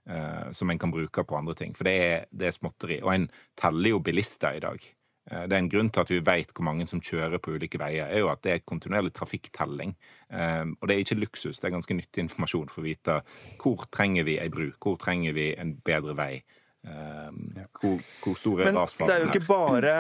Eh, 0.09 0.51
som 0.53 0.71
en 0.71 0.79
kan 0.79 0.91
bruke 0.91 1.25
på 1.25 1.37
andre 1.39 1.55
ting. 1.55 1.75
For 1.77 1.85
det 1.85 1.95
er, 2.07 2.27
det 2.33 2.49
er 2.49 2.57
småtteri. 2.57 3.03
Og 3.03 3.15
en 3.15 3.29
teller 3.57 3.95
jo 3.95 4.01
bilister 4.01 4.57
i 4.59 4.65
dag. 4.65 4.89
Eh, 5.31 5.45
Det 5.47 5.53
er 5.53 5.59
en 5.63 5.69
grunn 5.69 5.91
til 5.91 6.01
at 6.01 6.11
vi 6.11 6.21
vet 6.21 6.53
hvor 6.53 6.65
mange 6.65 6.87
som 6.87 7.01
kjører 7.01 7.39
på 7.39 7.55
ulike 7.55 7.79
veier, 7.79 8.09
er 8.11 8.19
jo 8.25 8.31
at 8.33 8.43
det 8.43 8.53
er 8.53 8.65
kontinuerlig 8.67 9.13
trafikktelling. 9.13 9.95
Eh, 10.31 10.65
Og 10.81 10.89
det 10.89 10.97
er 10.97 11.05
ikke 11.05 11.21
luksus, 11.21 11.61
det 11.61 11.71
er 11.71 11.77
ganske 11.77 11.95
nyttig 11.95 12.27
informasjon 12.27 12.69
for 12.69 12.83
å 12.83 12.89
vite 12.89 13.21
hvor 13.63 13.87
trenger 13.91 14.25
vi 14.25 14.39
ei 14.39 14.49
bru, 14.49 14.73
hvor 14.79 14.99
trenger 14.99 15.33
vi 15.33 15.55
en 15.57 15.77
bedre 15.85 16.17
vei, 16.17 16.43
Eh, 16.83 17.31
hvor, 17.79 18.01
hvor 18.25 18.35
stor 18.35 18.61
er 18.61 18.73
Men 18.73 18.87
det 19.07 19.15
er 19.15 19.21
jo 19.23 19.29
ikke 19.31 19.47
bare 19.47 19.93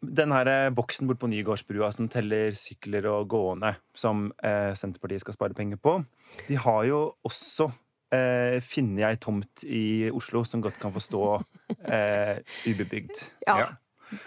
den 0.00 0.30
her 0.30 0.46
eh, 0.46 0.70
boksen 0.70 1.08
bort 1.08 1.18
på 1.18 1.26
Nygårdsbrua 1.26 1.90
som 1.92 2.06
teller 2.08 2.54
sykler 2.54 3.08
og 3.10 3.26
gående, 3.28 3.74
som 3.98 4.28
eh, 4.38 4.70
Senterpartiet 4.78 5.24
skal 5.24 5.34
spare 5.34 5.54
penger 5.58 5.80
på. 5.82 5.96
De 6.46 6.54
har 6.54 6.84
jo 6.86 7.00
også 7.26 7.66
eh, 8.14 8.58
finner 8.64 9.06
jeg 9.08 9.20
tomt 9.22 9.64
i 9.66 10.10
Oslo 10.14 10.42
som 10.46 10.62
godt 10.64 10.78
kan 10.82 10.92
få 10.94 11.02
stå 11.04 11.22
eh, 11.90 12.40
ubebygd. 12.66 13.24
Ja. 13.46 13.62
Ja. 13.64 13.70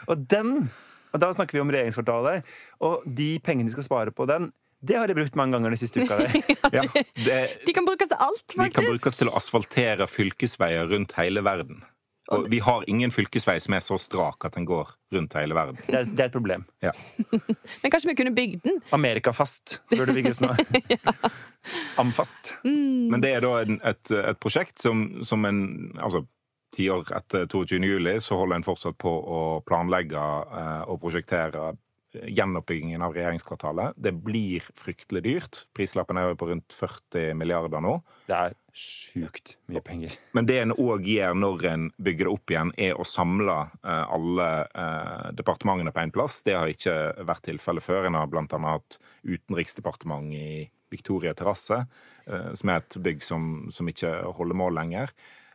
Og 0.07 0.25
den 0.31 0.69
og 1.13 1.21
Da 1.21 1.27
snakker 1.29 1.59
vi 1.59 1.61
om 1.61 1.69
regjeringskvartalet. 1.69 2.47
Og 2.81 3.03
de 3.05 3.35
pengene 3.45 3.69
de 3.69 3.75
skal 3.75 3.85
spare 3.85 4.13
på 4.15 4.25
den, 4.25 4.47
det 4.83 4.97
har 4.97 5.07
de 5.07 5.15
brukt 5.15 5.37
mange 5.39 5.55
ganger 5.55 5.71
de 5.71 5.77
siste 5.79 6.03
uka. 6.03 6.17
Ja, 6.73 6.83
det, 7.21 7.37
De 7.67 7.73
kan 7.75 7.85
brukes 7.85 8.09
til 8.09 8.17
alt, 8.19 8.43
faktisk. 8.49 8.73
de 8.73 8.73
kan 8.79 8.89
brukes 8.89 9.19
til 9.19 9.29
å 9.29 9.35
asfaltere 9.37 10.07
fylkesveier 10.09 10.89
rundt 10.89 11.13
hele 11.19 11.43
verden. 11.45 11.83
Og 12.33 12.49
vi 12.51 12.59
har 12.63 12.85
ingen 12.91 13.13
fylkesvei 13.13 13.55
som 13.63 13.75
er 13.77 13.83
så 13.85 13.97
strak 14.01 14.45
at 14.47 14.57
den 14.57 14.67
går 14.69 14.91
rundt 15.13 15.37
hele 15.37 15.57
verden. 15.57 15.79
Det 15.85 15.99
er, 16.01 16.09
det 16.09 16.25
er 16.25 16.31
et 16.31 16.35
problem. 16.35 16.65
Ja. 16.83 16.93
Men 17.83 17.93
kanskje 17.93 18.11
vi 18.11 18.17
kunne 18.19 18.35
bygd 18.35 18.65
den? 18.67 18.81
Amerikafast 18.95 19.79
burde 19.91 20.11
det 20.11 20.19
bygges 20.21 20.41
nå. 20.43 20.51
Amfast. 22.01 22.55
Men 22.63 23.23
det 23.23 23.35
er 23.37 23.45
da 23.45 23.55
en, 23.63 23.79
et, 23.85 24.13
et 24.33 24.39
prosjekt 24.43 24.81
som, 24.83 25.05
som 25.23 25.45
en 25.47 25.61
Altså 26.03 26.25
ti 26.73 26.87
år 26.89 27.05
etter 27.15 27.45
22. 27.45 27.79
juli 27.85 28.15
så 28.23 28.37
holder 28.39 28.59
en 28.59 28.65
fortsatt 28.65 28.97
på 29.01 29.11
å 29.13 29.41
planlegge 29.67 30.17
eh, 30.17 30.83
og 30.89 30.99
prosjektere 31.03 31.73
gjenoppbyggingen 32.13 33.01
av 33.01 33.15
regjeringskvartalet. 33.15 33.97
Det 33.97 34.13
blir 34.25 34.65
fryktelig 34.77 35.23
dyrt. 35.25 35.61
Prislappen 35.73 36.19
er 36.19 36.29
jo 36.29 36.37
på 36.39 36.49
rundt 36.51 36.75
40 36.75 37.33
milliarder 37.39 37.81
nå. 37.83 37.95
Det 38.27 38.37
er 38.37 38.57
sjukt 38.73 39.55
mye 39.69 39.81
penger. 39.85 40.13
Men 40.35 40.47
det 40.49 40.59
en 40.59 40.73
òg 40.73 41.05
gjør 41.07 41.37
når 41.37 41.65
en 41.69 41.87
bygger 42.01 42.27
det 42.27 42.33
opp 42.33 42.53
igjen, 42.53 42.73
er 42.81 42.99
å 42.99 43.05
samle 43.07 43.57
eh, 43.85 44.05
alle 44.17 44.49
eh, 44.65 45.27
departementene 45.37 45.93
på 45.93 46.03
én 46.03 46.13
plass. 46.13 46.41
Det 46.45 46.57
har 46.57 46.71
ikke 46.71 46.95
vært 47.25 47.45
tilfellet 47.49 47.85
før. 47.85 48.09
En 48.09 48.17
har 48.17 48.29
annet 48.29 48.57
hatt 48.65 48.99
utenriksdepartement 49.23 50.33
i 50.35 50.47
Victoria 50.93 51.33
terrasse, 51.37 51.83
eh, 52.25 52.49
som 52.57 52.73
er 52.73 52.81
et 52.81 52.97
bygg 53.05 53.23
som, 53.25 53.51
som 53.73 53.89
ikke 53.89 54.15
holder 54.37 54.57
mål 54.57 54.81
lenger. 54.81 55.13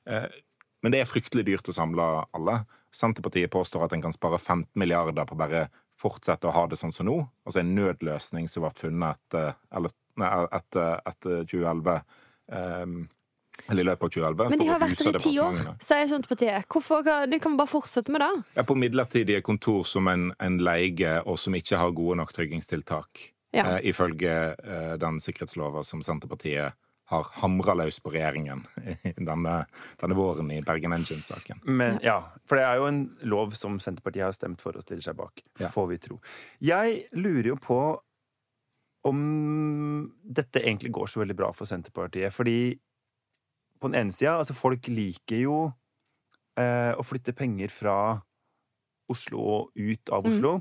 Men 0.08 0.94
det 0.94 1.02
er 1.02 1.10
fryktelig 1.10 1.42
dyrt 1.44 1.68
å 1.68 1.74
samle 1.74 2.04
alle. 2.32 2.54
Senterpartiet 2.94 3.50
påstår 3.52 3.84
at 3.84 3.92
en 3.92 4.04
kan 4.04 4.14
spare 4.14 4.38
15 4.38 4.70
milliarder 4.78 5.26
på 5.28 5.36
bare 5.36 5.66
fortsette 5.98 6.48
å 6.48 6.54
ha 6.54 6.62
det 6.70 6.78
sånn 6.80 6.94
som 6.94 7.08
nå. 7.08 7.18
Altså 7.44 7.60
en 7.60 7.74
nødløsning 7.76 8.46
som 8.48 8.64
ble 8.64 8.70
funnet 8.78 9.18
etter, 9.18 9.58
etter, 10.54 11.02
etter 11.10 11.42
2011. 11.50 11.98
Um, 12.52 13.08
eller 13.68 13.82
i 13.82 13.86
løpet 13.88 14.02
av 14.06 14.10
2011. 14.14 14.50
Men 14.50 14.58
de 14.62 14.66
har 14.70 14.78
vært 14.80 14.98
der 15.02 15.16
i 15.18 15.22
ti 15.24 15.32
år, 15.42 15.56
sier 15.82 16.06
Senterpartiet. 16.08 16.66
Hvorfor 16.70 17.02
kan- 17.04 17.28
De 17.30 17.38
kan 17.42 17.56
bare 17.58 17.66
fortsette 17.68 18.08
med 18.14 18.20
det. 18.20 18.42
Ja, 18.54 18.62
på 18.62 18.76
midlertidige 18.78 19.42
kontor 19.42 19.84
som 19.84 20.06
en, 20.08 20.32
en 20.40 20.58
leie, 20.58 21.22
og 21.26 21.38
som 21.38 21.52
ikke 21.54 21.76
har 21.76 21.90
gode 21.90 22.16
nok 22.16 22.32
tryggingstiltak. 22.32 23.32
Ja. 23.52 23.64
Eh, 23.78 23.88
ifølge 23.90 24.54
eh, 24.62 24.96
den 24.96 25.18
sikkerhetslova 25.20 25.82
som 25.84 26.00
Senterpartiet 26.02 26.72
har 27.08 27.24
hamra 27.40 27.72
løs 27.74 27.98
på 28.04 28.10
regjeringen 28.12 28.66
denne, 29.16 29.66
denne 30.00 30.14
våren 30.14 30.50
i 30.52 30.60
Bergen 30.60 30.92
Engines-saken. 30.92 31.62
Men 31.64 31.98
ja, 32.04 32.18
for 32.46 32.56
det 32.60 32.64
er 32.68 32.76
jo 32.76 32.84
en 32.90 33.16
lov 33.22 33.54
som 33.56 33.78
Senterpartiet 33.80 34.24
har 34.26 34.32
stemt 34.36 34.60
for 34.60 34.76
og 34.76 34.84
stiller 34.84 35.02
seg 35.02 35.16
bak, 35.16 35.40
Ja. 35.58 35.68
får 35.72 35.88
vi 35.88 35.96
tro. 35.98 36.20
Jeg 36.60 37.06
lurer 37.16 37.48
jo 37.54 37.56
på 37.56 37.78
om 39.10 39.18
dette 40.22 40.62
egentlig 40.62 40.92
går 40.94 41.10
så 41.10 41.22
veldig 41.22 41.36
bra 41.38 41.50
for 41.56 41.68
Senterpartiet. 41.70 42.34
Fordi 42.34 42.60
på 43.78 43.90
den 43.90 44.00
ene 44.02 44.14
sida, 44.14 44.38
altså 44.38 44.56
folk 44.58 44.88
liker 44.90 45.42
jo 45.42 45.58
eh, 46.58 46.92
å 46.94 47.04
flytte 47.06 47.36
penger 47.36 47.72
fra 47.72 47.98
Oslo 49.08 49.40
og 49.40 49.78
ut 49.78 50.12
av 50.12 50.26
Oslo. 50.28 50.58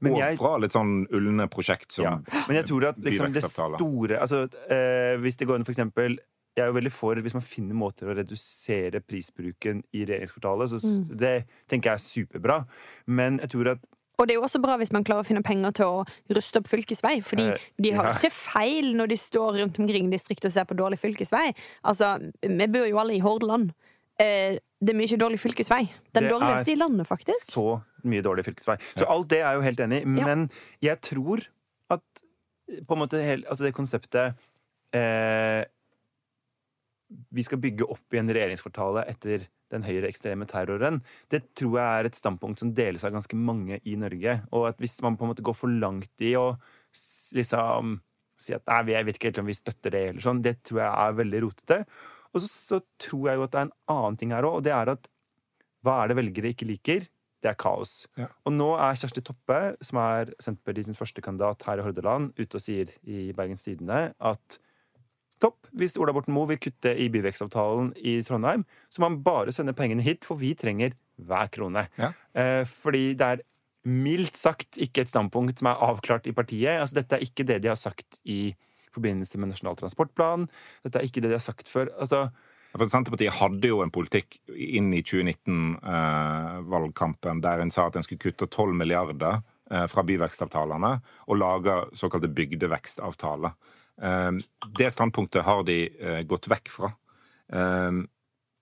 Men 0.00 0.14
og 0.14 0.22
jeg, 0.22 0.38
fra 0.40 0.54
litt 0.62 0.74
sånn 0.74 0.94
ulne 1.16 1.46
prosjekt 1.52 1.92
som 1.98 2.06
ja, 2.06 2.42
men 2.48 2.56
jeg 2.60 2.68
tror 2.70 2.90
at 2.92 3.00
liksom 3.04 3.34
det 3.34 3.44
store 3.44 4.20
altså, 4.20 4.46
eh, 4.72 5.18
Hvis 5.20 5.36
det 5.40 5.48
går 5.48 5.60
an 5.60 5.66
for 5.68 5.74
eksempel 5.74 6.16
jeg 6.56 6.64
er 6.64 6.70
jo 6.72 6.76
veldig 6.76 6.92
for 6.92 7.20
hvis 7.22 7.36
man 7.36 7.46
finner 7.46 7.78
måter 7.78 8.10
å 8.10 8.14
redusere 8.18 9.02
prisbruken 9.06 9.84
i 9.94 10.02
regjeringskvartalet. 10.02 10.72
Så 10.72 10.80
mm. 10.82 11.18
Det 11.20 11.34
tenker 11.70 11.92
jeg 11.92 12.00
er 12.00 12.02
superbra. 12.02 12.56
Men 13.06 13.38
jeg 13.44 13.52
tror 13.54 13.70
at 13.76 13.84
Og 14.20 14.26
det 14.28 14.34
er 14.34 14.38
jo 14.38 14.44
også 14.44 14.60
bra 14.60 14.76
hvis 14.76 14.92
man 14.92 15.04
klarer 15.06 15.24
å 15.24 15.26
finne 15.26 15.40
penger 15.42 15.72
til 15.80 15.86
å 15.88 16.02
ruste 16.36 16.60
opp 16.60 16.68
fylkesvei. 16.68 17.14
Fordi 17.24 17.46
Eh, 17.54 17.68
de 17.80 17.92
har 17.96 18.10
ikke 18.12 18.30
feil 18.30 18.92
når 18.98 19.08
de 19.14 19.16
står 19.16 19.56
rundt 19.62 19.78
omkring 19.80 20.10
i 20.10 20.12
distriktet 20.12 20.50
og 20.50 20.52
ser 20.52 20.66
på 20.68 20.76
dårlig 20.76 21.00
fylkesvei. 21.00 21.46
Altså, 21.88 22.18
Vi 22.44 22.66
bor 22.68 22.86
jo 22.86 22.98
alle 23.00 23.16
i 23.16 23.22
Hordaland. 23.24 23.72
Eh, 24.20 24.58
det 24.80 24.92
er 24.92 24.98
mye 24.98 25.16
dårlig 25.20 25.40
fylkesvei. 25.40 25.88
Den 26.12 26.24
Det 26.24 26.32
dårligste 26.32 26.72
i 26.72 26.76
landet, 26.76 27.06
faktisk. 27.08 27.50
så 27.50 27.82
mye 28.04 28.22
dårlig 28.22 28.44
fylkesvei. 28.44 28.76
Så 28.80 29.08
alt 29.08 29.28
det 29.28 29.40
er 29.40 29.54
jo 29.54 29.60
helt 29.64 29.80
enig 29.80 30.02
i. 30.04 30.18
Ja. 30.20 30.26
Men 30.26 30.50
jeg 30.82 31.00
tror 31.00 31.46
at 31.90 32.02
på 32.86 32.94
en 32.94 33.00
måte 33.00 33.18
hel, 33.24 33.44
altså 33.48 33.64
det 33.64 33.74
konseptet 33.74 34.34
eh, 34.94 35.64
Vi 37.32 37.42
skal 37.42 37.58
bygge 37.58 37.88
opp 37.90 38.14
igjen 38.14 38.30
regjeringskvartalet 38.30 39.08
etter 39.10 39.48
den 39.72 39.86
høyreekstreme 39.86 40.48
terroren. 40.50 41.00
Det 41.30 41.42
tror 41.58 41.78
jeg 41.78 41.86
er 41.86 42.08
et 42.08 42.18
standpunkt 42.18 42.62
som 42.62 42.74
deles 42.76 43.04
av 43.06 43.14
ganske 43.14 43.38
mange 43.38 43.80
i 43.84 43.96
Norge. 44.00 44.40
Og 44.56 44.70
at 44.72 44.80
hvis 44.82 44.98
man 45.04 45.18
på 45.18 45.26
en 45.26 45.32
måte 45.32 45.46
går 45.46 45.56
for 45.56 45.72
langt 45.72 46.26
i 46.26 46.34
å 46.38 46.52
liksom 47.36 47.98
si 48.40 48.56
at 48.56 48.64
nei, 48.70 48.82
jeg 48.94 49.06
vet 49.06 49.18
ikke 49.18 49.30
helt 49.30 49.42
om 49.42 49.50
vi 49.50 49.56
støtter 49.58 49.94
det, 49.94 50.04
eller 50.10 50.24
sånn, 50.24 50.42
det 50.44 50.56
tror 50.64 50.82
jeg 50.82 50.90
er 50.90 51.16
veldig 51.20 51.40
rotete. 51.44 51.80
Og 52.30 52.42
så, 52.42 52.48
så 52.48 52.82
tror 53.00 53.28
jeg 53.28 53.40
jo 53.40 53.46
at 53.46 53.54
det 53.54 53.60
er 53.60 53.68
en 53.68 53.78
annen 53.96 54.20
ting 54.20 54.34
her 54.34 54.46
òg, 54.48 54.60
og 54.60 54.66
det 54.66 54.74
er 54.74 54.94
at 54.94 55.10
hva 55.84 56.02
er 56.02 56.10
det 56.10 56.20
velgere 56.20 56.52
ikke 56.54 56.68
liker? 56.68 57.06
Det 57.40 57.48
er 57.48 57.56
kaos. 57.60 58.04
Ja. 58.20 58.28
Og 58.44 58.52
nå 58.52 58.68
er 58.76 58.98
Kjersti 59.00 59.22
Toppe, 59.24 59.60
som 59.84 60.00
er 60.02 60.32
Senterpartiet 60.42 60.90
sin 60.90 60.98
første 60.98 61.24
kandidat 61.24 61.64
her 61.68 61.80
i 61.80 61.86
Hordaland, 61.86 62.34
ute 62.36 62.58
og 62.58 62.64
sier 62.64 62.92
i 63.08 63.30
Bergens 63.36 63.64
Tidende 63.64 64.10
at 64.12 64.58
topp, 65.42 65.58
hvis 65.76 65.96
Ola 66.00 66.12
Borten 66.16 66.34
Moe 66.36 66.48
vil 66.50 66.60
kutte 66.62 66.92
i 66.94 67.08
byvekstavtalen 67.12 67.88
i 67.96 68.12
Trondheim, 68.26 68.62
så 68.92 68.96
må 69.00 69.04
han 69.10 69.22
bare 69.24 69.52
sende 69.54 69.76
pengene 69.76 70.04
hit, 70.04 70.22
for 70.28 70.36
vi 70.40 70.50
trenger 70.58 70.90
hver 71.20 71.46
krone. 71.52 71.82
Ja. 72.00 72.08
Eh, 72.36 72.62
fordi 72.68 73.04
det 73.18 73.26
er 73.26 73.38
mildt 73.88 74.36
sagt 74.36 74.76
ikke 74.80 75.00
et 75.04 75.12
standpunkt 75.12 75.58
som 75.60 75.68
er 75.70 75.82
avklart 75.86 76.26
i 76.28 76.36
partiet. 76.36 76.80
Altså, 76.80 76.94
dette 77.00 77.14
er 77.16 77.22
ikke 77.24 77.46
det 77.48 77.58
de 77.64 77.72
har 77.72 77.80
sagt 77.80 78.10
i 78.28 78.40
forbindelse 78.94 79.38
med 79.40 79.48
Nasjonal 79.52 79.76
transportplan. 79.78 80.42
Dette 80.84 80.98
er 81.00 81.04
ikke 81.06 81.20
det 81.22 81.30
de 81.30 81.38
har 81.38 81.44
sagt 81.44 81.66
før. 81.70 81.86
Altså, 82.00 82.18
For 82.74 82.86
Senterpartiet 82.86 83.38
hadde 83.40 83.68
jo 83.70 83.82
en 83.82 83.94
politikk 83.94 84.28
inn 84.54 84.94
i 84.94 85.02
2019-valgkampen 85.06 87.40
der 87.42 87.58
en 87.62 87.74
sa 87.74 87.82
at 87.88 87.96
en 87.96 88.04
skulle 88.06 88.22
kutte 88.22 88.46
12 88.46 88.74
milliarder 88.78 89.34
eh, 89.72 89.86
fra 89.90 90.02
byvekstavtalene 90.06 90.92
og 91.26 91.40
lage 91.40 91.74
såkalte 91.98 92.34
bygdevekstavtaler. 92.34 93.52
Eh, 94.00 94.30
Det 94.78 94.90
standpunktet 94.94 95.44
har 95.44 95.62
de 95.68 95.78
eh, 96.00 96.22
gått 96.28 96.48
vekk 96.48 96.68
fra. 96.72 96.92
Eh, 97.52 98.00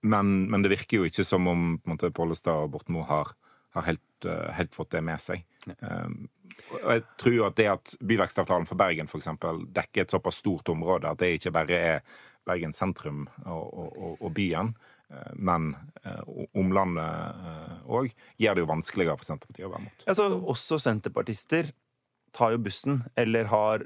Men, 0.01 0.27
men 0.49 0.61
det 0.63 0.69
virker 0.71 1.01
jo 1.01 1.07
ikke 1.09 1.25
som 1.27 1.47
om 1.51 1.63
måte, 1.83 2.07
Pollestad 2.15 2.55
og 2.55 2.69
Borten 2.71 2.93
Moe 2.95 3.03
har, 3.03 3.33
har 3.75 3.83
helt, 3.83 4.25
eh, 4.25 4.51
helt 4.55 4.71
fått 4.75 4.91
det 4.95 5.01
med 5.03 5.19
seg. 5.19 5.43
Eh, 5.67 6.07
Og 6.71 6.91
jeg 6.93 7.03
tror 7.19 7.33
jo 7.35 7.43
at 7.45 7.55
det 7.59 7.67
at 7.71 7.95
byvekstavtalen 8.03 8.65
for 8.67 8.79
Bergen 8.79 9.07
for 9.11 9.19
eksempel, 9.19 9.65
dekker 9.75 10.01
et 10.05 10.11
såpass 10.11 10.39
stort 10.39 10.69
område 10.71 11.09
at 11.11 11.19
det 11.19 11.33
ikke 11.35 11.51
bare 11.51 11.75
er 11.95 11.99
Bergen 12.47 12.71
sentrum 12.73 13.27
og, 13.45 13.65
og, 13.75 14.17
og, 14.21 14.31
byen, 14.33 14.71
eh, 15.11 15.33
men 15.35 15.75
omlandet 16.55 17.83
òg, 17.85 18.09
gjør 18.39 18.55
det 18.55 18.63
jo 18.63 18.71
vanskeligere 18.71 19.17
for 19.19 19.27
Senterpartiet 19.27 19.67
å 19.67 19.73
være 19.73 19.83
mot. 19.85 20.05
Altså, 20.07 20.29
også 20.55 20.79
senterpartister 20.79 21.71
tar 22.35 22.53
jo 22.53 22.61
bussen, 22.63 23.01
eller 23.19 23.47
har 23.51 23.85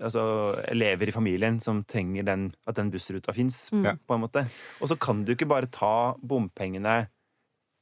altså, 0.00 0.24
elever 0.68 1.10
i 1.10 1.14
familien 1.14 1.60
som 1.62 1.82
trenger 1.88 2.26
den, 2.28 2.48
at 2.68 2.78
den 2.78 2.90
bussruta 2.92 3.34
fins, 3.36 3.68
mm. 3.72 4.04
på 4.06 4.16
en 4.16 4.24
måte. 4.24 4.44
Og 4.82 4.90
så 4.90 4.98
kan 5.00 5.24
du 5.24 5.34
ikke 5.34 5.48
bare 5.50 5.70
ta 5.72 6.16
bompengene 6.18 7.00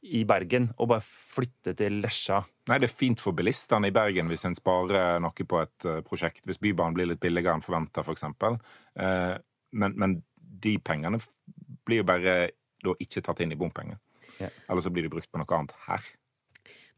i 0.07 0.23
Bergen 0.29 0.69
og 0.77 0.91
bare 0.93 1.03
flytte 1.03 1.75
til 1.79 1.99
Lesja. 2.05 2.43
Nei, 2.71 2.79
Det 2.79 2.91
er 2.91 2.95
fint 2.95 3.23
for 3.23 3.35
bilistene 3.35 3.91
i 3.91 3.95
Bergen 3.95 4.31
hvis 4.31 4.47
en 4.47 4.55
sparer 4.55 5.19
noe 5.23 5.49
på 5.49 5.61
et 5.63 5.89
eh, 5.89 6.03
prosjekt. 6.07 6.45
Hvis 6.47 6.63
Bybanen 6.63 6.95
blir 6.95 7.11
litt 7.11 7.23
billigere 7.23 7.57
enn 7.57 7.65
forventa, 7.65 8.05
f.eks. 8.05 8.21
eksempel. 8.21 8.61
men, 8.97 9.97
men 9.99 10.21
de 10.37 10.77
pengene 10.79 11.19
blir 11.87 12.03
jo 12.03 12.07
bare 12.09 12.37
da 12.85 12.95
ikke 13.03 13.23
tatt 13.25 13.43
inn 13.43 13.55
i 13.55 13.59
bompenger. 13.59 13.99
Yeah. 14.41 14.53
Eller 14.69 14.85
så 14.85 14.93
blir 14.93 15.07
de 15.07 15.13
brukt 15.13 15.31
på 15.33 15.41
noe 15.41 15.59
annet 15.59 15.75
her. 15.87 16.07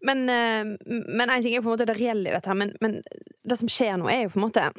Men, 0.07 0.29
eh, 0.31 0.77
men 0.87 1.27
en 1.27 1.43
ting 1.43 1.57
er 1.57 1.63
på 1.63 1.71
en 1.71 1.75
måte 1.75 1.89
det 1.89 1.99
reelle 1.99 2.31
i 2.31 2.35
dette, 2.35 2.55
men, 2.55 2.75
men 2.85 3.01
det 3.43 3.59
som 3.59 3.71
skjer 3.71 3.99
nå, 3.99 4.07
er 4.13 4.27
jo 4.27 4.35
på 4.35 4.43
en 4.43 4.49
måte 4.49 4.71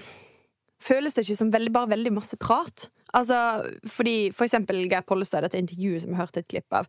Føles 0.79 1.11
det 1.11 1.25
ikke 1.25 1.35
som 1.35 1.49
veldig, 1.51 1.71
bare 1.75 1.91
veldig 1.91 2.11
masse 2.15 2.37
prat? 2.39 2.85
Altså, 3.17 3.35
fordi 3.89 4.31
For 4.37 4.45
eksempel 4.45 4.83
Geir 4.89 5.01
Pollestad, 5.01 5.41
dette 5.41 5.57
intervjuet 5.57 6.03
som 6.03 6.11
jeg 6.13 6.19
hørte 6.19 6.39
et 6.43 6.47
klipp 6.51 6.75
av, 6.77 6.85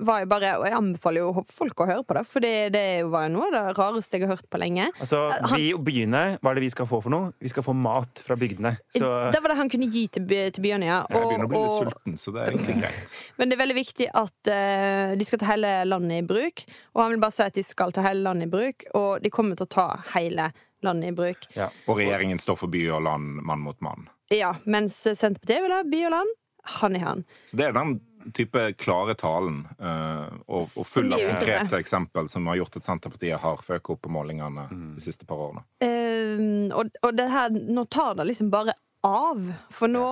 var 0.00 0.22
jo 0.24 0.26
bare 0.26 0.54
Og 0.58 0.64
jeg 0.66 0.74
anbefaler 0.74 1.20
jo 1.20 1.44
folk 1.46 1.82
å 1.84 1.86
høre 1.86 2.02
på 2.08 2.16
det, 2.16 2.22
for 2.26 2.40
det, 2.40 2.72
det 2.74 2.84
var 3.06 3.28
jo 3.28 3.34
noe 3.36 3.46
av 3.50 3.52
det 3.54 3.76
rareste 3.78 4.18
jeg 4.18 4.24
har 4.26 4.34
hørt 4.34 4.48
på 4.50 4.58
lenge. 4.58 4.88
Altså, 4.98 5.20
Han- 5.30 5.54
vi 5.60 5.72
og 5.76 5.84
byene, 5.86 6.22
hva 6.40 6.50
er 6.50 6.54
det 6.58 6.64
vi 6.64 6.70
skal 6.74 6.86
få 6.90 7.00
for 7.04 7.10
noe? 7.14 7.32
Vi 7.40 7.48
skal 7.52 7.62
få 7.62 7.74
mat 7.76 8.18
fra 8.24 8.34
bygdene. 8.40 8.72
Så 8.96 9.30
Det 9.32 9.42
var 9.42 9.48
det 9.54 9.56
han 9.60 9.68
kunne 9.70 9.86
gi 9.92 10.06
til, 10.08 10.22
by- 10.26 10.50
til 10.50 10.62
byene, 10.62 10.86
ja. 10.90 11.04
Jeg 11.10 11.20
begynner 11.22 11.46
å 11.46 11.52
bli 11.52 11.58
Og- 11.58 11.84
litt 11.84 11.94
sulten, 11.94 12.18
så 12.18 12.32
det 12.34 12.40
er 12.42 12.50
egentlig 12.56 12.80
greit. 12.82 13.14
Men 13.38 13.48
det 13.48 13.58
er 13.58 13.62
veldig 13.66 13.78
viktig 13.78 14.08
at 14.14 14.50
uh, 14.50 15.14
de 15.14 15.24
skal 15.24 15.38
ta 15.38 15.46
hele 15.52 15.74
landet 15.86 16.18
i 16.24 16.26
bruk. 16.26 16.64
Og 16.96 17.02
han 17.04 17.10
vil 17.14 17.20
bare 17.20 17.32
si 17.36 17.42
at 17.46 17.54
de 17.54 17.62
skal 17.62 17.92
ta 17.92 18.02
hele 18.02 18.22
landet 18.26 18.48
i 18.48 18.50
bruk, 18.50 18.84
og 18.94 19.22
de 19.22 19.30
kommer 19.30 19.54
til 19.56 19.66
å 19.66 19.70
ta 19.70 19.88
hele 20.16 20.50
landet 20.82 21.12
i 21.12 21.14
bruk. 21.14 21.46
ja. 21.54 21.68
Og 21.86 21.98
regjeringen 22.00 22.40
står 22.40 22.56
for 22.58 22.66
by 22.72 22.88
og 22.90 23.02
land, 23.04 23.42
mann 23.44 23.60
mot 23.60 23.76
mann. 23.84 24.08
Ja, 24.30 24.54
Mens 24.64 25.00
Senterpartiet 25.02 25.64
vil 25.64 25.74
ha 25.74 25.82
by 25.86 26.04
og 26.06 26.14
land 26.14 26.36
hand 26.62 26.96
i 26.96 26.98
hand. 26.98 27.24
Så 27.46 27.56
det 27.56 27.70
er 27.70 27.76
den 27.76 27.98
type 28.36 28.62
klare 28.76 29.14
talen 29.18 29.62
uh, 29.80 30.28
og, 30.44 30.66
og 30.76 30.84
full 30.86 31.08
av 31.16 31.22
konkrete 31.24 31.78
eksempel 31.80 32.28
som 32.28 32.46
har 32.50 32.60
gjort 32.60 32.76
at 32.76 32.86
Senterpartiet 32.86 33.40
har 33.40 33.62
føket 33.64 33.94
opp 33.94 34.02
på 34.04 34.12
målingene 34.12 34.66
de 34.70 35.02
siste 35.02 35.26
par 35.28 35.40
årene. 35.46 35.64
Uh, 35.80 36.68
og, 36.76 36.92
og 37.00 37.16
det 37.16 37.30
her, 37.32 37.50
nå 37.50 37.86
tar 37.90 38.18
det 38.20 38.28
liksom 38.28 38.52
bare 38.52 38.76
av. 39.06 39.40
For 39.72 39.88
nå, 39.88 40.06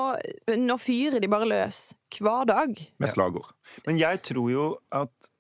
nå 0.57 0.79
fyrer 0.81 1.21
de 1.21 1.29
bare 1.31 1.49
løs 1.49 1.83
hver 2.17 2.49
dag. 2.49 2.81
Med 2.97 3.13
slagord. 3.13 3.53
Men 3.85 4.01
jeg 4.01 4.23
tror 4.31 4.49
jo 4.53 4.69
at, 4.97 5.31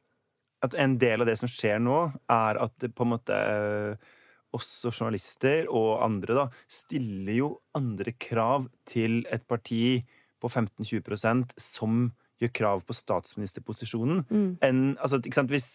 at 0.64 0.76
en 0.76 0.99
del 1.01 1.24
av 1.24 1.31
det 1.31 1.39
som 1.41 1.49
skjer 1.49 1.81
nå, 1.81 2.03
er 2.29 2.61
at 2.61 2.76
det 2.85 2.93
på 2.93 3.07
en 3.07 3.14
måte 3.14 3.39
eh, 3.39 4.12
også 4.57 4.93
journalister 4.93 5.69
og 5.69 6.03
andre 6.05 6.37
da, 6.37 6.47
stiller 6.71 7.35
jo 7.37 7.51
andre 7.77 8.15
krav 8.17 8.69
til 8.89 9.21
et 9.33 9.45
parti 9.49 10.01
på 10.41 10.49
15-20% 10.49 11.57
som 11.61 12.09
gjør 12.39 12.55
krav 12.55 12.85
på 12.87 12.97
statsministerposisjonen. 12.97 14.25
enn 14.65 14.83
altså, 14.97 15.19
ikke 15.19 15.41
sant? 15.41 15.53
Hvis, 15.53 15.69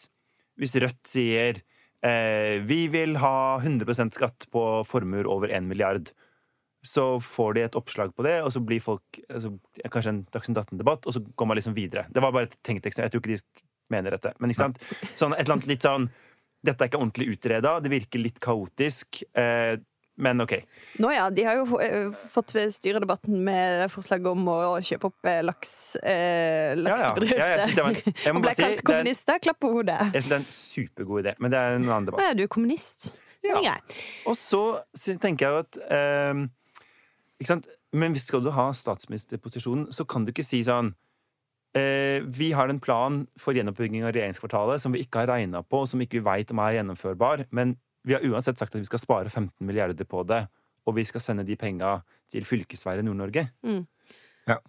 hvis 0.60 0.76
Rødt 0.80 1.02
sier 1.10 1.60
eh, 2.04 2.62
vi 2.64 2.86
vil 2.92 3.18
ha 3.22 3.60
100% 3.60 4.16
skatt 4.16 4.48
på 4.54 4.64
formuer 4.88 5.28
over 5.30 5.52
1 5.52 5.68
milliard. 5.68 6.14
Så 6.84 7.20
får 7.24 7.54
de 7.56 7.62
et 7.64 7.76
oppslag 7.80 8.12
på 8.16 8.26
det, 8.26 8.42
og 8.44 8.52
så 8.52 8.60
blir 8.60 8.82
folk 8.84 9.22
altså, 9.30 9.54
Kanskje 9.88 10.12
en 10.12 10.26
Dagsnytt 10.34 10.60
18-debatt, 10.66 11.08
og 11.08 11.16
så 11.16 11.22
går 11.24 11.48
man 11.48 11.60
liksom 11.60 11.76
videre. 11.78 12.08
Det 12.12 12.24
var 12.24 12.34
bare 12.36 12.50
et 12.50 12.58
tenkt 12.64 12.88
eksempel. 12.90 13.08
Jeg 13.08 13.14
tror 13.14 13.24
ikke 13.24 13.36
de 13.36 13.68
mener 13.94 14.16
dette. 14.16 14.34
Men 14.40 14.52
ikke 14.52 14.64
sant? 14.66 14.82
Sånn, 15.16 15.36
et 15.36 15.46
eller 15.46 15.58
annet 15.58 15.70
litt 15.70 15.86
sånn 15.86 16.10
Dette 16.64 16.86
er 16.86 16.89
ikke 16.91 16.99
ordentlig 17.01 17.34
utreda, 17.36 17.80
det 17.84 17.91
virker 17.91 18.22
litt 18.24 18.38
kaotisk. 18.43 19.24
Eh, 19.36 19.76
men 20.24 20.39
OK. 20.43 20.51
Nå 21.01 21.09
ja, 21.09 21.24
de 21.34 21.43
har 21.47 21.57
jo 21.57 21.66
fått 22.14 22.51
styre 22.53 22.70
styredebatten 22.72 23.39
med 23.43 23.88
forslag 23.89 24.28
om 24.30 24.43
å 24.47 24.57
kjøpe 24.86 25.09
opp 25.09 25.26
eh, 25.32 25.39
laks, 25.43 25.72
eh, 26.05 26.14
Ja, 26.14 26.76
ja. 26.78 26.82
laksebedrifter. 26.86 27.41
Ja, 27.41 27.47
jeg 27.49 28.14
jeg 28.28 28.36
og 28.36 28.41
ble 28.45 28.53
kalt 28.53 28.59
si, 28.61 28.68
er- 28.70 28.84
kommunister. 28.86 29.41
Klapp 29.43 29.59
på 29.66 29.72
hodet. 29.74 29.99
Jeg 30.14 30.22
synes 30.24 30.30
det 30.30 30.38
er 30.38 30.43
en 30.43 30.51
supergod 30.53 31.24
idé, 31.26 31.34
men 31.41 31.51
det 31.51 31.59
er 31.64 31.76
en 31.80 31.88
annen 31.89 32.07
debatt. 32.11 32.22
ja, 32.30 32.34
du 32.38 32.43
er 32.45 32.51
kommunist. 32.53 33.16
Det 33.43 33.57
Ja. 33.66 33.74
Og 34.30 34.38
så 34.39 34.61
tenker 35.20 35.49
jeg 35.49 35.51
jo 35.51 35.64
at 35.66 35.82
eh? 35.91 36.45
Men 37.93 38.14
hvis 38.16 38.24
skal 38.30 38.41
du 38.45 38.49
ha 38.55 38.70
statsministerposisjonen, 38.74 39.89
så 39.93 40.05
kan 40.09 40.24
du 40.26 40.32
ikke 40.32 40.45
si 40.45 40.61
sånn 40.66 40.93
eh, 40.93 40.95
Vi 41.74 42.52
har 42.54 42.70
en 42.70 42.80
plan 42.84 43.24
for 43.40 43.58
gjenoppbygging 43.58 44.04
av 44.06 44.12
regjeringskvartalet 44.14 44.84
som 44.84 44.94
vi 44.94 45.02
ikke 45.02 45.24
har 45.24 45.32
regna 45.32 45.64
på, 45.66 45.80
og 45.82 45.90
som 45.90 46.02
ikke 46.04 46.20
vi 46.20 46.26
veit 46.28 46.54
om 46.54 46.62
er 46.62 46.76
gjennomførbar, 46.78 47.48
men 47.50 47.74
vi 48.06 48.14
har 48.14 48.26
uansett 48.30 48.60
sagt 48.62 48.76
at 48.76 48.82
vi 48.84 48.90
skal 48.90 49.02
spare 49.02 49.32
15 49.32 49.66
milliarder 49.66 50.06
på 50.06 50.22
det, 50.30 50.44
og 50.86 50.98
vi 50.98 51.06
skal 51.08 51.24
sende 51.24 51.46
de 51.48 51.58
penga 51.58 51.96
til 52.32 52.46
fylkesveier 52.46 53.02
i 53.02 53.08
Nord-Norge. 53.08 53.48
Ja. 54.46 54.60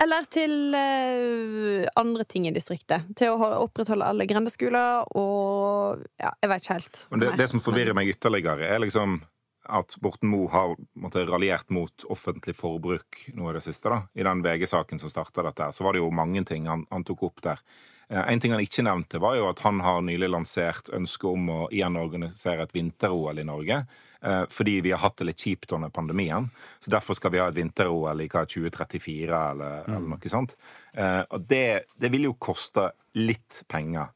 Eller 0.00 0.24
til 0.32 0.72
eh, 0.76 1.88
andre 2.00 2.24
ting 2.24 2.46
i 2.48 2.54
distriktet. 2.54 3.10
Til 3.18 3.34
å 3.34 3.50
opprettholde 3.66 4.06
alle 4.08 4.26
grendeskoler 4.28 5.10
og 5.18 6.06
Ja, 6.20 6.32
jeg 6.40 6.52
vet 6.52 6.64
ikke 6.64 6.76
helt. 6.78 7.02
Men 7.10 7.24
det, 7.24 7.34
det 7.40 7.48
som 7.50 7.60
forvirrer 7.60 7.96
meg 7.96 8.12
ytterligere, 8.14 8.70
er 8.70 8.80
liksom 8.80 9.18
at 9.70 9.94
Borten 10.02 10.28
Moe 10.32 10.48
har 10.52 10.74
måtte, 10.98 11.22
raljert 11.28 11.70
mot 11.70 12.04
offentlig 12.10 12.56
forbruk 12.58 13.22
nå 13.38 13.50
i 13.50 13.54
det 13.56 13.62
siste. 13.64 13.88
da. 13.92 14.02
I 14.14 14.26
den 14.26 14.42
VG-saken 14.44 14.98
som 15.02 15.10
starta 15.12 15.44
dette, 15.46 15.62
her, 15.68 15.72
så 15.76 15.84
var 15.86 15.94
det 15.96 16.02
jo 16.02 16.10
mange 16.14 16.44
ting 16.48 16.66
han, 16.70 16.86
han 16.90 17.04
tok 17.06 17.22
opp 17.30 17.40
der. 17.46 17.60
Eh, 18.10 18.24
En 18.32 18.40
ting 18.42 18.52
han 18.52 18.60
ikke 18.64 18.82
nevnte, 18.86 19.20
var 19.22 19.36
jo 19.38 19.48
at 19.48 19.62
han 19.64 19.80
har 19.86 20.00
nylig 20.02 20.28
lansert 20.30 20.90
ønsket 20.96 21.28
om 21.30 21.48
å 21.54 21.58
igjen 21.70 21.96
organisere 22.00 22.66
et 22.66 22.74
vinter-OL 22.74 23.38
i 23.38 23.44
Norge. 23.46 23.80
eh, 24.22 24.44
Fordi 24.50 24.80
vi 24.82 24.90
har 24.90 24.98
hatt 25.04 25.16
det 25.22 25.28
litt 25.30 25.38
kjipt 25.46 25.72
under 25.72 25.88
pandemien. 25.90 26.50
Så 26.80 26.90
derfor 26.90 27.14
skal 27.14 27.30
vi 27.30 27.38
ha 27.38 27.48
et 27.48 27.54
vinter-OL 27.54 28.20
i 28.20 28.28
hva, 28.28 28.44
2034 28.46 29.50
eller, 29.52 29.84
eller 29.86 30.08
noe 30.16 30.28
sånt. 30.32 30.56
Eh, 30.94 31.22
Og 31.30 31.46
det, 31.46 31.84
det 31.98 32.10
vil 32.10 32.24
jo 32.30 32.34
koste 32.34 32.90
litt 33.14 33.64
penger, 33.68 34.10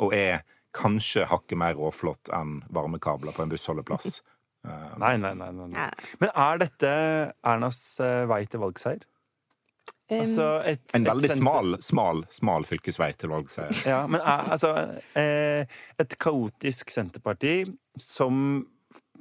og 0.00 0.14
er 0.16 0.40
kanskje 0.72 1.26
hakket 1.28 1.58
mer 1.60 1.74
råflott 1.76 2.30
enn 2.32 2.62
varmekabler 2.72 3.34
på 3.36 3.42
en 3.44 3.50
bussholdeplass. 3.52 4.22
Nei, 4.98 5.14
nei, 5.20 5.34
nei. 5.38 5.52
nei, 5.54 5.68
nei. 5.74 5.86
Men 6.22 6.34
er 6.34 6.64
dette 6.64 6.90
Ernas 7.46 7.80
eh, 8.04 8.24
vei 8.30 8.42
til 8.50 8.62
valgseier? 8.64 9.06
Um, 10.08 10.22
Altså 10.22 10.46
et, 10.64 10.80
En 10.96 11.04
veldig 11.04 11.28
smal, 11.28 11.74
smal, 11.84 12.22
smal 12.32 12.64
fylkesvei 12.64 13.10
til 13.20 13.32
valgseier. 13.32 13.82
Ja, 13.88 14.00
men 14.08 14.22
er, 14.22 14.46
altså 14.54 14.72
eh, 15.18 15.68
Et 16.00 16.16
kaotisk 16.20 16.94
Senterparti 16.94 17.60
som 18.00 18.64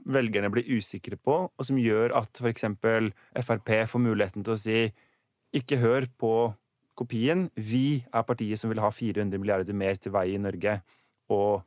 velgerne 0.07 0.47
blir 0.53 0.69
usikre 0.77 1.17
på, 1.19 1.35
og 1.51 1.67
som 1.67 1.79
gjør 1.81 2.13
at 2.15 2.39
f.eks. 2.39 2.63
Frp 3.43 3.73
får 3.91 3.99
muligheten 3.99 4.45
til 4.47 4.55
å 4.55 4.61
si 4.61 4.85
ikke 5.57 5.79
hør 5.81 6.07
på 6.19 6.31
kopien. 6.97 7.47
Vi 7.55 8.03
er 8.07 8.27
partiet 8.27 8.59
som 8.61 8.71
vil 8.71 8.81
ha 8.83 8.91
400 8.93 9.41
milliarder 9.41 9.75
mer 9.77 9.99
til 9.99 10.15
vei 10.15 10.29
i 10.33 10.41
Norge, 10.41 10.79
og 11.33 11.65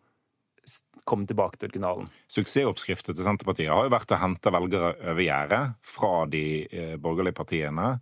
komme 1.08 1.26
tilbake 1.26 1.58
til 1.58 1.70
originalen. 1.70 2.08
Suksessoppskriften 2.30 3.16
til 3.16 3.26
Senterpartiet 3.26 3.72
har 3.72 3.86
jo 3.86 3.92
vært 3.94 4.14
å 4.14 4.20
hente 4.20 4.52
velgere 4.54 4.92
over 5.12 5.24
gjerdet 5.24 5.62
fra 5.86 6.12
de 6.30 6.44
eh, 6.66 6.96
borgerlige 7.00 7.38
partiene 7.40 7.94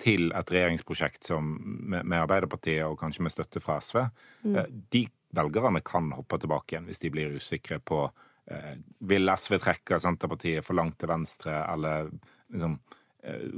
til 0.00 0.28
et 0.36 0.52
regjeringsprosjekt 0.52 1.30
som, 1.30 1.54
med, 1.62 2.04
med 2.04 2.20
Arbeiderpartiet 2.20 2.84
og 2.84 2.98
kanskje 3.00 3.24
med 3.24 3.32
støtte 3.32 3.62
fra 3.64 3.78
SV. 3.80 4.02
Eh, 4.52 4.68
De 4.92 5.06
velgerne 5.36 5.82
kan 5.86 6.10
hoppe 6.16 6.40
tilbake 6.42 6.74
igjen 6.74 6.90
hvis 6.90 7.02
de 7.02 7.12
blir 7.14 7.38
usikre 7.38 7.80
på 7.80 8.04
eh, 8.52 8.76
Vil 9.08 9.32
SV 9.32 9.58
trekke 9.62 10.00
Senterpartiet 10.02 10.66
for 10.66 10.78
langt 10.78 10.98
til 11.00 11.12
venstre, 11.12 11.62
eller 11.72 12.12
liksom 12.52 12.78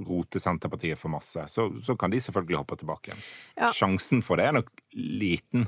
rote 0.08 0.40
Senterpartiet 0.40 0.96
for 0.96 1.12
masse, 1.12 1.42
så, 1.52 1.66
så 1.84 1.92
kan 2.00 2.08
de 2.08 2.22
selvfølgelig 2.24 2.56
hoppe 2.56 2.78
tilbake 2.80 3.10
igjen. 3.10 3.18
Ja. 3.58 3.68
Sjansen 3.76 4.22
for 4.24 4.40
det 4.40 4.46
er 4.48 4.54
nok 4.56 4.70
liten. 4.96 5.66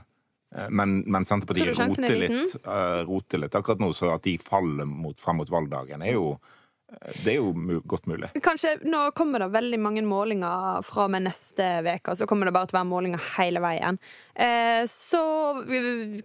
Eh, 0.56 0.70
Men, 0.70 1.00
men 1.06 1.26
Senterpartiet 1.28 1.72
er 1.72 1.88
roter 1.88 2.16
litt, 2.16 2.56
eh, 2.64 3.02
roter 3.08 3.44
litt 3.44 3.58
akkurat 3.58 3.82
nå, 3.82 3.92
så 3.96 4.14
at 4.14 4.24
de 4.26 4.36
faller 4.42 4.88
mot, 4.88 5.18
frem 5.20 5.40
mot 5.42 5.50
valgdagen, 5.50 6.02
er 6.02 6.16
jo, 6.18 6.34
det 7.24 7.32
er 7.32 7.38
jo 7.38 7.80
godt 7.88 8.08
mulig. 8.10 8.28
Kanskje, 8.42 8.74
Nå 8.88 9.02
kommer 9.16 9.42
det 9.44 9.50
veldig 9.54 9.78
mange 9.82 10.02
målinger 10.06 10.82
fra 10.86 11.06
med 11.12 11.24
neste 11.26 11.66
uke. 11.86 12.14
Så 12.18 12.26
kommer 12.28 12.48
det 12.48 12.54
bare 12.56 12.70
til 12.70 12.76
å 12.76 12.80
være 12.80 12.90
målinger 12.90 13.22
hele 13.36 13.62
veien. 13.62 13.98
Eh, 14.34 14.82
så 14.90 15.20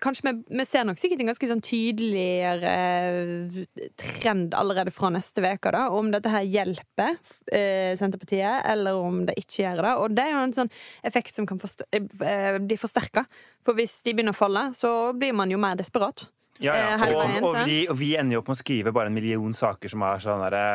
kanskje 0.01 0.28
vi, 0.28 0.34
vi 0.59 0.66
ser 0.68 0.88
nok 0.88 0.99
sikkert 0.99 1.24
en 1.24 1.32
ganske 1.32 1.49
sånn 1.51 1.63
tydeligere 1.66 2.74
eh, 2.74 3.89
trend 4.01 4.55
allerede 4.57 4.93
fra 4.95 5.11
neste 5.13 5.43
uke. 5.45 5.74
Om 5.99 6.13
dette 6.16 6.34
her 6.34 6.47
hjelper 6.47 7.16
eh, 7.53 7.93
Senterpartiet, 7.99 8.66
eller 8.72 8.97
om 8.99 9.24
det 9.30 9.38
ikke 9.41 9.61
gjør 9.63 9.84
det. 9.86 9.95
Og 10.01 10.18
det 10.18 10.26
er 10.26 10.34
jo 10.36 10.45
en 10.47 10.57
sånn 10.61 10.74
effekt 11.05 11.36
som 11.36 11.49
kan 11.49 11.61
forst 11.61 11.86
eh, 11.91 12.57
bli 12.61 12.80
forsterka. 12.80 13.26
For 13.66 13.78
hvis 13.78 13.99
de 14.05 14.16
begynner 14.16 14.36
å 14.36 14.41
falle, 14.41 14.70
så 14.78 15.13
blir 15.18 15.36
man 15.38 15.53
jo 15.53 15.61
mer 15.61 15.78
desperat. 15.80 16.28
Ja, 16.63 16.75
ja. 16.77 16.95
Eh, 16.95 17.13
Og, 17.15 17.19
veien, 17.19 17.43
og, 17.43 17.59
vi, 17.67 17.77
og 17.91 17.99
vi 17.99 18.15
ender 18.19 18.37
jo 18.37 18.43
opp 18.43 18.49
med 18.51 18.57
å 18.57 18.63
skrive 18.63 18.95
bare 18.95 19.11
en 19.11 19.17
million 19.17 19.55
saker 19.55 19.91
som 19.91 20.05
er 20.07 20.23
sånn 20.23 20.43
derre 20.45 20.65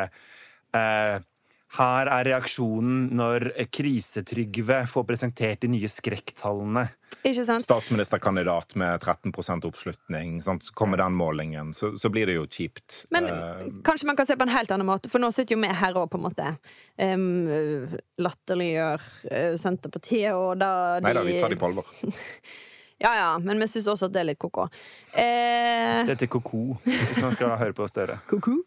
eh, 0.77 1.27
Her 1.79 2.11
er 2.11 2.27
reaksjonen 2.33 3.11
når 3.17 3.53
Krisetrygve 3.73 4.83
får 4.91 5.07
presentert 5.09 5.63
de 5.63 5.71
nye 5.71 5.89
skrekktallene. 5.89 6.89
Ikke 7.21 7.45
sant? 7.45 7.63
Statsministerkandidat 7.63 8.75
med 8.81 8.99
13 8.99 9.63
oppslutning, 9.69 10.41
sant? 10.43 10.65
så 10.67 10.75
kommer 10.75 10.99
den 10.99 11.15
målingen, 11.15 11.71
så, 11.77 11.93
så 11.95 12.11
blir 12.11 12.27
det 12.27 12.35
jo 12.39 12.47
kjipt. 12.49 13.05
Men 13.15 13.29
uh, 13.29 13.63
kanskje 13.87 14.09
man 14.09 14.19
kan 14.19 14.27
se 14.27 14.37
på 14.41 14.49
en 14.49 14.55
helt 14.55 14.73
annen 14.75 14.89
måte, 14.89 15.13
for 15.13 15.23
nå 15.23 15.31
sitter 15.37 15.55
jo 15.55 15.61
vi 15.63 15.71
her 15.83 15.95
òg, 16.01 16.09
på 16.11 16.19
en 16.19 16.27
måte 16.27 16.49
um, 16.99 17.95
latterliggjør 18.19 19.07
uh, 19.31 19.55
Senterpartiet, 19.61 20.33
og 20.35 20.59
da 20.59 20.73
de 20.99 21.07
Nei 21.07 21.15
da, 21.21 21.27
vi 21.29 21.39
tar 21.39 21.55
de 21.55 21.61
på 21.61 21.71
alvor. 21.71 21.95
Ja 23.01 23.13
ja, 23.17 23.29
men 23.41 23.61
vi 23.63 23.69
syns 23.71 23.87
også 23.89 24.11
at 24.11 24.13
det 24.17 24.21
er 24.25 24.29
litt 24.33 24.41
ko-ko. 24.43 24.67
Eh, 25.17 26.03
Det 26.09 26.19
er 26.21 26.29
ko-ko, 26.29 26.77
hvis 26.85 27.23
man 27.25 27.33
skal 27.33 27.55
høre 27.61 27.73
på 27.77 27.87
Støre. 27.89 28.19
ko-ko. 28.31 28.59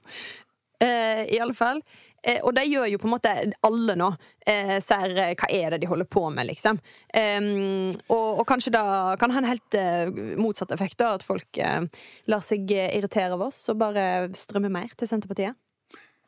Eh, 0.81 1.23
I 1.35 1.37
alle 1.43 1.53
fall. 1.53 1.79
Eh, 2.23 2.39
og 2.47 2.53
det 2.55 2.63
gjør 2.71 2.87
jo 2.87 2.97
på 3.03 3.07
en 3.09 3.13
måte 3.13 3.31
alle 3.67 3.93
nå. 3.99 4.07
Eh, 4.47 4.77
ser 4.83 5.11
eh, 5.19 5.33
hva 5.37 5.49
er 5.53 5.75
det 5.75 5.81
de 5.83 5.89
holder 5.91 6.07
på 6.09 6.23
med, 6.33 6.47
liksom. 6.49 6.79
Og, 7.13 8.39
og 8.39 8.45
kanskje 8.49 8.71
da 8.73 8.83
kan 9.21 9.33
ha 9.35 9.41
en 9.43 9.49
helt 9.51 9.77
eh, 9.77 10.09
motsatt 10.39 10.71
effekt, 10.75 10.97
da. 11.03 11.13
At 11.19 11.25
folk 11.27 11.59
eh, 11.61 11.83
lar 12.31 12.41
seg 12.45 12.71
irritere 12.73 13.35
av 13.37 13.43
oss 13.49 13.59
og 13.73 13.77
bare 13.83 14.05
strømmer 14.39 14.71
mer 14.73 14.95
til 14.97 15.09
Senterpartiet. 15.11 15.59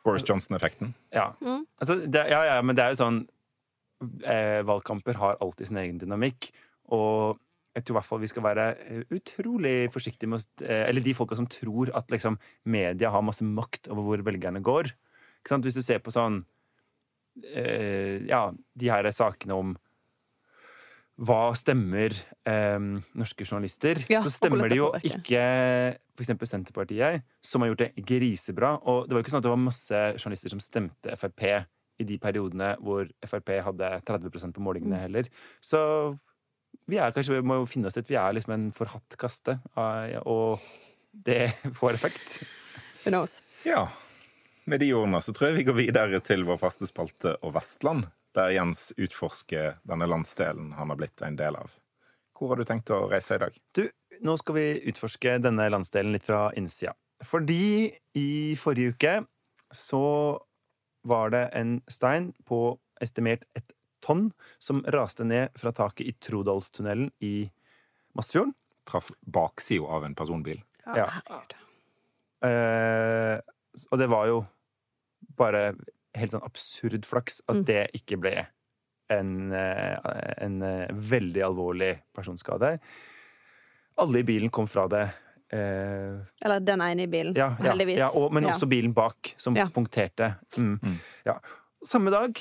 Boris 0.06 0.28
Johnson-effekten. 0.28 0.94
Ja. 1.16 1.32
Mm. 1.42 1.64
Altså, 1.82 1.98
det, 2.06 2.28
ja, 2.30 2.44
ja, 2.52 2.60
men 2.62 2.78
det 2.78 2.84
er 2.86 2.94
jo 2.94 3.00
sånn 3.02 3.24
eh, 4.22 4.62
Valgkamper 4.68 5.18
har 5.18 5.40
alltid 5.42 5.72
sin 5.72 5.80
egen 5.82 5.98
dynamikk. 6.04 6.52
Og 6.94 7.40
jeg 7.76 7.84
tror 7.84 7.96
i 7.96 8.00
hvert 8.00 8.08
fall 8.08 8.22
vi 8.24 8.32
skal 8.32 8.46
være 8.46 8.66
eh, 8.86 9.02
utrolig 9.16 9.76
forsiktige 9.92 10.32
med 10.32 10.40
å 10.40 10.66
eh, 10.66 10.84
Eller 10.88 11.04
de 11.04 11.16
folka 11.18 11.38
som 11.40 11.48
tror 11.52 11.92
at 11.98 12.12
liksom, 12.14 12.38
media 12.72 13.12
har 13.12 13.26
masse 13.26 13.46
makt 13.46 13.90
over 13.92 14.08
hvor 14.08 14.28
velgerne 14.30 14.64
går. 14.64 14.94
Ikke 15.42 15.52
sant? 15.52 15.68
Hvis 15.68 15.78
du 15.78 15.84
ser 15.84 16.00
på 16.04 16.14
sånn 16.16 16.44
eh, 17.44 18.24
Ja, 18.30 18.48
de 18.54 18.92
her 18.92 19.12
sakene 19.16 19.60
om 19.60 19.76
hva 21.16 21.54
stemmer 21.56 22.12
eh, 22.44 22.80
norske 23.16 23.46
journalister? 23.48 24.02
Ja, 24.12 24.20
så 24.24 24.32
stemmer 24.34 24.68
det 24.68 24.80
jo 24.82 24.90
ikke 25.00 25.44
f.eks. 26.16 26.34
Senterpartiet, 26.44 27.24
som 27.44 27.64
har 27.64 27.72
gjort 27.72 27.86
det 27.86 28.04
grisebra. 28.08 28.74
Og 28.84 29.06
det 29.06 29.16
var 29.16 29.22
jo 29.22 29.24
ikke 29.24 29.36
sånn 29.36 29.44
at 29.44 29.48
det 29.48 29.54
var 29.54 29.64
masse 29.64 30.02
journalister 30.20 30.52
som 30.52 30.64
stemte 30.64 31.16
Frp 31.20 31.46
i 31.96 32.08
de 32.08 32.18
periodene 32.20 32.74
hvor 32.84 33.08
Frp 33.24 33.54
hadde 33.64 33.92
30% 34.08 34.56
på 34.56 34.64
målingene 34.64 35.00
heller. 35.06 35.30
Så 35.64 35.80
vi 36.90 37.00
er 37.02 37.14
kanskje, 37.16 37.40
vi 37.40 37.48
må 37.48 37.60
jo 37.62 37.70
finne 37.70 37.90
oss 37.90 37.98
litt, 38.00 38.10
vi 38.10 38.18
er 38.20 38.36
liksom 38.36 38.56
en 38.56 38.68
forhatt 38.76 39.18
kaste, 39.22 39.58
eh, 39.78 40.18
og 40.22 40.62
det 41.26 41.50
får 41.80 41.98
effekt. 41.98 42.40
Who 43.04 43.14
knows? 43.14 43.42
Ja. 43.66 43.88
Med 44.66 44.82
de 44.82 44.92
ordene 44.98 45.22
så 45.22 45.34
tror 45.34 45.52
jeg 45.52 45.60
vi 45.60 45.68
går 45.68 45.78
videre 45.78 46.20
til 46.26 46.46
vår 46.48 46.58
faste 46.58 46.88
spalte 46.90 47.36
og 47.46 47.54
Vestland, 47.58 48.08
der 48.36 48.54
Jens 48.56 48.90
utforsker 48.98 49.78
denne 49.88 50.08
landsdelen 50.10 50.74
han 50.76 50.92
har 50.92 51.00
blitt 51.00 51.22
en 51.24 51.38
del 51.40 51.58
av. 51.60 51.76
Hvor 52.36 52.52
har 52.52 52.60
du 52.60 52.68
tenkt 52.68 52.92
å 52.92 53.06
reise 53.08 53.38
i 53.38 53.44
dag? 53.46 53.56
Du, 53.78 53.86
nå 54.26 54.36
skal 54.42 54.58
vi 54.58 54.66
utforske 54.92 55.38
denne 55.44 55.70
landsdelen 55.72 56.18
litt 56.18 56.26
fra 56.26 56.50
innsida. 56.58 56.96
Fordi 57.24 57.94
i 58.18 58.30
forrige 58.60 58.96
uke 58.96 59.14
så 59.72 60.04
var 61.08 61.32
det 61.32 61.46
en 61.56 61.78
stein 61.88 62.32
på 62.50 62.76
estimert 63.02 63.46
ett 63.56 63.75
tonn 64.06 64.28
som 64.62 64.84
raste 64.94 65.26
ned 65.26 65.50
fra 65.58 65.72
taket 65.76 66.06
i 66.08 66.14
Trodalstunnelen 66.22 67.10
i 67.26 67.50
Masfjorden. 68.16 68.54
Traff 68.86 69.10
baksida 69.26 69.88
av 69.98 70.06
en 70.06 70.14
personbil. 70.16 70.62
Ja. 70.86 71.08
ja. 71.28 71.42
Eh, 72.46 73.40
og 73.92 73.98
det 74.00 74.08
var 74.12 74.28
jo 74.30 74.42
bare 75.36 75.72
helt 76.16 76.32
sånn 76.32 76.46
absurd 76.46 77.06
flaks 77.08 77.42
at 77.50 77.56
Mm. 77.58 77.66
det 77.66 77.82
ikke 77.98 78.20
ble 78.22 78.48
en, 79.10 79.52
eh, 79.54 79.98
en 80.46 80.62
eh, 80.64 80.88
veldig 80.94 81.42
alvorlig 81.44 82.02
personskade. 82.16 82.80
Alle 83.98 84.20
i 84.20 84.24
bilen 84.24 84.50
kom 84.52 84.68
fra 84.68 84.88
det. 84.88 85.10
eh, 85.52 86.22
Eller 86.44 86.60
den 86.60 86.82
ene 86.82 87.04
i 87.04 87.08
bilen, 87.08 87.36
ja, 87.36 87.56
ja, 87.60 87.72
heldigvis. 87.72 87.98
ja, 88.00 88.10
og, 88.16 88.32
men 88.34 88.44
Ja. 88.44 88.50
også 88.50 88.68
bilen 88.68 88.94
bak, 88.94 89.36
som 89.38 89.56
Ja. 89.56 89.68
punkterte. 89.68 90.36
Mm. 90.58 90.80
Ja. 91.26 91.40
Samme 91.86 92.10
dag 92.12 92.34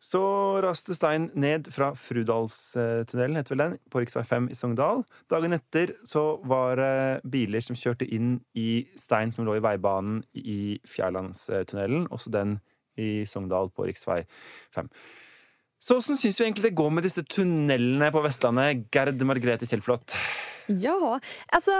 så 0.00 0.22
raste 0.64 0.94
stein 0.96 1.28
ned 1.36 1.68
fra 1.74 1.90
Frudalstunnelen, 1.98 3.36
heter 3.36 3.52
vel 3.52 3.62
den, 3.62 3.78
på 3.92 4.00
rv. 4.00 4.22
5 4.24 4.48
i 4.48 4.56
Sogndal. 4.56 5.04
Dagen 5.28 5.52
etter 5.52 5.92
så 6.08 6.24
var 6.48 6.80
det 6.80 7.30
biler 7.30 7.60
som 7.64 7.76
kjørte 7.76 8.08
inn 8.08 8.38
i 8.56 8.86
stein 8.96 9.32
som 9.34 9.44
lå 9.44 9.58
i 9.58 9.64
veibanen 9.64 10.22
i 10.32 10.78
Fjærlandstunnelen, 10.88 12.08
også 12.08 12.32
den 12.32 12.56
i 12.96 13.26
Sogndal 13.28 13.68
på 13.76 13.90
rv. 13.90 14.24
5. 14.74 14.88
Så 15.80 15.96
åssen 15.96 16.18
syns 16.20 16.36
vi 16.36 16.44
egentlig 16.44 16.68
det 16.68 16.76
går 16.76 16.90
med 16.92 17.06
disse 17.08 17.22
tunnelene 17.24 18.10
på 18.12 18.20
Vestlandet, 18.20 18.82
Gerd 18.92 19.22
Margrethe 19.24 19.64
Kjellflot? 19.64 20.12
Ja, 20.68 21.16
altså 21.56 21.74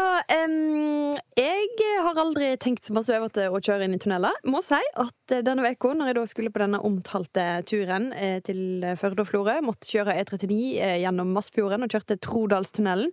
um, 0.48 1.18
Jeg 1.36 1.90
har 2.02 2.18
aldri 2.18 2.48
tenkt 2.58 2.82
så 2.82 2.94
masse 2.96 3.12
over 3.14 3.28
til 3.34 3.52
å 3.52 3.60
kjøre 3.60 3.84
inn 3.86 3.94
i 3.94 4.00
tunneler. 4.00 4.34
Må 4.48 4.62
si 4.64 4.78
at 4.80 5.34
eh, 5.36 5.44
denne 5.46 5.68
uka, 5.68 5.92
når 5.94 6.10
jeg 6.10 6.16
da 6.16 6.24
skulle 6.30 6.52
på 6.54 6.62
denne 6.62 6.80
omtalte 6.86 7.44
turen 7.68 8.08
eh, 8.16 8.40
til 8.46 8.82
Førde 8.98 9.22
og 9.22 9.28
Florø, 9.28 9.58
måtte 9.66 9.90
kjøre 9.92 10.16
E39 10.22 10.56
eh, 10.80 10.96
gjennom 11.04 11.30
Massfjorden 11.36 11.84
og 11.86 11.92
kjørte 11.92 12.16
Trodalstunnelen, 12.24 13.12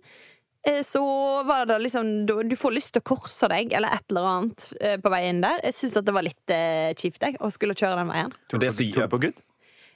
eh, 0.66 0.80
så 0.88 1.04
var 1.46 1.68
det 1.68 1.78
liksom 1.84 2.10
Du 2.26 2.34
du 2.48 2.56
får 2.58 2.74
lyst 2.74 2.94
til 2.96 3.04
å 3.04 3.10
korse 3.12 3.52
deg, 3.52 3.76
eller 3.76 3.92
et 4.00 4.08
eller 4.08 4.32
annet, 4.32 4.70
eh, 4.80 4.96
på 5.04 5.12
veien 5.12 5.44
der. 5.44 5.60
Jeg 5.68 5.78
syns 5.82 6.00
det 6.00 6.16
var 6.16 6.26
litt 6.26 6.56
eh, 6.56 6.96
kjipt, 6.96 7.22
jeg, 7.22 7.38
å 7.44 7.52
skulle 7.54 7.76
kjøre 7.76 8.00
den 8.00 8.10
veien. 8.16 8.34
Og 8.56 8.64
det 8.64 8.72
sier 8.80 8.96
Tror 8.96 9.12
på 9.14 9.22
Gud? 9.28 9.44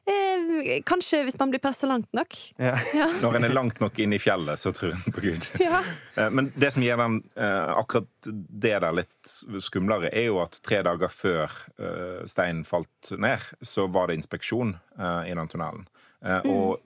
Eh, 0.06 0.80
kanskje 0.88 1.20
hvis 1.22 1.36
man 1.38 1.52
blir 1.52 1.60
pressa 1.62 1.86
langt 1.86 2.08
nok. 2.16 2.34
Ja. 2.58 2.72
Ja. 2.94 3.06
Når 3.22 3.36
en 3.38 3.44
er 3.46 3.54
langt 3.54 3.78
nok 3.82 3.98
inn 4.02 4.12
i 4.16 4.18
fjellet, 4.18 4.58
så 4.58 4.72
tror 4.74 4.96
en 4.96 5.14
på 5.14 5.22
Gud. 5.22 5.46
Ja. 5.62 5.82
Eh, 6.18 6.30
Men 6.34 6.50
det 6.58 6.72
som 6.74 6.82
gjør 6.82 6.98
den, 7.04 7.20
eh, 7.38 7.72
akkurat 7.78 8.08
det 8.26 8.74
der 8.82 8.96
litt 8.98 9.34
skumlere, 9.62 10.10
er 10.10 10.26
jo 10.32 10.40
at 10.42 10.58
tre 10.66 10.82
dager 10.82 11.12
før 11.12 11.46
eh, 11.78 12.22
steinen 12.26 12.64
falt 12.66 13.12
ned, 13.14 13.46
så 13.62 13.86
var 13.94 14.10
det 14.10 14.18
inspeksjon 14.18 14.74
eh, 14.98 15.30
i 15.30 15.36
den 15.38 15.48
tunnelen. 15.52 15.86
Eh, 16.24 16.40
Og 16.50 16.80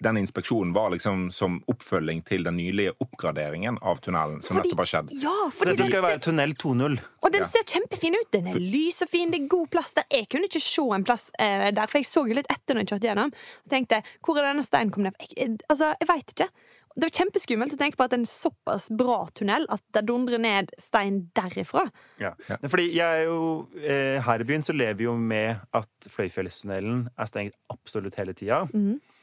den 0.00 0.16
inspeksjonen 0.16 0.72
var 0.72 0.90
liksom 0.94 1.26
som 1.32 1.58
oppfølging 1.68 2.22
til 2.24 2.44
den 2.46 2.56
nylige 2.56 2.94
oppgraderingen 3.04 3.76
av 3.82 4.00
tunnelen 4.00 4.40
som 4.42 4.56
Fordi- 4.56 4.70
nettopp 4.70 4.82
har 4.84 4.90
skjedd. 4.92 5.10
Ja, 5.22 5.34
fordi 5.52 5.70
dette 5.74 5.76
den 5.82 5.86
skal 5.90 6.00
jo 6.02 6.06
være 6.08 6.22
tunnel 6.24 6.54
2.0. 6.54 6.98
Og 7.22 7.32
den 7.32 7.42
Ja. 7.42 7.46
ser 7.46 7.64
kjempefin 7.68 8.14
ut. 8.16 8.30
Den 8.32 8.46
er 8.48 8.58
lys 8.58 9.02
og 9.02 9.08
fin, 9.08 9.30
det 9.30 9.42
er 9.42 9.48
god 9.48 9.68
plass 9.70 9.92
der. 9.94 10.04
Jeg 10.10 10.28
kunne 10.28 10.48
ikke 10.48 10.60
se 10.62 10.82
en 10.94 11.04
plass 11.04 11.30
eh, 11.38 11.70
der, 11.70 11.86
for 11.86 11.98
jeg 11.98 12.06
så 12.08 12.26
jo 12.26 12.34
litt 12.34 12.46
etter 12.50 12.74
når 12.74 12.86
jeg 12.86 12.92
kjørte 12.94 13.08
gjennom. 13.10 13.32
Og 13.32 13.70
tenkte, 13.70 14.02
hvor 14.24 14.38
er 14.38 14.48
denne 14.52 14.64
steinen 14.64 14.90
kommet 14.90 15.12
ned? 15.12 15.28
Jeg, 15.28 15.36
jeg, 15.36 15.58
altså, 15.68 15.94
jeg 16.00 16.08
veit 16.08 16.26
ikke. 16.34 16.48
Det 16.96 17.06
var 17.06 17.24
kjempeskummelt 17.24 17.72
å 17.72 17.78
tenke 17.78 17.96
på 17.96 18.04
at 18.04 18.12
en 18.16 18.24
såpass 18.24 18.88
bra 18.90 19.28
tunnel 19.32 19.64
at 19.70 19.80
det 19.94 20.06
dundrer 20.08 20.40
ned 20.40 20.72
stein 20.76 21.30
derifra. 21.38 21.84
Ja. 22.18 22.32
Fordi 22.66 22.88
jeg 22.92 23.06
er 23.22 23.24
jo 23.28 23.68
eh, 23.78 24.18
Her 24.20 24.40
i 24.40 24.44
byen 24.44 24.62
så 24.66 24.74
lever 24.74 24.94
vi 24.98 25.04
jo 25.04 25.14
med 25.16 25.60
at 25.72 25.88
Fløyfjellstunnelen 26.10 27.08
er 27.16 27.26
stengt 27.30 27.54
absolutt 27.70 28.16
hele 28.16 28.34
tida. 28.34 28.66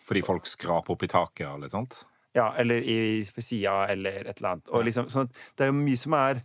Fordi 0.08 0.24
folk 0.24 0.48
skraper 0.48 0.96
opp 0.96 1.04
i 1.04 1.10
taket 1.12 1.48
og 1.50 1.64
litt 1.64 1.76
sånt. 1.76 2.00
Ja, 2.38 2.52
eller 2.60 2.84
i 2.84 3.24
ved 3.24 3.44
sida, 3.44 3.88
eller 3.92 4.22
et 4.24 4.38
eller 4.38 4.54
annet. 4.54 4.70
Og 4.72 4.86
liksom, 4.88 5.10
sånn 5.12 5.30
det 5.58 5.66
er 5.66 5.72
jo 5.72 5.80
mye 5.80 6.00
som 6.00 6.16
er 6.18 6.44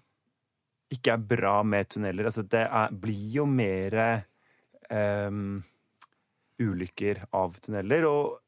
ikke 0.92 1.14
er 1.14 1.26
bra 1.32 1.56
med 1.64 1.90
tunneler. 1.92 2.28
Altså, 2.28 2.44
det 2.44 2.62
er, 2.66 2.94
blir 3.04 3.36
jo 3.38 3.46
mer 3.48 3.96
um, 4.92 5.60
ulykker 6.60 7.24
av 7.36 7.56
tunneler. 7.64 8.06
Og, 8.08 8.40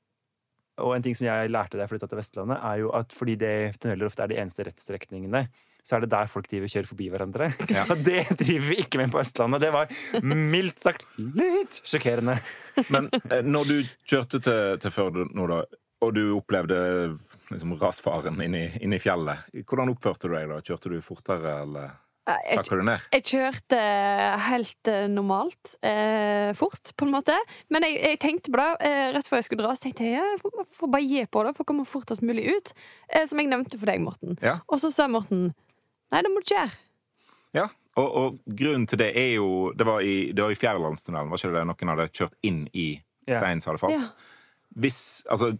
og 0.84 0.96
en 0.96 1.04
ting 1.04 1.16
som 1.16 1.28
jeg 1.28 1.52
lærte 1.52 1.78
da 1.78 1.84
jeg 1.84 1.94
flytta 1.94 2.10
til 2.10 2.20
Vestlandet, 2.20 2.58
er 2.60 2.82
jo 2.82 2.92
at 2.96 3.16
fordi 3.16 3.38
det, 3.40 3.54
tunneler 3.80 4.10
ofte 4.10 4.26
er 4.26 4.32
de 4.32 4.40
eneste 4.42 4.66
rettstrekningene, 4.68 5.46
så 5.84 5.98
er 5.98 6.04
det 6.04 6.12
der 6.14 6.30
folk 6.32 6.48
driver 6.48 6.68
og 6.68 6.74
kjører 6.74 6.88
forbi 6.88 7.08
hverandre. 7.12 7.50
Og 7.92 7.96
det 8.08 8.24
driver 8.40 8.68
vi 8.70 8.80
ikke 8.82 9.02
med 9.02 9.12
på 9.12 9.20
Østlandet. 9.20 9.64
Det 9.66 9.72
var 9.74 10.24
mildt 10.24 10.80
sagt 10.80 11.04
litt 11.20 11.80
sjokkerende. 11.84 12.38
Men 12.88 13.10
eh, 13.12 13.42
når 13.44 13.68
du 13.68 13.76
kjørte 14.08 14.40
til, 14.40 14.78
til 14.80 14.94
Førde 14.94 15.28
nå, 15.36 15.48
da, 15.50 15.64
og 16.04 16.14
du 16.16 16.22
opplevde 16.36 16.78
liksom, 17.50 17.76
rasfaren 17.80 18.40
inne 18.44 18.64
i, 18.80 19.02
fjellet, 19.02 19.50
hvordan 19.64 19.92
oppførte 19.92 20.28
du 20.28 20.36
deg 20.36 20.50
da? 20.50 20.62
Kjørte 20.64 20.92
du 20.92 20.98
fortere, 21.04 21.60
eller 21.64 21.92
Jeg, 22.24 22.64
jeg 23.12 23.24
kjørte 23.28 23.78
helt 24.46 24.88
eh, 24.88 25.06
normalt. 25.12 25.74
Eh, 25.84 26.52
fort, 26.56 26.94
på 26.96 27.04
en 27.04 27.12
måte. 27.12 27.36
Men 27.68 27.84
jeg, 27.84 27.98
jeg 28.00 28.20
tenkte 28.22 28.52
på 28.52 28.60
det 28.60 28.88
eh, 28.88 29.10
rett 29.12 29.28
før 29.28 29.42
jeg 29.42 29.48
skulle 29.50 29.66
dra. 29.66 29.74
Så 29.76 29.86
tenkte 29.86 30.08
jeg 30.08 30.16
jeg 30.16 30.40
får, 30.40 30.64
får 30.78 30.92
bare 30.94 31.04
gi 31.04 31.26
på 31.28 31.44
det 31.44 31.52
for 31.56 31.66
å 31.66 31.68
komme 31.68 31.84
fortest 31.88 32.24
mulig 32.24 32.46
ut. 32.48 32.72
Eh, 33.12 33.28
som 33.28 33.40
jeg 33.40 33.52
nevnte 33.52 33.76
for 33.76 33.92
deg, 33.92 34.00
Morten. 34.04 34.38
Ja. 34.44 34.58
Og 34.72 34.80
så 34.80 34.92
sa 34.94 35.08
Morten 35.12 35.50
nei, 36.14 36.22
det 36.24 36.30
må 36.32 36.40
du 36.40 36.46
ikke 36.46 36.60
gjøre. 36.62 36.80
Ja, 37.54 37.68
og, 38.00 38.08
og 38.18 38.56
grunnen 38.58 38.88
til 38.90 38.98
det 38.98 39.12
er 39.14 39.36
jo 39.36 39.70
Det 39.78 39.86
var 39.86 40.02
i, 40.02 40.32
det 40.34 40.42
var 40.42 40.50
i 40.54 40.58
Fjærlandstunnelen, 40.58 41.30
var 41.30 41.38
ikke 41.38 41.52
det 41.54 41.66
noen 41.68 41.92
hadde 41.94 42.08
kjørt 42.10 42.38
inn 42.46 42.64
i 42.72 42.88
Ja. 43.28 43.38
steinen 43.40 43.62
som 43.62 43.70
hadde 43.72 43.80
falt? 43.84 43.94
Ja. 43.94 44.32
Hvis 44.74 44.98
Altså, 45.30 45.54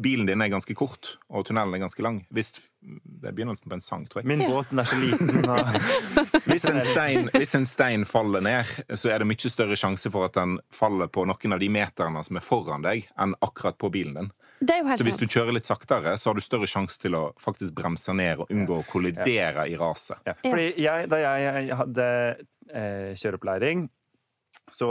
bilen 0.00 0.24
din 0.26 0.40
er 0.40 0.48
ganske 0.48 0.72
kort, 0.78 1.18
og 1.28 1.44
tunnelen 1.44 1.74
er 1.76 1.82
ganske 1.82 2.00
lang. 2.02 2.22
Hvis 2.32 2.54
Det 2.80 3.28
er 3.28 3.34
begynnelsen 3.36 3.68
på 3.68 3.76
en 3.76 3.82
sang, 3.84 4.06
tror 4.08 4.22
jeg. 4.22 4.28
Min 4.30 4.40
båt 4.48 4.70
er 4.72 4.86
så 4.88 4.96
liten. 4.96 5.42
Og... 5.44 5.58
Hvis 6.50 6.64
en, 6.70 6.80
stein, 6.80 7.28
hvis 7.36 7.52
en 7.58 7.66
stein 7.68 8.06
faller 8.08 8.40
ned, 8.40 8.70
så 8.96 9.10
er 9.12 9.20
det 9.20 9.26
mye 9.28 9.50
større 9.52 9.76
sjanse 9.76 10.08
for 10.10 10.24
at 10.24 10.38
den 10.38 10.56
faller 10.72 11.10
på 11.12 11.26
noen 11.28 11.52
av 11.54 11.60
de 11.60 11.68
meterne 11.70 12.22
som 12.24 12.38
er 12.40 12.42
foran 12.46 12.82
deg, 12.86 13.04
enn 13.20 13.34
akkurat 13.44 13.76
på 13.78 13.90
bilen 13.92 14.16
din. 14.16 14.30
Det 14.60 14.74
er 14.74 14.82
jo 14.82 14.88
helt 14.90 15.00
Så 15.00 15.06
hvis 15.06 15.20
du 15.20 15.24
kjører 15.24 15.56
litt 15.56 15.68
saktere, 15.68 16.12
så 16.20 16.30
har 16.30 16.36
du 16.36 16.44
større 16.44 16.68
sjanse 16.68 17.00
til 17.00 17.16
å 17.16 17.22
faktisk 17.40 17.72
bremse 17.78 18.12
ned 18.16 18.42
og 18.44 18.52
unngå 18.52 18.82
å 18.82 18.88
kollidere 18.88 19.64
i 19.70 19.78
raset. 19.80 20.20
Ja. 20.28 20.34
Fordi 20.42 20.66
jeg, 20.84 21.08
da 21.08 21.20
jeg 21.22 21.78
hadde 21.80 22.08
eh, 22.68 23.14
kjøreopplæring, 23.16 23.86
så 24.70 24.90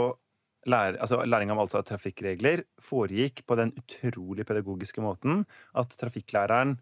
lær, 0.68 0.98
altså, 1.00 1.22
læring 1.24 1.52
om 1.54 1.62
altså 1.62 1.84
trafikkregler 1.86 2.64
foregikk 2.82 3.44
på 3.46 3.56
den 3.60 3.72
utrolig 3.78 4.44
pedagogiske 4.48 5.04
måten 5.04 5.44
at 5.78 5.94
trafikklæreren 6.02 6.74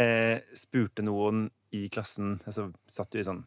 eh, 0.00 0.42
spurte 0.56 1.06
noen 1.06 1.46
i 1.76 1.86
klassen 1.92 2.40
altså, 2.42 2.70
Satt 2.90 3.14
jo 3.14 3.22
i 3.22 3.26
sånn 3.26 3.44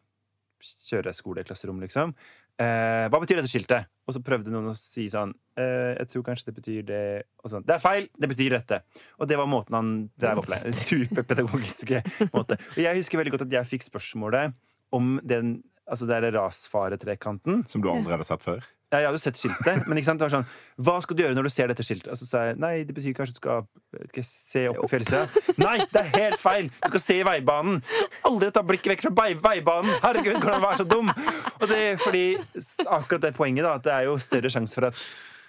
kjøreskoleklasserom, 0.63 1.81
liksom. 1.83 2.13
Eh, 2.55 3.09
hva 3.11 3.19
betyr 3.19 3.41
dette 3.41 3.51
skiltet? 3.51 3.89
Og 4.03 4.15
så 4.15 4.21
prøvde 4.23 4.51
noen 4.51 4.71
å 4.73 4.75
si 4.75 5.05
sånn 5.11 5.31
eh, 5.55 5.93
Jeg 5.95 6.09
tror 6.11 6.25
kanskje 6.27 6.49
det 6.49 6.55
betyr 6.57 6.87
det 6.87 7.03
sånn. 7.47 7.63
Det 7.67 7.77
er 7.77 7.83
feil! 7.83 8.09
Det 8.19 8.29
betyr 8.31 8.57
dette. 8.57 8.81
Og 9.19 9.29
det 9.29 9.37
var 9.39 9.49
måten 9.49 9.77
han 9.77 9.91
drev 10.19 10.43
opplæring 10.43 10.75
Superpedagogiske 10.87 12.03
måte. 12.33 12.59
Og 12.75 12.81
jeg 12.83 12.99
husker 12.99 13.21
veldig 13.21 13.35
godt 13.37 13.47
at 13.47 13.55
jeg 13.59 13.71
fikk 13.75 13.87
spørsmålet 13.87 14.57
om 14.93 15.15
den 15.25 15.55
Altså 15.89 16.07
det 16.07 16.15
er 16.15 16.31
rasfaretrekanten. 16.37 17.65
Som 17.67 17.83
du 17.83 17.89
aldri 17.91 18.15
hadde 18.15 18.27
sett 18.27 18.45
før. 18.45 18.63
Ja, 18.93 18.99
jeg 19.01 19.07
hadde 19.07 19.17
jo 19.17 19.23
sett 19.23 19.39
skiltet, 19.39 19.87
men 19.89 19.97
ikke 19.97 20.05
sant? 20.05 20.21
det 20.21 20.27
var 20.27 20.33
sånn 20.35 20.83
Hva 20.85 20.99
skal 21.01 21.17
du 21.17 21.23
gjøre 21.23 21.33
når 21.33 21.47
du 21.47 21.51
ser 21.51 21.71
dette 21.71 21.85
skiltet? 21.85 22.11
Og 22.13 22.19
så 22.19 22.27
sa 22.29 22.43
jeg 22.45 22.59
nei, 22.61 22.73
det 22.85 22.93
betyr 22.93 23.15
kanskje 23.17 23.33
du 23.33 23.39
skal, 23.41 23.65
ikke 24.05 24.23
se 24.27 24.67
opp 24.69 24.83
på 24.83 24.91
fjellsida. 24.91 25.23
Nei, 25.63 25.79
det 25.89 26.03
er 26.03 26.11
helt 26.13 26.37
feil! 26.41 26.69
Du 26.77 26.91
skal 26.91 27.01
se 27.01 27.17
i 27.23 27.25
veibanen! 27.25 27.81
Aldri 28.29 28.51
ta 28.53 28.61
blikket 28.69 28.93
vekk 28.93 29.07
fra 29.07 29.29
veibanen! 29.47 29.97
Herregud, 30.05 30.37
hvordan 30.37 30.65
være 30.67 30.81
så 30.83 30.87
dum? 30.93 31.09
Og 31.09 31.65
det 31.71 31.79
er 31.87 32.01
fordi 32.03 32.23
akkurat 32.85 33.25
det 33.25 33.33
poenget, 33.39 33.65
da, 33.65 33.73
at 33.81 33.87
det 33.87 33.95
er 33.97 34.07
jo 34.11 34.19
større 34.21 34.53
sjanse 34.53 34.77
for 34.77 34.91
at 34.91 35.01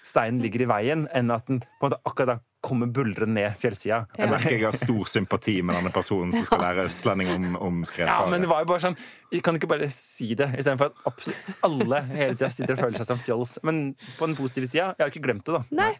steinen 0.05 0.41
ligger 0.43 0.61
i 0.65 0.69
veien, 0.69 1.07
enn 1.17 1.31
at 1.33 1.47
den 1.49 1.63
på 1.65 1.87
en 1.87 1.89
måte 1.89 2.01
akkurat 2.05 2.35
da 2.35 2.41
kommer 2.65 2.89
buldrende 2.89 3.35
ned 3.37 3.57
fjellsida. 3.61 4.07
Jeg 4.17 4.29
merker 4.31 4.55
jeg 4.55 4.63
har 4.65 4.73
stor 4.73 5.05
sympati 5.05 5.59
med 5.61 5.75
denne 5.77 5.91
personen 5.93 6.31
som 6.33 6.45
skal 6.47 6.63
lære 6.63 6.85
østlending 6.87 7.29
om, 7.35 7.43
om 7.61 7.83
Ja, 7.99 8.23
men 8.25 8.41
det 8.41 8.49
var 8.49 8.63
jo 8.63 8.69
bare 8.71 8.81
sånn 8.81 8.95
Jeg 9.29 9.43
kan 9.45 9.59
ikke 9.59 9.69
bare 9.69 9.85
si 9.93 10.31
det, 10.33 10.47
istedenfor 10.57 10.89
at 11.05 11.27
alle 11.67 11.99
hele 12.09 12.33
tida 12.33 12.49
sitter 12.49 12.73
og 12.73 12.81
føler 12.81 12.97
seg 12.97 13.09
som 13.11 13.21
fjols. 13.21 13.59
Men 13.69 13.83
på 14.17 14.25
den 14.25 14.33
positive 14.39 14.65
sida, 14.71 14.87
jeg 14.97 15.03
har 15.05 15.13
ikke 15.13 15.21
glemt 15.27 15.45
det, 15.45 15.59
da. 15.59 15.61
Nei. 15.77 15.91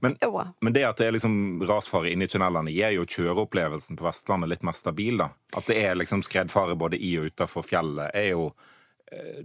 Men- 0.00 0.16
Men 0.62 0.72
det 0.78 0.84
at 0.86 0.96
det 1.02 1.08
er 1.08 1.16
liksom 1.18 1.66
rasfare 1.66 2.12
inne 2.12 2.28
i 2.28 2.30
tunnelene, 2.30 2.70
gir 2.70 2.94
jo 2.94 3.04
kjøreopplevelsen 3.04 3.98
på 3.98 4.06
Vestlandet 4.06 4.48
litt 4.54 4.62
mer 4.62 4.78
stabil. 4.78 5.16
da. 5.18 5.30
At 5.56 5.66
det 5.66 5.76
er 5.82 5.96
liksom 5.98 6.22
skredfare 6.22 6.78
både 6.78 7.02
i 7.02 7.16
og 7.18 7.32
utafor 7.32 7.66
fjellet, 7.66 8.10
er 8.14 8.30
jo 8.30 8.52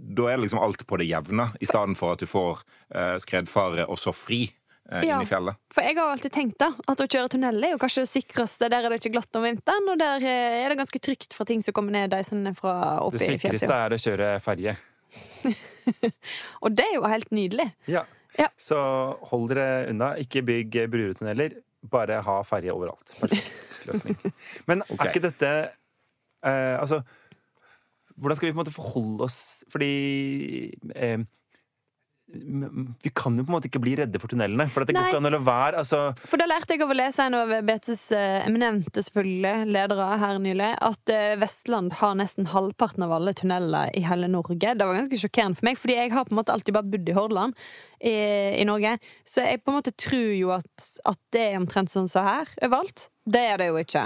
Da 0.00 0.30
er 0.32 0.40
liksom 0.40 0.62
alt 0.62 0.86
på 0.86 0.98
det 1.00 1.08
jevne, 1.08 1.50
i 1.60 1.68
stedet 1.68 1.98
for 1.98 2.16
at 2.16 2.22
du 2.22 2.28
får 2.30 2.62
eh, 2.94 3.16
skredfare 3.22 3.84
og 3.88 3.98
så 4.00 4.14
fri 4.16 4.46
eh, 4.90 5.04
Ja. 5.04 5.18
For 5.74 5.84
jeg 5.84 5.98
har 5.98 6.12
alltid 6.12 6.34
tenkt 6.34 6.58
da 6.62 6.70
at 6.88 7.02
å 7.04 7.06
kjøre 7.08 7.32
tunnel 7.34 7.64
er 7.64 7.74
jo 7.74 7.80
kanskje 7.82 8.06
det 8.06 8.12
sikreste. 8.12 8.70
Der 8.72 8.86
er 8.86 8.94
det 8.94 9.00
ikke 9.02 9.16
glatt 9.18 9.40
om 9.40 9.44
vinteren, 9.44 9.90
og 9.92 10.00
der 10.00 10.24
eh, 10.24 10.60
er 10.64 10.72
det 10.72 10.78
ganske 10.80 11.02
trygt 11.04 11.36
for 11.36 11.48
ting 11.48 11.64
som 11.64 11.76
kommer 11.76 11.96
ned 11.96 12.14
deisende 12.14 12.54
fra 12.56 12.98
oppe 13.04 13.20
i 13.20 13.24
sikreste 13.24 13.66
fjellsida. 13.66 13.80
er 13.84 13.96
å 13.96 14.00
kjøre 14.06 14.30
ferje. 14.44 14.78
Og 16.64 16.72
det 16.76 16.84
er 16.84 16.96
jo 16.98 17.08
helt 17.08 17.30
nydelig. 17.32 17.70
Ja. 17.88 18.04
Ja. 18.38 18.48
Så 18.60 18.78
hold 19.30 19.48
dere 19.50 19.88
unna. 19.90 20.12
Ikke 20.20 20.44
bygg 20.46 20.84
bruretunneler. 20.92 21.58
Bare 21.88 22.20
ha 22.26 22.36
ferje 22.46 22.74
overalt. 22.74 23.14
Perfekt 23.20 23.88
løsning. 23.88 24.18
Men 24.68 24.84
okay. 24.86 24.98
er 24.98 25.12
ikke 25.12 25.24
dette 25.26 25.50
eh, 26.46 26.76
Altså, 26.78 27.02
hvordan 28.18 28.38
skal 28.38 28.48
vi 28.48 28.52
på 28.52 28.58
en 28.58 28.62
måte 28.64 28.74
forholde 28.74 29.26
oss 29.26 29.40
Fordi 29.72 29.92
eh, 30.94 31.20
vi 32.28 33.10
kan 33.14 33.38
jo 33.38 33.44
på 33.44 33.48
en 33.48 33.54
måte 33.54 33.68
ikke 33.70 33.80
bli 33.80 33.94
redde 33.96 34.20
for 34.20 34.28
tunnelene. 34.28 34.66
For 34.68 34.84
det 34.84 34.92
går 34.92 35.08
ikke 35.08 35.20
an 35.22 35.28
å 35.30 35.32
la 35.32 35.40
være. 35.40 35.80
Altså, 35.80 36.00
For 36.28 36.40
da 36.40 36.48
lærte 36.48 36.74
jeg 36.74 36.84
av 36.84 36.92
å 36.92 36.96
lese 36.96 37.24
en 37.24 37.36
av 37.38 37.52
BTs 37.64 38.02
eh, 38.16 38.48
eminente 38.48 39.04
selvfølgelig 39.06 39.70
ledere 39.72 40.08
her 40.20 40.40
nylig, 40.44 40.68
at 40.90 41.12
eh, 41.14 41.38
Vestland 41.40 41.96
har 42.02 42.18
nesten 42.20 42.50
halvparten 42.52 43.06
av 43.06 43.14
alle 43.16 43.32
tunneler 43.36 43.94
i 43.96 44.04
hele 44.04 44.28
Norge. 44.28 44.60
Det 44.60 44.76
var 44.76 44.98
ganske 44.98 45.20
sjokkerende 45.22 45.60
for 45.60 45.70
meg, 45.70 45.80
fordi 45.80 45.96
jeg 45.96 46.12
har 46.12 46.28
på 46.28 46.36
en 46.36 46.40
måte 46.42 46.52
alltid 46.52 46.76
bare 46.76 46.92
bodd 46.92 47.08
i 47.08 47.16
Hordaland 47.16 47.56
i, 47.98 48.14
i 48.60 48.68
Norge. 48.68 48.98
Så 49.24 49.46
jeg 49.46 49.64
på 49.64 49.72
en 49.72 49.80
måte 49.80 49.96
tror 49.96 50.32
jo 50.36 50.52
at, 50.58 50.88
at 51.08 51.22
det 51.32 51.46
er 51.48 51.60
omtrent 51.62 51.94
sånn 51.94 52.12
som 52.12 52.28
her 52.28 52.52
overalt. 52.60 53.08
Det 53.24 53.46
er 53.54 53.62
det 53.62 53.72
jo 53.72 53.80
ikke. 53.80 54.04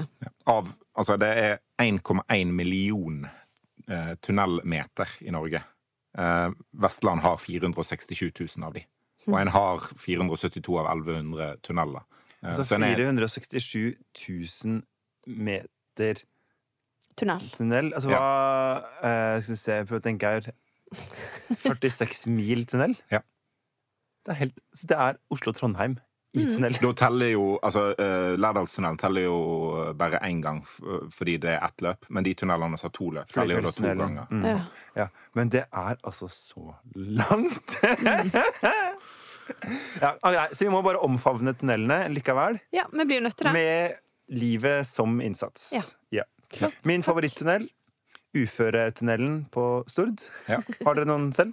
Av, 0.50 0.70
altså 0.94 1.18
det 1.18 1.34
er 1.42 1.58
1,1 1.82 2.54
million 2.54 3.24
tunnelmeter 4.22 5.08
i 5.26 5.30
Norge. 5.34 5.62
Eh, 6.18 6.50
Vestland 6.72 7.20
har 7.24 7.36
467 7.40 8.30
000 8.58 8.66
av 8.68 8.74
de. 8.76 8.84
Og 9.30 9.38
en 9.38 9.48
har 9.54 9.78
472 10.02 10.78
av 10.80 10.88
1100 10.96 11.56
tunneler. 11.62 12.02
Eh, 12.42 12.48
altså 12.50 12.64
så 12.66 12.74
en 12.78 12.84
er- 12.88 12.96
467 12.96 13.96
000 14.28 14.82
meter 15.26 16.22
Tunnel. 17.16 17.42
tunnel. 17.52 17.92
Altså 17.94 18.08
hva 18.08 18.22
eh, 19.04 19.40
Skal 19.44 19.54
vi 19.54 19.60
se, 19.60 19.84
prøv 19.84 20.00
å 20.00 20.04
tenke 20.04 20.30
her 20.32 20.52
46 21.62 22.26
mil 22.32 22.64
tunnel? 22.66 22.94
Ja. 23.12 23.20
Det 24.24 24.32
er, 24.34 24.38
helt, 24.44 24.58
det 24.88 24.96
er 24.96 25.16
Oslo-Trondheim 25.34 25.96
tunnel. 26.40 26.72
Da 26.80 26.92
teller 26.96 27.28
jo 27.32 27.44
altså, 27.62 27.82
uh, 27.98 28.32
Lærdalstunnelen 28.40 28.98
teller 29.00 29.26
jo 29.26 29.36
eh, 29.82 29.90
bare 29.98 30.20
én 30.24 30.40
gang 30.42 30.62
f 30.64 30.78
fordi 31.12 31.36
det 31.42 31.50
er 31.54 31.64
ett 31.66 31.82
løp. 31.84 32.06
Men 32.08 32.24
de 32.24 32.32
tunnelene 32.34 32.78
som 32.80 32.88
har 32.88 32.94
to 32.96 33.10
løp, 33.18 33.28
teller 33.32 33.58
jo 33.58 33.64
da 33.66 33.72
to 33.76 33.92
ganger. 34.00 34.30
Mm. 34.30 34.46
Ja. 34.48 34.58
Ja, 34.96 35.06
men 35.38 35.52
det 35.52 35.64
er 35.68 35.96
altså 36.02 36.28
så 36.32 36.72
langt! 36.94 37.76
ja, 40.02 40.14
okay, 40.22 40.46
så 40.52 40.64
vi 40.64 40.70
må 40.72 40.80
bare 40.84 41.02
omfavne 41.04 41.52
tunnelene 41.58 42.06
likevel, 42.12 42.58
Ja, 42.72 42.86
vi 42.92 43.04
blir 43.04 43.20
jo 43.20 43.26
nødt 43.28 43.36
til 43.36 43.46
det. 43.50 43.52
med 43.52 43.98
livet 44.32 44.86
som 44.88 45.20
innsats. 45.20 45.72
Ja. 45.76 45.84
Ja. 46.60 46.68
Min 46.84 47.02
favorittunnel, 47.02 47.64
Uføretunnelen 48.34 49.44
på 49.52 49.82
Stord. 49.90 50.22
Ja. 50.48 50.60
Har 50.86 50.96
dere 50.98 51.08
noen 51.10 51.32
selv? 51.36 51.52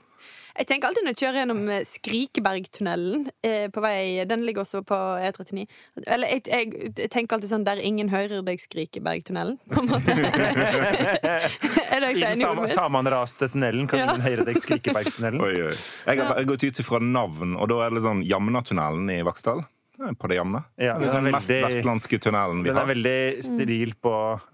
Jeg 0.60 0.68
tenker 0.68 0.90
alltid 0.90 1.06
når 1.06 1.14
jeg 1.14 1.20
kjører 1.22 1.38
gjennom 1.40 1.60
eh, 1.72 1.84
Skrikebergtunnelen 1.88 3.28
eh, 3.48 3.68
på 3.72 3.80
vei 3.84 4.26
Den 4.28 4.42
ligger 4.44 4.66
også 4.66 4.82
på 4.84 4.98
E39. 5.24 5.64
Eller 6.04 6.34
jeg, 6.34 6.42
jeg, 6.52 6.92
jeg 6.98 7.12
tenker 7.14 7.38
alltid 7.38 7.52
sånn 7.54 7.64
Der 7.68 7.80
ingen 7.80 8.10
hører 8.12 8.42
deg 8.44 8.60
Skrikebergtunnelen', 8.60 9.56
på 9.72 9.84
en 9.86 9.92
måte. 9.94 10.12
er 11.94 12.04
det 12.04 12.12
jeg 12.12 12.18
I 12.20 12.44
den 12.44 12.68
samanraste 12.74 13.48
tunnelen 13.54 13.88
kan 13.88 14.02
Ja. 14.02 14.10
ingen 14.12 14.26
høre 14.26 14.48
deg 14.50 14.60
Skrikebergtunnelen. 14.60 15.40
Oi, 15.46 15.56
oi. 15.70 15.76
Jeg 16.10 16.26
har 16.28 16.48
gått 16.50 16.68
ut 16.68 16.84
ifra 16.84 17.00
navn, 17.04 17.56
og 17.56 17.72
da 17.72 17.84
er 17.86 17.96
det 17.96 18.04
sånn 18.04 18.26
Jamnatunnelen 18.28 19.08
i 19.16 19.22
Vaksdal. 19.28 19.64
Er 20.00 20.14
På 20.16 20.28
det 20.32 20.38
jevne. 20.40 20.62
Ja, 20.80 20.94
det 20.98 21.10
er 21.10 21.14
den 21.18 21.26
den 21.26 21.34
mest 21.36 21.50
veldig- 21.50 21.66
vestlandske 21.68 22.20
tunnelen 22.24 22.64
vi 22.64 22.70
har. 22.70 22.76
Den 22.76 22.78
er 22.78 22.86
har. 22.86 22.94
veldig 22.96 23.44
steril 23.44 23.94
på, 24.02 24.14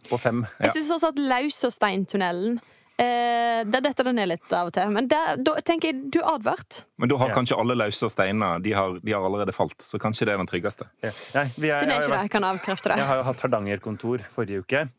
på 0.09 0.17
fem. 0.19 0.39
Ja. 0.59 0.65
Jeg 0.71 0.73
syns 0.79 0.91
også 0.95 1.11
at 1.13 1.19
Lausasteintunnelen 1.21 2.59
eh, 2.97 3.63
Der 3.69 3.81
detter 3.83 4.07
det 4.09 4.13
ned 4.15 4.29
litt 4.31 4.53
av 4.55 4.67
og 4.69 4.73
til. 4.73 4.89
Men 4.95 5.07
der, 5.11 5.35
da 5.37 5.53
tenker 5.65 5.91
jeg 5.91 6.09
du 6.13 6.19
er 6.21 6.31
advart. 6.35 6.83
Men 6.97 7.09
da 7.11 7.17
har 7.21 7.29
Ja. 7.29 7.35
kanskje 7.35 7.57
alle 7.59 7.75
løse 7.77 8.09
steiner 8.09 8.59
de 8.63 8.71
har, 8.73 8.99
de 9.03 9.11
har 9.11 9.21
allerede 9.23 9.53
falt. 9.53 9.77
Så 9.81 9.99
kanskje 10.01 10.25
det 10.25 10.33
er 10.33 10.37
den 10.41 10.47
tryggeste. 10.49 10.87
Ja. 11.03 11.11
Nei, 11.35 11.45
vi 11.57 11.69
er, 11.69 11.81
Den 11.81 11.91
er 11.91 11.99
ikke 12.01 12.09
jo 12.09 12.15
det. 12.15 12.21
Jeg 12.25 12.31
kan 12.31 12.43
avkrefte 12.43 12.89
det. 12.89 12.97
jeg 12.97 13.05
har 13.11 13.17
jo 13.17 13.23
hatt 13.29 13.41
Hardanger-kontor 13.45 14.25
forrige 14.29 14.59
uke. 14.65 14.89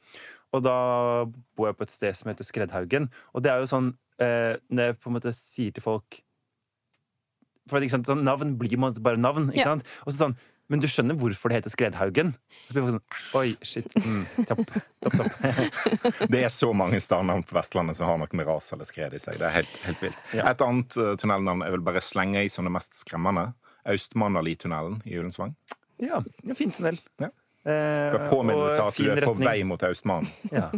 Og 0.54 0.62
da 0.62 0.76
bor 1.56 1.66
jeg 1.68 1.76
på 1.76 1.82
et 1.82 1.90
sted 1.90 2.14
som 2.16 2.30
heter 2.30 2.44
Skredhaugen. 2.46 3.10
Og 3.34 3.42
det 3.42 3.50
er 3.52 3.58
jo 3.58 3.66
sånn 3.66 3.94
eh, 4.20 4.56
Når 4.70 4.82
jeg 4.92 5.00
på 5.00 5.10
en 5.10 5.16
måte 5.18 5.32
sier 5.34 5.72
til 5.74 5.82
folk 5.82 6.20
For 7.70 7.82
ikke 7.82 7.96
sant, 7.96 8.06
sånn, 8.06 8.22
Navn 8.26 8.56
blir 8.60 8.76
bare 9.02 9.16
navn. 9.18 9.50
Ikke 9.52 9.64
Ja. 9.64 9.72
sant? 9.74 9.84
Og 10.06 10.12
så 10.12 10.26
sånn 10.26 10.36
Men 10.68 10.80
du 10.82 10.88
skjønner 10.90 11.14
hvorfor 11.14 11.48
det 11.48 11.60
heter 11.60 11.70
Skredhaugen? 11.70 12.32
Sånn 12.74 13.00
Oi, 13.38 13.56
shit. 13.62 13.86
Mm, 13.94 14.24
topp. 14.48 14.64
Topp, 15.00 15.14
topp. 15.14 16.26
Det 16.32 16.40
er 16.42 16.50
så 16.50 16.72
mange 16.74 16.98
stednavn 16.98 17.44
på 17.46 17.54
Vestlandet 17.54 17.94
som 17.94 18.08
har 18.10 18.18
noe 18.18 18.26
med 18.34 18.48
ras 18.48 18.72
eller 18.74 18.84
skred 18.88 19.14
i 19.14 19.20
seg. 19.22 19.38
Det 19.38 19.46
er 19.46 19.54
helt, 19.60 19.76
helt 19.84 20.02
vilt. 20.02 20.18
Ja. 20.34 20.48
Et 20.50 20.64
annet 20.66 20.96
uh, 20.98 21.12
tunnelnavn 21.14 21.62
jeg 21.62 21.76
vil 21.76 21.84
bare 21.86 22.02
slenge 22.02 22.42
i 22.42 22.48
som 22.50 22.66
det 22.66 22.72
mest 22.74 22.98
skremmende. 22.98 23.52
Austmannali-tunnelen 23.86 24.98
i 25.06 25.14
Ullensvang. 25.20 25.54
Ja, 26.02 26.18
en 26.42 26.58
fin 26.58 26.74
tunnel. 26.74 26.98
Ja. 27.22 27.30
Eh, 27.66 28.16
påminnelse 28.30 28.82
av 28.82 28.88
at 28.92 28.98
du 28.98 29.06
er 29.10 29.18
er 29.22 29.26
på 29.26 29.36
vei 29.38 29.60
mot 29.66 29.82
Austmannen. 29.86 30.26
Ja. 30.50 30.68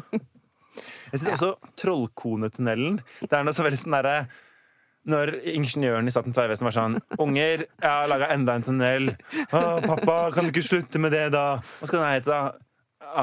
Jeg 1.13 1.21
syns 1.21 1.41
også 1.41 1.55
Trollkonetunnelen 1.81 3.01
Det 3.25 3.33
er 3.35 3.43
noe 3.45 3.57
så 3.57 3.65
veldig 3.67 3.81
sånn 3.81 3.97
derre 3.97 4.19
når 5.09 5.35
ingeniøren 5.55 6.09
i 6.09 6.13
Statens 6.13 6.37
vegvesen 6.37 6.67
var 6.69 6.75
sånn 6.75 6.97
Unger, 7.23 7.63
jeg 7.69 7.89
har 7.89 8.09
laga 8.11 8.29
enda 8.35 8.57
en 8.59 8.65
tunnel. 8.67 9.11
Å, 9.53 9.61
pappa, 9.85 10.17
kan 10.35 10.49
du 10.49 10.53
ikke 10.53 10.65
slutte 10.67 10.99
med 11.01 11.15
det, 11.15 11.29
da? 11.37 11.61
Hva 11.81 11.89
skal 11.89 12.03
den 12.03 12.11
hete, 12.17 12.33
da? 12.33 12.65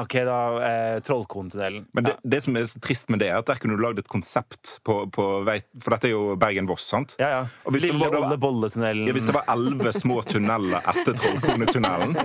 OK, 0.00 0.14
da. 0.26 0.36
Eh, 0.66 0.96
Trollkonetunnelen. 1.06 1.84
Men 1.94 2.08
det, 2.08 2.14
det 2.26 2.40
som 2.42 2.56
er 2.58 2.64
så 2.66 2.80
trist 2.82 3.06
med 3.12 3.20
det, 3.22 3.28
er 3.30 3.38
at 3.38 3.46
der 3.46 3.60
kunne 3.62 3.76
du 3.78 3.82
lagd 3.84 4.00
et 4.02 4.08
konsept 4.10 4.80
på, 4.82 4.96
på 5.14 5.26
vei 5.46 5.60
For 5.78 5.94
dette 5.94 6.08
er 6.08 6.14
jo 6.16 6.32
Bergen-Voss, 6.42 6.88
sant? 6.90 7.14
Ja, 7.22 7.28
ja. 7.36 7.44
Og 7.68 7.76
Lille 7.78 7.94
var- 8.00 8.16
Rolle 8.16 8.38
Bolletunnelen. 8.42 9.06
Ja, 9.06 9.14
hvis 9.14 9.28
det 9.28 9.36
var 9.36 9.46
elleve 9.54 9.92
små 9.94 10.18
tunneler 10.26 10.82
etter 10.90 11.14
Trollkonetunnelen, 11.20 12.18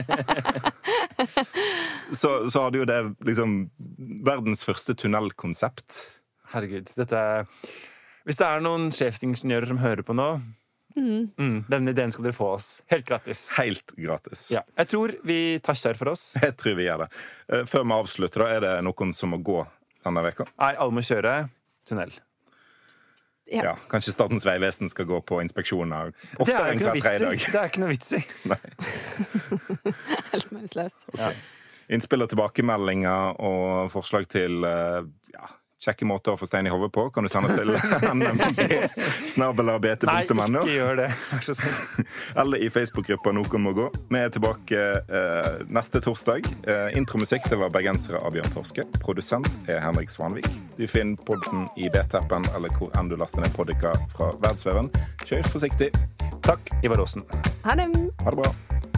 så, 2.21 2.33
så 2.49 2.65
hadde 2.65 2.81
jo 2.81 2.89
det 2.89 2.99
liksom 3.29 3.59
verdens 4.25 4.65
første 4.65 4.97
tunnelkonsept. 4.97 5.99
Herregud, 6.55 6.89
dette 6.97 7.21
er 7.21 7.45
Hvis 8.31 8.37
det 8.39 8.45
er 8.47 8.61
noen 8.63 8.85
sjefsingeniører 8.95 9.67
som 9.67 9.79
hører 9.81 10.05
på 10.07 10.13
nå, 10.15 10.25
mm, 10.95 11.65
denne 11.67 11.91
ideen 11.91 12.13
skal 12.15 12.29
dere 12.29 12.35
få 12.37 12.53
oss. 12.53 12.69
Helt 12.87 13.03
gratis. 13.09 13.41
Helt 13.57 13.91
gratis. 13.99 14.45
Ja. 14.53 14.61
Jeg 14.79 14.87
tror 14.93 15.11
vi 15.27 15.35
toucher 15.59 15.99
for 15.99 16.13
oss. 16.13 16.23
Jeg 16.39 16.55
tror 16.55 16.77
vi 16.79 16.85
gjør 16.85 17.03
det. 17.03 17.09
Eh, 17.51 17.65
Før 17.67 17.83
vi 17.83 17.97
avslutter, 17.97 18.45
da, 18.45 18.47
er 18.55 18.63
det 18.63 18.71
noen 18.87 19.11
som 19.11 19.35
må 19.35 19.41
gå 19.43 19.59
denne 20.05 20.23
veka? 20.29 20.47
Nei, 20.63 20.71
alle 20.79 20.95
må 20.95 21.03
kjøre 21.03 21.35
tunnel. 21.91 22.15
Ja. 23.51 23.67
Ja, 23.67 23.77
kanskje 23.91 24.15
Statens 24.15 24.47
vegvesen 24.47 24.87
skal 24.87 25.11
gå 25.11 25.19
på 25.27 25.43
inspeksjoner 25.43 26.13
oftere 26.39 26.69
er 26.69 26.71
enn 26.77 26.85
hver 26.85 27.03
tredje 27.03 27.25
dag. 27.27 27.47
Det 27.51 27.63
er 27.65 27.73
ikke 27.73 27.83
noe 27.83 27.91
vits 27.91 28.13
i. 28.15 28.21
Helt 30.31 30.53
meningsløst. 30.55 31.09
Innspill 31.91 32.23
og 32.23 32.31
tilbakemeldinger 32.31 33.41
og 33.43 33.91
forslag 33.91 34.31
til 34.31 34.63
eh, 34.63 35.01
ja, 35.35 35.51
kjekke 35.81 36.05
måter 36.05 36.35
å 36.35 36.39
få 36.39 36.47
stein 36.49 36.67
i 36.69 36.71
hodet 36.73 36.91
på 36.93 37.07
kan 37.13 37.25
du 37.25 37.29
sende 37.31 37.55
til 37.57 37.71
Nei, 40.61 40.67
ikke 40.69 40.75
gjør 40.75 40.99
det. 41.01 41.07
Vær 41.31 41.45
så 41.45 41.55
snill. 41.57 42.07
Eller 42.43 42.65
i 42.65 42.69
Facebook-gruppa 42.73 43.33
Noen 43.35 43.65
må 43.65 43.73
gå. 43.77 43.87
Vi 44.11 44.21
er 44.21 44.33
tilbake 44.33 44.83
eh, 45.01 45.49
neste 45.73 46.01
torsdag. 46.03 46.47
Eh, 46.69 46.87
intromusikk 46.99 47.47
det 47.51 47.59
var 47.61 47.73
bergensere 47.73 48.21
av 48.21 48.35
Bjørn 48.35 48.53
Torske. 48.55 48.85
Produsent 49.01 49.49
er 49.67 49.81
Henrik 49.85 50.13
Svanvik. 50.13 50.49
Du 50.77 50.85
finner 50.91 51.17
podden 51.27 51.67
i 51.77 51.89
BT-appen 51.93 52.45
eller 52.55 52.73
hvor 52.77 52.93
enn 52.99 53.09
du 53.11 53.17
laster 53.19 53.43
ned 53.43 53.53
Podica 53.57 53.95
fra 54.13 54.31
verdensveven. 54.37 54.91
Kjør 55.25 55.49
forsiktig. 55.55 55.91
Takk, 56.45 56.73
Ivar 56.85 57.01
Aasen. 57.01 57.25
Ha 57.65 57.77
det. 57.79 57.89
Ha 58.21 58.33
det 58.33 58.41
bra. 58.43 58.90